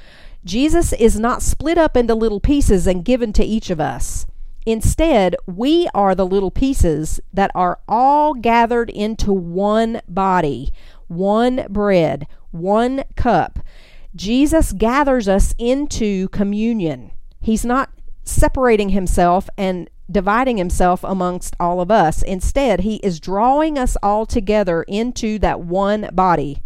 Jesus 0.44 0.92
is 0.94 1.18
not 1.18 1.42
split 1.42 1.76
up 1.76 1.96
into 1.96 2.14
little 2.14 2.40
pieces 2.40 2.86
and 2.86 3.04
given 3.04 3.32
to 3.34 3.44
each 3.44 3.68
of 3.70 3.80
us. 3.80 4.26
Instead, 4.66 5.36
we 5.46 5.88
are 5.94 6.14
the 6.14 6.26
little 6.26 6.50
pieces 6.50 7.20
that 7.32 7.50
are 7.54 7.78
all 7.88 8.34
gathered 8.34 8.90
into 8.90 9.32
one 9.32 10.00
body, 10.08 10.72
one 11.08 11.66
bread, 11.68 12.26
one 12.50 13.04
cup. 13.16 13.60
Jesus 14.14 14.72
gathers 14.72 15.28
us 15.28 15.54
into 15.58 16.28
communion. 16.28 17.12
He's 17.40 17.64
not 17.64 17.90
separating 18.24 18.90
himself 18.90 19.48
and 19.56 19.88
dividing 20.10 20.56
himself 20.56 21.04
amongst 21.04 21.54
all 21.60 21.80
of 21.80 21.90
us. 21.90 22.22
Instead, 22.22 22.80
he 22.80 22.96
is 22.96 23.20
drawing 23.20 23.78
us 23.78 23.96
all 24.02 24.26
together 24.26 24.82
into 24.82 25.38
that 25.38 25.60
one 25.60 26.10
body. 26.12 26.62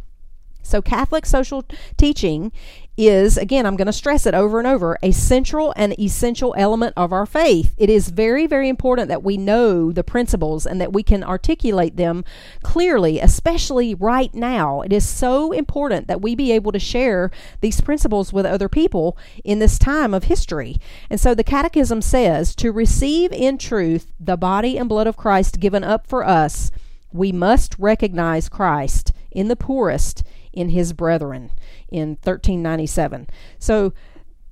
So, 0.62 0.80
Catholic 0.80 1.26
social 1.26 1.64
teaching 1.99 2.51
is, 2.97 3.36
again, 3.36 3.66
I'm 3.66 3.76
going 3.76 3.86
to 3.86 3.92
stress 3.92 4.26
it 4.26 4.34
over 4.34 4.59
and 4.59 4.68
over, 4.68 4.99
a 5.03 5.11
central 5.11 5.72
and 5.76 5.99
essential 5.99 6.55
element 6.57 6.95
of 6.97 7.12
our 7.12 7.26
faith. 7.26 7.74
It 7.76 7.90
is 7.90 8.11
very, 8.11 8.47
very 8.47 8.68
important 8.68 9.09
that 9.09 9.22
we 9.22 9.36
know 9.36 9.90
the 9.92 10.05
principles 10.05 10.66
and 10.66 10.80
that 10.80 10.92
we 10.92 11.03
can 11.03 11.24
articulate 11.24 11.97
them 11.97 12.24
clearly, 12.62 13.18
especially 13.18 13.95
right 13.95 14.32
now. 14.34 14.82
It 14.82 14.92
is 14.92 15.09
so 15.09 15.53
important 15.53 16.07
that 16.07 16.22
we 16.22 16.34
be 16.34 16.53
able 16.53 16.72
to 16.72 16.78
share 16.78 17.30
these 17.61 17.80
principles 17.80 18.32
with 18.32 18.47
other 18.47 18.68
people 18.68 19.18
in 19.42 19.59
this 19.59 19.78
time 19.78 20.14
of 20.14 20.24
history. 20.24 20.76
And 21.11 21.20
so 21.20 21.34
the 21.34 21.45
Catechism 21.45 22.03
says 22.03 22.55
to 22.57 22.70
receive 22.70 23.32
in 23.32 23.59
truth 23.59 24.12
the 24.20 24.36
body 24.36 24.78
and 24.78 24.88
blood 24.88 25.07
of 25.07 25.16
Christ 25.16 25.61
given 25.61 25.82
up 25.82 26.07
for 26.07 26.26
us, 26.26 26.70
we 27.12 27.32
must 27.32 27.76
recognize 27.78 28.49
Christ 28.49 29.12
in 29.30 29.49
the 29.49 29.57
poorest 29.57 30.22
in 30.55 30.70
his 30.70 30.92
brethren 30.92 31.50
in 31.90 32.11
1397. 32.22 33.28
So 33.59 33.92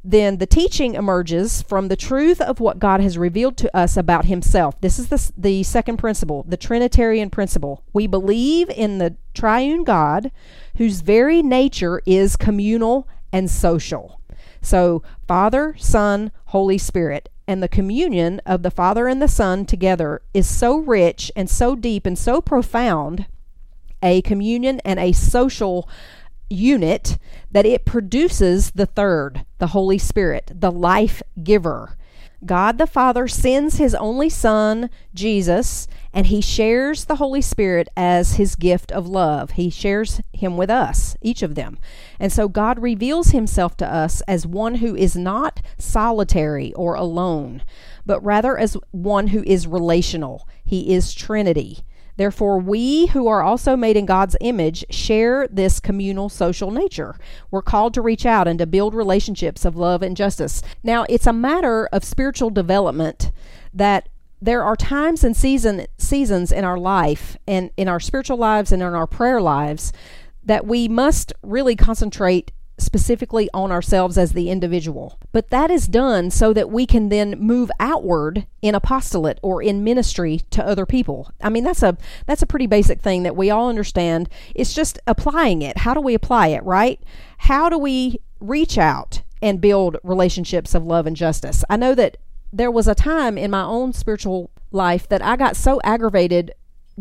then 0.05 0.39
the 0.39 0.47
teaching 0.47 0.95
emerges 0.95 1.63
from 1.63 1.87
the 1.87 1.97
truth 1.97 2.41
of 2.41 2.59
what 2.59 2.81
God 2.81 3.01
has 3.01 3.17
revealed 3.17 3.57
to 3.59 3.77
us 3.77 3.97
about 3.97 4.25
himself. 4.25 4.81
This 4.81 4.99
is 4.99 5.09
the, 5.09 5.33
the 5.37 5.63
second 5.63 5.99
principle, 5.99 6.45
the 6.49 6.57
Trinitarian 6.57 7.31
principle. 7.31 7.85
We 7.93 8.09
believe 8.09 8.69
in 8.71 8.99
the 8.99 9.17
triune 9.33 9.85
God 9.85 10.33
whose 10.77 11.03
very 11.03 11.41
nature 11.43 12.03
is 12.05 12.35
communal 12.35 13.09
and 13.33 13.49
social. 13.49 14.21
So, 14.61 15.03
Father, 15.29 15.75
Son, 15.79 16.33
Holy 16.47 16.79
Spirit. 16.79 17.29
And 17.47 17.63
the 17.63 17.69
communion 17.69 18.41
of 18.47 18.63
the 18.63 18.71
Father 18.71 19.09
and 19.09 19.21
the 19.21 19.29
Son 19.29 19.67
together 19.67 20.23
is 20.33 20.49
so 20.49 20.77
rich 20.77 21.31
and 21.35 21.51
so 21.51 21.75
deep 21.75 22.07
and 22.07 22.17
so 22.17 22.41
profound 22.41 23.27
a 24.03 24.23
communion 24.23 24.81
and 24.85 24.99
a 24.99 25.13
social 25.13 25.89
unit 26.49 27.19
that 27.51 27.67
it 27.67 27.85
produces 27.85 28.73
the 28.73 28.87
third, 28.87 29.45
the 29.59 29.69
Holy 29.69 29.99
Spirit, 29.99 30.51
the 30.55 30.71
life 30.71 31.23
giver. 31.43 31.97
God 32.45 32.79
the 32.79 32.89
Father 32.89 33.29
sends 33.29 33.77
his 33.77 33.95
only 33.95 34.29
Son, 34.29 34.91
Jesus, 35.15 35.87
and 36.13 36.27
he 36.27 36.41
shares 36.41 37.05
the 37.05 37.17
Holy 37.17 37.41
Spirit 37.41 37.89
as 37.97 38.35
his 38.35 38.57
gift 38.57 38.91
of 38.91 39.07
love. 39.07 39.53
He 39.53 39.71
shares 39.71 40.21
him 40.33 40.57
with 40.57 40.69
us, 40.69 41.17
each 41.23 41.43
of 41.43 41.55
them. 41.55 41.79
And 42.19 42.33
so 42.33 42.49
God 42.49 42.81
reveals 42.81 43.29
himself 43.29 43.77
to 43.77 43.87
us 43.87 44.23
as 44.23 44.45
one 44.45 44.77
who 44.77 44.97
is 44.97 45.15
not 45.15 45.63
solitary 45.79 46.75
or 46.75 46.95
alone, 46.95 47.63
but 48.05 48.23
rather 48.25 48.59
as 48.59 48.77
one 48.91 49.29
who 49.29 49.45
is 49.45 49.69
relational. 49.69 50.49
He 50.65 50.93
is 50.93 51.15
Trinity. 51.15 51.85
Therefore, 52.23 52.61
we 52.61 53.07
who 53.07 53.27
are 53.27 53.43
also 53.43 53.75
made 53.75 53.97
in 53.97 54.07
God's 54.07 54.37
image 54.41 54.85
share 54.91 55.49
this 55.49 55.81
communal 55.81 56.29
social 56.29 56.71
nature. 56.71 57.17
We're 57.51 57.63
called 57.63 57.95
to 57.95 58.01
reach 58.01 58.25
out 58.25 58.47
and 58.47 58.61
to 58.61 58.67
build 58.67 58.95
relationships 58.95 59.65
of 59.65 59.75
love 59.75 60.03
and 60.03 60.17
justice. 60.17 60.63
Now, 60.85 61.05
it's 61.09 61.27
a 61.27 61.33
matter 61.33 61.87
of 61.87 62.05
spiritual 62.05 62.51
development 62.51 63.33
that 63.75 64.09
there 64.41 64.63
are 64.63 64.77
times 64.77 65.25
and 65.25 65.37
season 65.37 65.87
seasons 65.99 66.53
in 66.53 66.63
our 66.63 66.79
life 66.79 67.37
and 67.49 67.73
in 67.77 67.89
our 67.89 67.99
spiritual 67.99 68.37
lives 68.37 68.71
and 68.71 68.85
in 68.85 68.95
our 68.95 69.09
prayer 69.09 69.41
lives 69.41 69.93
that 70.45 70.65
we 70.65 70.87
must 70.87 71.33
really 71.43 71.75
concentrate 71.75 72.53
specifically 72.85 73.49
on 73.55 73.73
ourselves 73.73 74.19
as 74.19 74.33
the 74.33 74.51
individual. 74.51 75.19
But 75.33 75.51
that 75.51 75.71
is 75.71 75.87
done 75.87 76.31
so 76.31 76.53
that 76.53 76.71
we 76.71 76.87
can 76.87 77.09
then 77.09 77.39
move 77.39 77.71
outward 77.81 78.47
in 78.61 78.75
apostolate 78.75 79.39
or 79.43 79.63
in 79.63 79.85
ministry 79.85 80.43
to 80.51 80.67
other 80.67 80.87
people. 80.87 81.31
I 81.41 81.49
mean 81.49 81.65
that's 81.65 81.83
a 81.83 81.97
that's 82.27 82.43
a 82.43 82.47
pretty 82.47 82.67
basic 82.67 83.01
thing 83.01 83.23
that 83.23 83.37
we 83.37 83.51
all 83.51 83.69
understand. 83.69 84.29
It's 84.55 84.75
just 84.75 84.99
applying 85.07 85.63
it. 85.63 85.79
How 85.79 85.95
do 85.95 86.01
we 86.01 86.15
apply 86.15 86.49
it, 86.49 86.65
right? 86.65 87.01
How 87.39 87.69
do 87.69 87.79
we 87.79 88.21
reach 88.41 88.79
out 88.79 89.23
and 89.41 89.61
build 89.61 89.97
relationships 90.03 90.75
of 90.75 90.85
love 90.85 91.07
and 91.07 91.17
justice? 91.17 91.65
I 91.69 91.77
know 91.77 91.95
that 91.95 92.17
there 92.53 92.71
was 92.71 92.87
a 92.87 92.95
time 92.95 93.39
in 93.39 93.51
my 93.51 93.63
own 93.63 93.93
spiritual 93.93 94.51
life 94.71 95.09
that 95.09 95.23
I 95.23 95.37
got 95.37 95.57
so 95.57 95.81
aggravated 95.83 96.53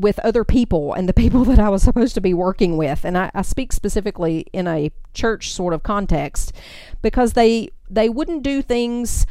with 0.02 0.20
other 0.20 0.44
people 0.44 0.94
and 0.94 1.08
the 1.08 1.14
people 1.24 1.46
that 1.46 1.60
I 1.60 1.70
was 1.70 1.84
supposed 1.84 2.16
to 2.16 2.22
be 2.22 2.34
working 2.34 2.78
with. 2.78 3.06
And 3.06 3.18
I, 3.18 3.32
I, 3.34 3.42
speak 3.44 3.72
specifically 3.72 4.46
in 4.54 4.68
a 4.68 4.92
church 5.14 5.54
sort 5.54 5.74
of 5.74 5.84
context 5.84 6.54
because 7.02 7.34
they 7.34 7.70
they 7.90 8.10
wouldn't 8.10 8.44
do 8.44 8.62
things 8.62 9.26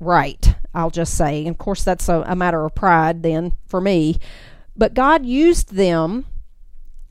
right, 0.00 0.54
I'll 0.74 0.90
just 0.90 1.14
say. 1.14 1.40
And 1.40 1.50
of 1.50 1.58
course 1.58 1.84
that's 1.84 2.08
a, 2.08 2.24
a 2.26 2.36
matter 2.36 2.64
of 2.64 2.74
pride 2.74 3.22
then 3.22 3.52
for 3.66 3.80
me. 3.80 4.18
But 4.76 4.94
God 4.94 5.26
used 5.26 5.74
them 5.74 6.26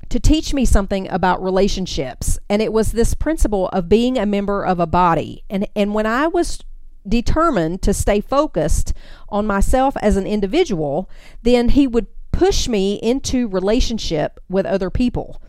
to 0.10 0.20
teach 0.20 0.54
me 0.54 0.66
something 0.66 1.10
about 1.10 1.42
relationships. 1.42 2.38
And 2.50 2.62
it 2.62 2.74
was 2.74 2.92
this 2.92 3.14
principle 3.14 3.70
of 3.70 3.88
being 3.88 4.18
a 4.18 4.26
member 4.26 4.66
of 4.66 4.80
a 4.80 4.88
body. 4.88 5.44
And 5.50 5.68
and 5.76 5.94
when 5.94 6.06
I 6.06 6.28
was 6.28 6.60
determined 7.08 7.82
to 7.82 7.94
stay 7.94 8.22
focused 8.22 8.94
on 9.30 9.48
myself 9.48 9.96
as 10.02 10.18
an 10.18 10.28
individual, 10.28 11.10
then 11.42 11.70
he 11.70 11.88
would 11.88 12.08
push 12.42 12.68
me 12.68 12.96
into 13.04 13.48
relationship 13.48 14.40
with 14.50 14.66
other 14.66 14.90
people. 14.90 15.40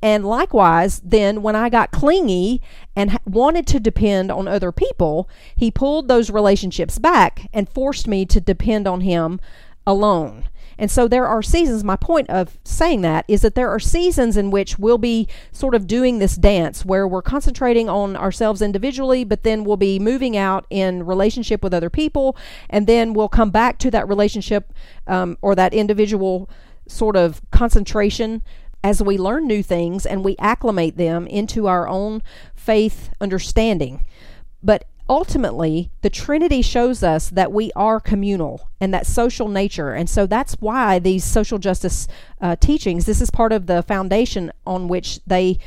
And 0.00 0.24
likewise, 0.24 0.98
then 1.04 1.42
when 1.42 1.54
I 1.54 1.68
got 1.68 1.90
clingy 1.90 2.62
and 2.96 3.18
wanted 3.26 3.66
to 3.66 3.78
depend 3.78 4.32
on 4.32 4.48
other 4.48 4.72
people, 4.72 5.28
he 5.54 5.70
pulled 5.70 6.08
those 6.08 6.30
relationships 6.30 6.98
back 6.98 7.50
and 7.52 7.68
forced 7.68 8.08
me 8.08 8.24
to 8.24 8.40
depend 8.40 8.88
on 8.88 9.02
him 9.02 9.40
alone. 9.86 10.48
And 10.78 10.90
so 10.90 11.08
there 11.08 11.26
are 11.26 11.42
seasons. 11.42 11.82
My 11.82 11.96
point 11.96 12.30
of 12.30 12.58
saying 12.64 13.00
that 13.02 13.24
is 13.26 13.42
that 13.42 13.54
there 13.54 13.68
are 13.68 13.80
seasons 13.80 14.36
in 14.36 14.50
which 14.50 14.78
we'll 14.78 14.98
be 14.98 15.28
sort 15.50 15.74
of 15.74 15.86
doing 15.86 16.18
this 16.18 16.36
dance 16.36 16.84
where 16.84 17.06
we're 17.06 17.22
concentrating 17.22 17.88
on 17.88 18.16
ourselves 18.16 18.62
individually, 18.62 19.24
but 19.24 19.42
then 19.42 19.64
we'll 19.64 19.76
be 19.76 19.98
moving 19.98 20.36
out 20.36 20.66
in 20.70 21.04
relationship 21.04 21.62
with 21.62 21.74
other 21.74 21.90
people. 21.90 22.36
And 22.70 22.86
then 22.86 23.12
we'll 23.12 23.28
come 23.28 23.50
back 23.50 23.78
to 23.78 23.90
that 23.90 24.08
relationship 24.08 24.72
um, 25.06 25.36
or 25.42 25.54
that 25.56 25.74
individual 25.74 26.48
sort 26.86 27.16
of 27.16 27.42
concentration 27.50 28.42
as 28.84 29.02
we 29.02 29.18
learn 29.18 29.46
new 29.46 29.62
things 29.62 30.06
and 30.06 30.24
we 30.24 30.36
acclimate 30.38 30.96
them 30.96 31.26
into 31.26 31.66
our 31.66 31.88
own 31.88 32.22
faith 32.54 33.10
understanding. 33.20 34.06
But 34.62 34.84
ultimately, 35.08 35.90
the 36.02 36.10
Trinity 36.10 36.62
shows 36.62 37.02
us 37.02 37.30
that 37.30 37.52
we 37.52 37.72
are 37.74 38.00
communal 38.00 38.68
and 38.80 38.92
that 38.92 39.06
social 39.06 39.48
nature. 39.48 39.92
And 39.92 40.08
so 40.08 40.26
that's 40.26 40.54
why 40.54 40.98
these 40.98 41.24
social 41.24 41.58
justice 41.58 42.06
uh, 42.40 42.56
teachings, 42.56 43.06
this 43.06 43.20
is 43.20 43.30
part 43.30 43.52
of 43.52 43.66
the 43.66 43.82
foundation 43.82 44.52
on 44.66 44.88
which 44.88 45.20
they 45.26 45.58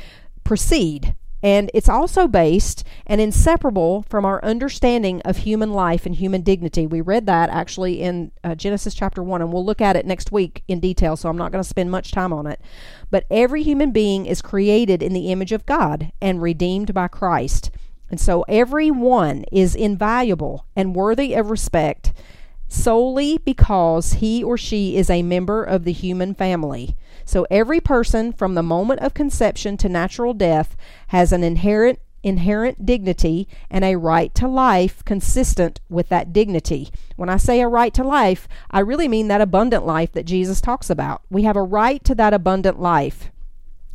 proceed. 0.44 1.16
And 1.42 1.72
it's 1.74 1.88
also 1.88 2.28
based 2.28 2.84
and 3.04 3.20
inseparable 3.20 4.02
from 4.08 4.24
our 4.24 4.42
understanding 4.44 5.20
of 5.22 5.38
human 5.38 5.72
life 5.72 6.06
and 6.06 6.14
human 6.14 6.42
dignity. 6.42 6.86
We 6.86 7.00
read 7.00 7.26
that 7.26 7.50
actually 7.50 8.00
in 8.00 8.30
uh, 8.44 8.54
Genesis 8.54 8.94
chapter 8.94 9.24
1, 9.24 9.42
and 9.42 9.52
we'll 9.52 9.64
look 9.64 9.80
at 9.80 9.96
it 9.96 10.06
next 10.06 10.30
week 10.30 10.62
in 10.68 10.78
detail, 10.78 11.16
so 11.16 11.28
I'm 11.28 11.36
not 11.36 11.50
going 11.50 11.62
to 11.62 11.68
spend 11.68 11.90
much 11.90 12.12
time 12.12 12.32
on 12.32 12.46
it. 12.46 12.60
But 13.10 13.26
every 13.28 13.64
human 13.64 13.90
being 13.90 14.24
is 14.24 14.40
created 14.40 15.02
in 15.02 15.14
the 15.14 15.32
image 15.32 15.50
of 15.50 15.66
God 15.66 16.12
and 16.20 16.40
redeemed 16.40 16.94
by 16.94 17.08
Christ. 17.08 17.72
And 18.12 18.20
so 18.20 18.44
every 18.46 18.90
one 18.90 19.46
is 19.50 19.74
invaluable 19.74 20.66
and 20.76 20.94
worthy 20.94 21.32
of 21.34 21.50
respect 21.50 22.12
solely 22.68 23.38
because 23.38 24.14
he 24.14 24.44
or 24.44 24.56
she 24.56 24.96
is 24.96 25.10
a 25.10 25.22
member 25.22 25.64
of 25.64 25.84
the 25.84 25.92
human 25.92 26.34
family. 26.34 26.94
So 27.24 27.46
every 27.50 27.80
person 27.80 28.32
from 28.32 28.54
the 28.54 28.62
moment 28.62 29.00
of 29.00 29.14
conception 29.14 29.76
to 29.78 29.88
natural 29.88 30.34
death 30.34 30.76
has 31.08 31.32
an 31.32 31.42
inherent 31.42 31.98
inherent 32.22 32.86
dignity 32.86 33.48
and 33.68 33.84
a 33.84 33.96
right 33.96 34.32
to 34.32 34.46
life 34.46 35.04
consistent 35.04 35.80
with 35.88 36.08
that 36.08 36.32
dignity. 36.32 36.88
When 37.16 37.28
I 37.28 37.36
say 37.36 37.60
a 37.60 37.66
right 37.66 37.92
to 37.94 38.04
life, 38.04 38.46
I 38.70 38.78
really 38.78 39.08
mean 39.08 39.26
that 39.26 39.40
abundant 39.40 39.84
life 39.84 40.12
that 40.12 40.24
Jesus 40.24 40.60
talks 40.60 40.88
about. 40.88 41.22
We 41.30 41.42
have 41.42 41.56
a 41.56 41.62
right 41.62 42.04
to 42.04 42.14
that 42.14 42.32
abundant 42.32 42.78
life. 42.78 43.32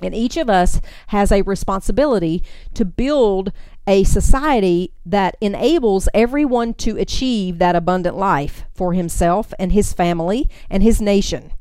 And 0.01 0.13
each 0.13 0.37
of 0.37 0.49
us 0.49 0.81
has 1.07 1.31
a 1.31 1.41
responsibility 1.43 2.43
to 2.73 2.83
build 2.83 3.53
a 3.87 4.03
society 4.03 4.91
that 5.05 5.37
enables 5.39 6.09
everyone 6.13 6.73
to 6.73 6.97
achieve 6.97 7.57
that 7.57 7.75
abundant 7.75 8.17
life 8.17 8.65
for 8.73 8.93
himself 8.93 9.53
and 9.57 9.71
his 9.71 9.93
family 9.93 10.49
and 10.69 10.83
his 10.83 11.01
nation. 11.01 11.51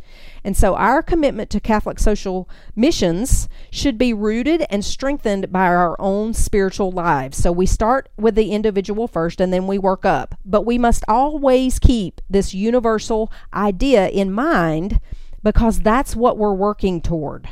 And 0.43 0.57
so 0.57 0.77
our 0.77 1.03
commitment 1.03 1.51
to 1.51 1.61
Catholic 1.61 1.99
social 1.99 2.49
missions 2.77 3.49
should 3.71 3.99
be 3.99 4.13
rooted 4.13 4.65
and 4.71 4.85
strengthened 4.85 5.51
by 5.51 5.67
our 5.67 6.01
own 6.01 6.35
spiritual 6.35 6.93
lives. 6.93 7.37
So 7.37 7.51
we 7.51 7.67
start 7.67 8.09
with 8.17 8.37
the 8.37 8.53
individual 8.53 9.09
first 9.09 9.41
and 9.41 9.53
then 9.53 9.67
we 9.67 9.79
work 9.79 10.05
up. 10.05 10.37
But 10.45 10.63
we 10.63 10.79
must 10.79 11.03
always 11.09 11.81
keep 11.81 12.21
this 12.31 12.55
universal 12.55 13.33
idea 13.53 14.09
in 14.09 14.31
mind 14.31 15.01
because 15.43 15.81
that's 15.81 16.15
what 16.15 16.39
we're 16.39 16.55
working 16.55 17.01
toward. 17.01 17.49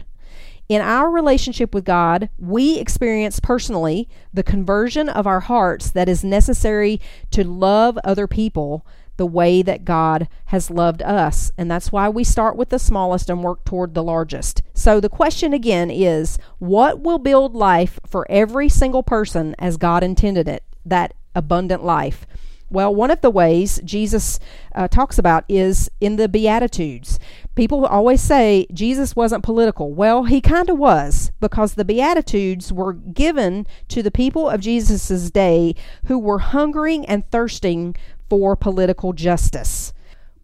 In 0.69 0.81
our 0.81 1.11
relationship 1.11 1.75
with 1.75 1.85
God, 1.85 2.31
we 2.39 2.79
experience 2.79 3.39
personally 3.39 4.09
the 4.33 4.43
conversion 4.43 5.09
of 5.09 5.27
our 5.27 5.41
hearts 5.41 5.91
that 5.91 6.09
is 6.09 6.25
necessary 6.25 7.01
to 7.33 7.45
love 7.45 7.99
other 8.03 8.27
people 8.27 8.87
the 9.17 9.27
way 9.27 9.63
that 9.63 9.85
God 9.85 10.27
has 10.47 10.71
loved 10.71 11.03
us. 11.03 11.53
And 11.57 11.71
that's 11.71 11.93
why 11.93 12.09
we 12.09 12.25
start 12.25 12.57
with 12.57 12.71
the 12.71 12.79
smallest 12.79 13.31
and 13.31 13.45
work 13.45 13.65
toward 13.65 13.95
the 13.95 14.03
largest. 14.03 14.63
So 14.73 15.01
the 15.01 15.09
question 15.09 15.53
again 15.53 15.91
is 15.91 16.39
what 16.59 17.01
will 17.01 17.19
build 17.19 17.55
life 17.55 18.01
for 18.07 18.27
every 18.31 18.69
single 18.69 19.03
person 19.03 19.55
as 19.59 19.77
God 19.77 20.03
intended 20.03 20.49
it? 20.49 20.65
That 20.85 21.15
abundant 21.35 21.85
life. 21.85 22.27
Well, 22.75 22.93
one 22.93 23.13
of 23.13 23.21
the 23.21 23.31
ways 23.31 23.81
Jesus 23.85 24.41
uh, 24.75 24.89
talks 24.89 25.17
about 25.17 25.45
is 25.49 25.89
in 26.01 26.17
the 26.17 26.29
Beatitudes. 26.29 27.21
People 27.55 27.87
always 27.87 28.21
say 28.21 28.67
Jesus 28.73 29.15
wasn't 29.15 29.45
political. 29.45 29.95
Well, 29.95 30.25
he 30.25 30.41
kind 30.41 30.69
of 30.69 30.77
was 30.77 31.31
because 31.39 31.75
the 31.75 31.85
Beatitudes 31.85 32.73
were 32.73 32.93
given 32.93 33.69
to 33.89 34.03
the 34.03 34.11
people 34.11 34.51
of 34.51 34.61
Jesus' 34.61 35.31
day 35.31 35.77
who 36.07 36.19
were 36.19 36.41
hungering 36.41 37.07
and 37.07 37.31
thirsting 37.31 37.95
for 38.29 38.57
political 38.57 39.13
justice. 39.13 39.93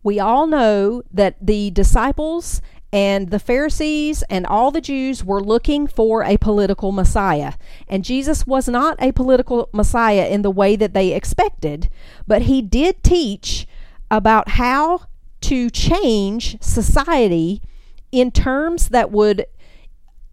We 0.04 0.20
all 0.20 0.46
know 0.46 1.02
that 1.12 1.34
the 1.44 1.72
disciples 1.72 2.62
and 2.92 3.30
the 3.30 3.38
Pharisees 3.38 4.22
and 4.28 4.46
all 4.46 4.70
the 4.70 4.80
Jews 4.80 5.24
were 5.24 5.42
looking 5.42 5.86
for 5.86 6.24
a 6.24 6.36
political 6.38 6.92
Messiah. 6.92 7.54
And 7.88 8.04
Jesus 8.04 8.46
was 8.46 8.68
not 8.68 9.00
a 9.00 9.12
political 9.12 9.68
Messiah 9.72 10.26
in 10.26 10.42
the 10.42 10.50
way 10.50 10.76
that 10.76 10.94
they 10.94 11.12
expected, 11.12 11.88
but 12.26 12.42
he 12.42 12.62
did 12.62 13.02
teach 13.02 13.66
about 14.10 14.50
how 14.50 15.02
to 15.42 15.70
change 15.70 16.60
society 16.60 17.62
in 18.10 18.30
terms 18.30 18.88
that 18.88 19.10
would 19.10 19.46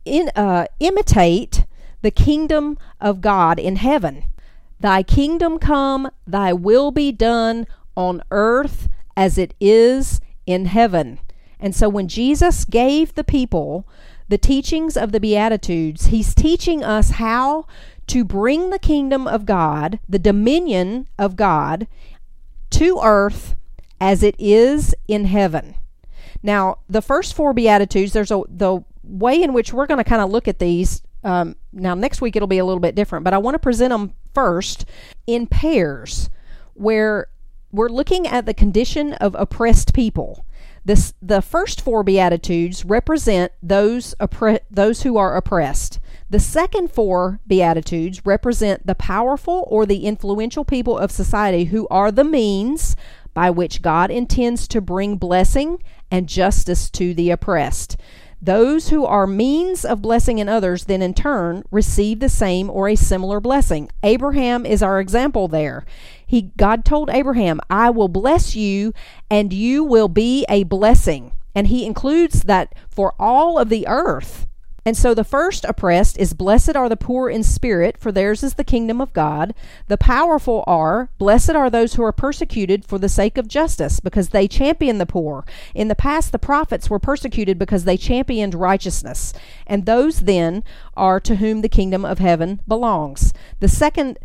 in, 0.03 0.29
uh, 0.35 0.65
imitate 0.79 1.51
the 1.51 1.67
the 2.07 2.11
kingdom 2.11 2.77
of 3.01 3.19
God 3.19 3.59
in 3.59 3.75
heaven. 3.75 4.23
Thy 4.79 5.03
kingdom 5.03 5.59
come, 5.59 6.09
thy 6.25 6.53
will 6.53 6.89
be 6.89 7.11
done 7.11 7.67
on 7.97 8.23
earth 8.31 8.87
as 9.17 9.37
it 9.37 9.53
is 9.59 10.21
in 10.45 10.67
heaven. 10.67 11.19
And 11.59 11.75
so 11.75 11.89
when 11.89 12.07
Jesus 12.07 12.65
gave 12.65 13.15
the 13.15 13.23
people 13.23 13.87
the 14.29 14.37
teachings 14.37 14.97
of 14.97 15.11
the 15.11 15.19
Beatitudes, 15.19 16.07
he's 16.07 16.35
teaching 16.35 16.83
us 16.83 17.11
how 17.11 17.65
to 18.07 18.23
bring 18.23 18.69
the 18.69 18.79
kingdom 18.79 19.27
of 19.27 19.45
God, 19.45 19.99
the 20.07 20.19
dominion 20.19 21.07
of 21.17 21.35
God, 21.35 21.87
to 22.71 22.99
earth 23.03 23.55
as 23.99 24.23
it 24.23 24.35
is 24.37 24.93
in 25.07 25.25
heaven. 25.25 25.75
Now, 26.43 26.79
the 26.89 27.01
first 27.01 27.33
four 27.33 27.53
Beatitudes, 27.53 28.13
there's 28.13 28.31
a 28.31 28.43
the 28.47 28.83
way 29.03 29.41
in 29.41 29.53
which 29.53 29.73
we're 29.73 29.87
going 29.87 30.03
to 30.03 30.09
kind 30.09 30.21
of 30.21 30.29
look 30.29 30.47
at 30.47 30.59
these. 30.59 31.01
Um, 31.23 31.55
now, 31.73 31.95
next 31.95 32.21
week 32.21 32.35
it'll 32.35 32.47
be 32.47 32.57
a 32.57 32.65
little 32.65 32.81
bit 32.81 32.95
different, 32.95 33.23
but 33.23 33.33
I 33.33 33.37
want 33.37 33.55
to 33.55 33.59
present 33.59 33.91
them 33.91 34.13
first 34.33 34.85
in 35.25 35.47
pairs, 35.47 36.29
where 36.73 37.27
we're 37.71 37.89
looking 37.89 38.27
at 38.27 38.45
the 38.45 38.53
condition 38.53 39.13
of 39.13 39.35
oppressed 39.35 39.93
people. 39.93 40.45
This, 40.87 41.13
the 41.21 41.41
first 41.41 41.81
four 41.81 42.01
beatitudes 42.01 42.85
represent 42.85 43.51
those 43.61 44.15
oppre- 44.21 44.61
those 44.71 45.01
who 45.01 45.17
are 45.17 45.35
oppressed. 45.35 45.99
The 46.29 46.39
second 46.39 46.93
four 46.93 47.41
beatitudes 47.45 48.25
represent 48.25 48.87
the 48.87 48.95
powerful 48.95 49.67
or 49.67 49.85
the 49.85 50.05
influential 50.05 50.63
people 50.63 50.97
of 50.97 51.11
society 51.11 51.65
who 51.65 51.89
are 51.91 52.09
the 52.09 52.23
means 52.23 52.95
by 53.33 53.49
which 53.49 53.81
God 53.81 54.09
intends 54.09 54.65
to 54.69 54.79
bring 54.79 55.17
blessing 55.17 55.83
and 56.09 56.29
justice 56.29 56.89
to 56.91 57.13
the 57.13 57.31
oppressed. 57.31 57.97
Those 58.41 58.89
who 58.89 59.03
are 59.03 59.25
means 59.25 59.83
of 59.83 60.01
blessing 60.01 60.37
in 60.37 60.47
others 60.47 60.85
then 60.85 61.01
in 61.01 61.13
turn 61.13 61.63
receive 61.71 62.19
the 62.19 62.29
same 62.29 62.69
or 62.69 62.87
a 62.87 62.95
similar 62.95 63.39
blessing. 63.39 63.89
Abraham 64.03 64.65
is 64.65 64.83
our 64.83 64.99
example 64.99 65.47
there. 65.47 65.85
He 66.25 66.51
God 66.55 66.85
told 66.85 67.09
Abraham, 67.09 67.59
"I 67.69 67.89
will 67.89 68.09
bless 68.09 68.55
you 68.55 68.93
and 69.29 69.51
you 69.51 69.83
will 69.83 70.07
be 70.07 70.45
a 70.49 70.63
blessing." 70.63 71.31
And 71.55 71.67
he 71.67 71.85
includes 71.85 72.43
that 72.43 72.75
for 72.89 73.15
all 73.19 73.57
of 73.57 73.69
the 73.69 73.87
earth. 73.87 74.45
And 74.87 74.95
so 74.95 75.13
the 75.13 75.25
first 75.25 75.65
oppressed 75.65 76.17
is 76.17 76.33
blessed 76.33 76.77
are 76.77 76.87
the 76.87 76.95
poor 76.95 77.29
in 77.29 77.43
spirit, 77.43 77.97
for 77.97 78.09
theirs 78.09 78.41
is 78.41 78.53
the 78.53 78.63
kingdom 78.63 79.01
of 79.01 79.11
God. 79.11 79.53
The 79.89 79.97
powerful 79.97 80.63
are 80.65 81.09
blessed 81.17 81.49
are 81.49 81.69
those 81.69 81.95
who 81.95 82.03
are 82.03 82.13
persecuted 82.13 82.85
for 82.85 82.97
the 82.97 83.09
sake 83.09 83.37
of 83.37 83.49
justice, 83.49 83.99
because 83.99 84.29
they 84.29 84.47
champion 84.47 84.97
the 84.97 85.05
poor. 85.05 85.43
In 85.75 85.89
the 85.89 85.93
past, 85.93 86.31
the 86.31 86.39
prophets 86.39 86.89
were 86.89 86.99
persecuted 86.99 87.59
because 87.59 87.83
they 87.83 87.97
championed 87.97 88.55
righteousness. 88.55 89.33
And 89.65 89.85
those 89.85 90.21
then 90.21 90.63
are 90.95 91.19
to 91.19 91.35
whom 91.35 91.59
the 91.59 91.67
kingdom 91.67 92.05
of 92.05 92.19
heaven 92.19 92.61
belongs. 92.65 93.33
The 93.59 93.67
second 93.67 94.17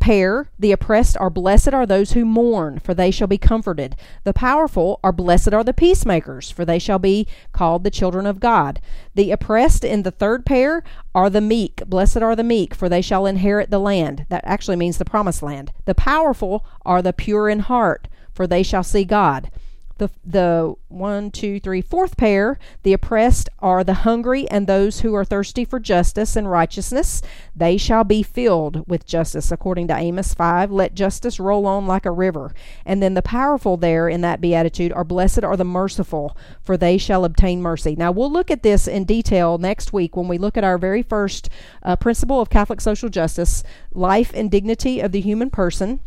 pair, 0.00 0.50
the 0.58 0.72
oppressed 0.72 1.16
are 1.18 1.30
blessed 1.30 1.74
are 1.74 1.86
those 1.86 2.12
who 2.12 2.24
mourn, 2.24 2.78
for 2.78 2.94
they 2.94 3.10
shall 3.10 3.26
be 3.26 3.38
comforted. 3.38 3.96
The 4.24 4.32
powerful 4.32 5.00
are 5.02 5.12
blessed 5.12 5.52
are 5.52 5.64
the 5.64 5.72
peacemakers, 5.72 6.50
for 6.50 6.64
they 6.64 6.78
shall 6.78 6.98
be 6.98 7.26
called 7.52 7.84
the 7.84 7.90
children 7.90 8.26
of 8.26 8.40
God. 8.40 8.80
The 9.14 9.30
oppressed 9.30 9.84
in 9.84 10.02
the 10.02 10.10
third 10.10 10.46
pair 10.46 10.82
are 11.14 11.30
the 11.30 11.40
meek. 11.40 11.82
Blessed 11.86 12.18
are 12.18 12.36
the 12.36 12.44
meek, 12.44 12.74
for 12.74 12.88
they 12.88 13.02
shall 13.02 13.26
inherit 13.26 13.70
the 13.70 13.80
land. 13.80 14.26
That 14.28 14.44
actually 14.44 14.76
means 14.76 14.98
the 14.98 15.04
promised 15.04 15.42
land. 15.42 15.72
The 15.84 15.94
powerful 15.94 16.64
are 16.84 17.02
the 17.02 17.12
pure 17.12 17.48
in 17.48 17.60
heart, 17.60 18.08
for 18.32 18.46
they 18.46 18.62
shall 18.62 18.84
see 18.84 19.04
God 19.04 19.50
the 19.98 20.10
the 20.24 20.74
one 20.88 21.30
two 21.30 21.58
three 21.60 21.80
fourth 21.80 22.16
pair 22.16 22.58
the 22.82 22.92
oppressed 22.92 23.48
are 23.58 23.82
the 23.82 23.94
hungry 23.94 24.48
and 24.50 24.66
those 24.66 25.00
who 25.00 25.14
are 25.14 25.24
thirsty 25.24 25.64
for 25.64 25.80
justice 25.80 26.36
and 26.36 26.50
righteousness. 26.50 27.22
They 27.54 27.76
shall 27.76 28.04
be 28.04 28.22
filled 28.22 28.86
with 28.88 29.06
justice 29.06 29.50
according 29.50 29.88
to 29.88 29.96
amos 29.96 30.34
5 30.34 30.70
let 30.70 30.94
justice 30.94 31.40
roll 31.40 31.66
on 31.66 31.86
like 31.86 32.06
a 32.06 32.10
river. 32.10 32.54
And 32.84 33.02
then 33.02 33.14
the 33.14 33.22
powerful 33.22 33.76
there 33.76 34.08
in 34.08 34.20
that 34.20 34.40
beatitude 34.40 34.92
are 34.92 35.04
blessed 35.04 35.44
are 35.44 35.56
the 35.56 35.64
merciful 35.64 36.36
for 36.62 36.76
they 36.76 36.98
shall 36.98 37.24
obtain 37.24 37.62
mercy. 37.62 37.96
Now 37.96 38.12
we'll 38.12 38.32
look 38.32 38.50
at 38.50 38.62
this 38.62 38.86
in 38.86 39.04
detail 39.04 39.58
next 39.58 39.92
week 39.92 40.16
when 40.16 40.28
we 40.28 40.38
look 40.38 40.56
at 40.56 40.64
our 40.64 40.78
very 40.78 41.02
first 41.02 41.48
uh, 41.82 41.96
principle 41.96 42.40
of 42.40 42.50
catholic 42.50 42.80
social 42.80 43.08
justice 43.08 43.62
life 43.92 44.30
and 44.34 44.50
dignity 44.50 45.00
of 45.00 45.12
the 45.12 45.20
human 45.20 45.50
person 45.50 46.00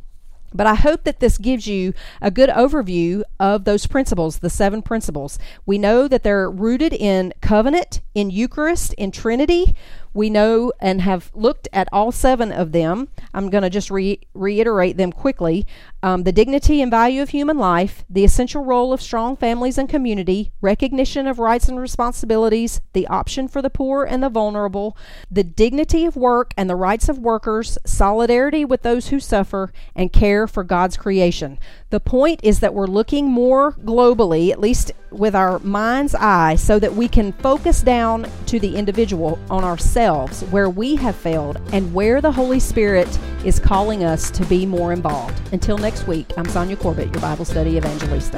but 0.54 0.68
I 0.68 0.76
hope 0.76 1.04
that 1.04 1.20
this 1.20 1.38
gives 1.38 1.68
you 1.68 1.93
a 2.22 2.32
good 2.32 2.50
overview 2.50 3.24
of 3.39 3.66
those 3.66 3.88
principles, 3.88 4.39
the 4.39 4.50
seven 4.50 4.82
principles. 4.82 5.39
We 5.66 5.78
know 5.78 6.08
that 6.08 6.24
they're 6.24 6.50
rooted 6.50 6.93
in 6.93 7.34
covenant, 7.41 8.02
in 8.14 8.30
Eucharist, 8.30 8.93
in 8.93 9.12
Trinity. 9.12 9.76
We 10.14 10.30
know 10.30 10.72
and 10.80 11.01
have 11.01 11.32
looked 11.34 11.68
at 11.72 11.88
all 11.91 12.12
seven 12.12 12.51
of 12.51 12.72
them. 12.72 13.10
I'm 13.34 13.49
going 13.49 13.62
to 13.64 13.70
just 13.70 13.91
re- 13.91 14.20
reiterate 14.34 14.97
them 14.97 15.12
quickly. 15.12 15.68
Um, 16.01 16.24
the 16.24 16.32
dignity 16.32 16.82
and 16.82 16.89
value 16.89 17.22
of 17.22 17.30
human 17.30 17.57
life, 17.57 18.05
the 18.10 18.24
essential 18.24 18.64
role 18.64 18.93
of 18.93 19.01
strong 19.01 19.36
families 19.36 19.78
and 19.78 19.89
community, 19.89 20.51
recognition 20.62 21.28
of 21.28 21.39
rights 21.39 21.68
and 21.68 21.80
responsibilities, 21.80 22.82
the 22.93 23.07
option 23.07 23.47
for 23.47 23.62
the 23.62 23.70
poor 23.70 24.03
and 24.03 24.24
the 24.24 24.30
vulnerable, 24.30 24.97
the 25.30 25.43
dignity 25.43 26.05
of 26.05 26.16
work 26.16 26.53
and 26.57 26.70
the 26.70 26.76
rights 26.76 27.10
of 27.10 27.20
workers, 27.20 27.78
solidarity 27.86 28.64
with 28.66 28.82
those 28.82 29.10
who 29.10 29.20
suffer, 29.20 29.72
and 29.95 30.14
care 30.14 30.47
for 30.47 30.64
God's 30.64 30.97
creation. 30.97 31.60
The 31.92 32.00
point 32.00 32.42
is 32.44 32.60
that 32.60 32.76
we're 32.76 32.86
looking 32.86 33.26
more 33.26 33.72
globally, 33.72 34.52
at 34.52 34.60
least 34.60 34.92
with 35.10 35.34
our 35.34 35.58
mind's 35.60 36.14
eye, 36.14 36.56
so 36.56 36.78
that 36.78 36.94
we 36.94 37.08
can 37.08 37.32
focus 37.34 37.82
down 37.82 38.30
to 38.46 38.60
the 38.60 38.76
individual 38.76 39.40
on 39.50 39.64
ourselves, 39.64 40.44
where 40.52 40.70
we 40.70 40.96
have 40.98 41.16
failed, 41.16 41.60
and 41.74 41.92
where 41.92 42.22
the 42.22 42.32
Holy 42.32 42.60
Spirit 42.60 43.08
is 43.44 43.58
calling 43.58 44.04
us 44.04 44.30
to 44.30 44.46
be 44.46 44.68
more 44.68 44.94
involved. 44.94 45.42
Until 45.52 45.80
next 45.80 46.06
week, 46.06 46.32
I'm 46.38 46.46
Sonja 46.46 46.76
Corbitt, 46.76 47.12
your 47.12 47.22
Bible 47.22 47.46
study 47.46 47.78
evangelista. 47.78 48.38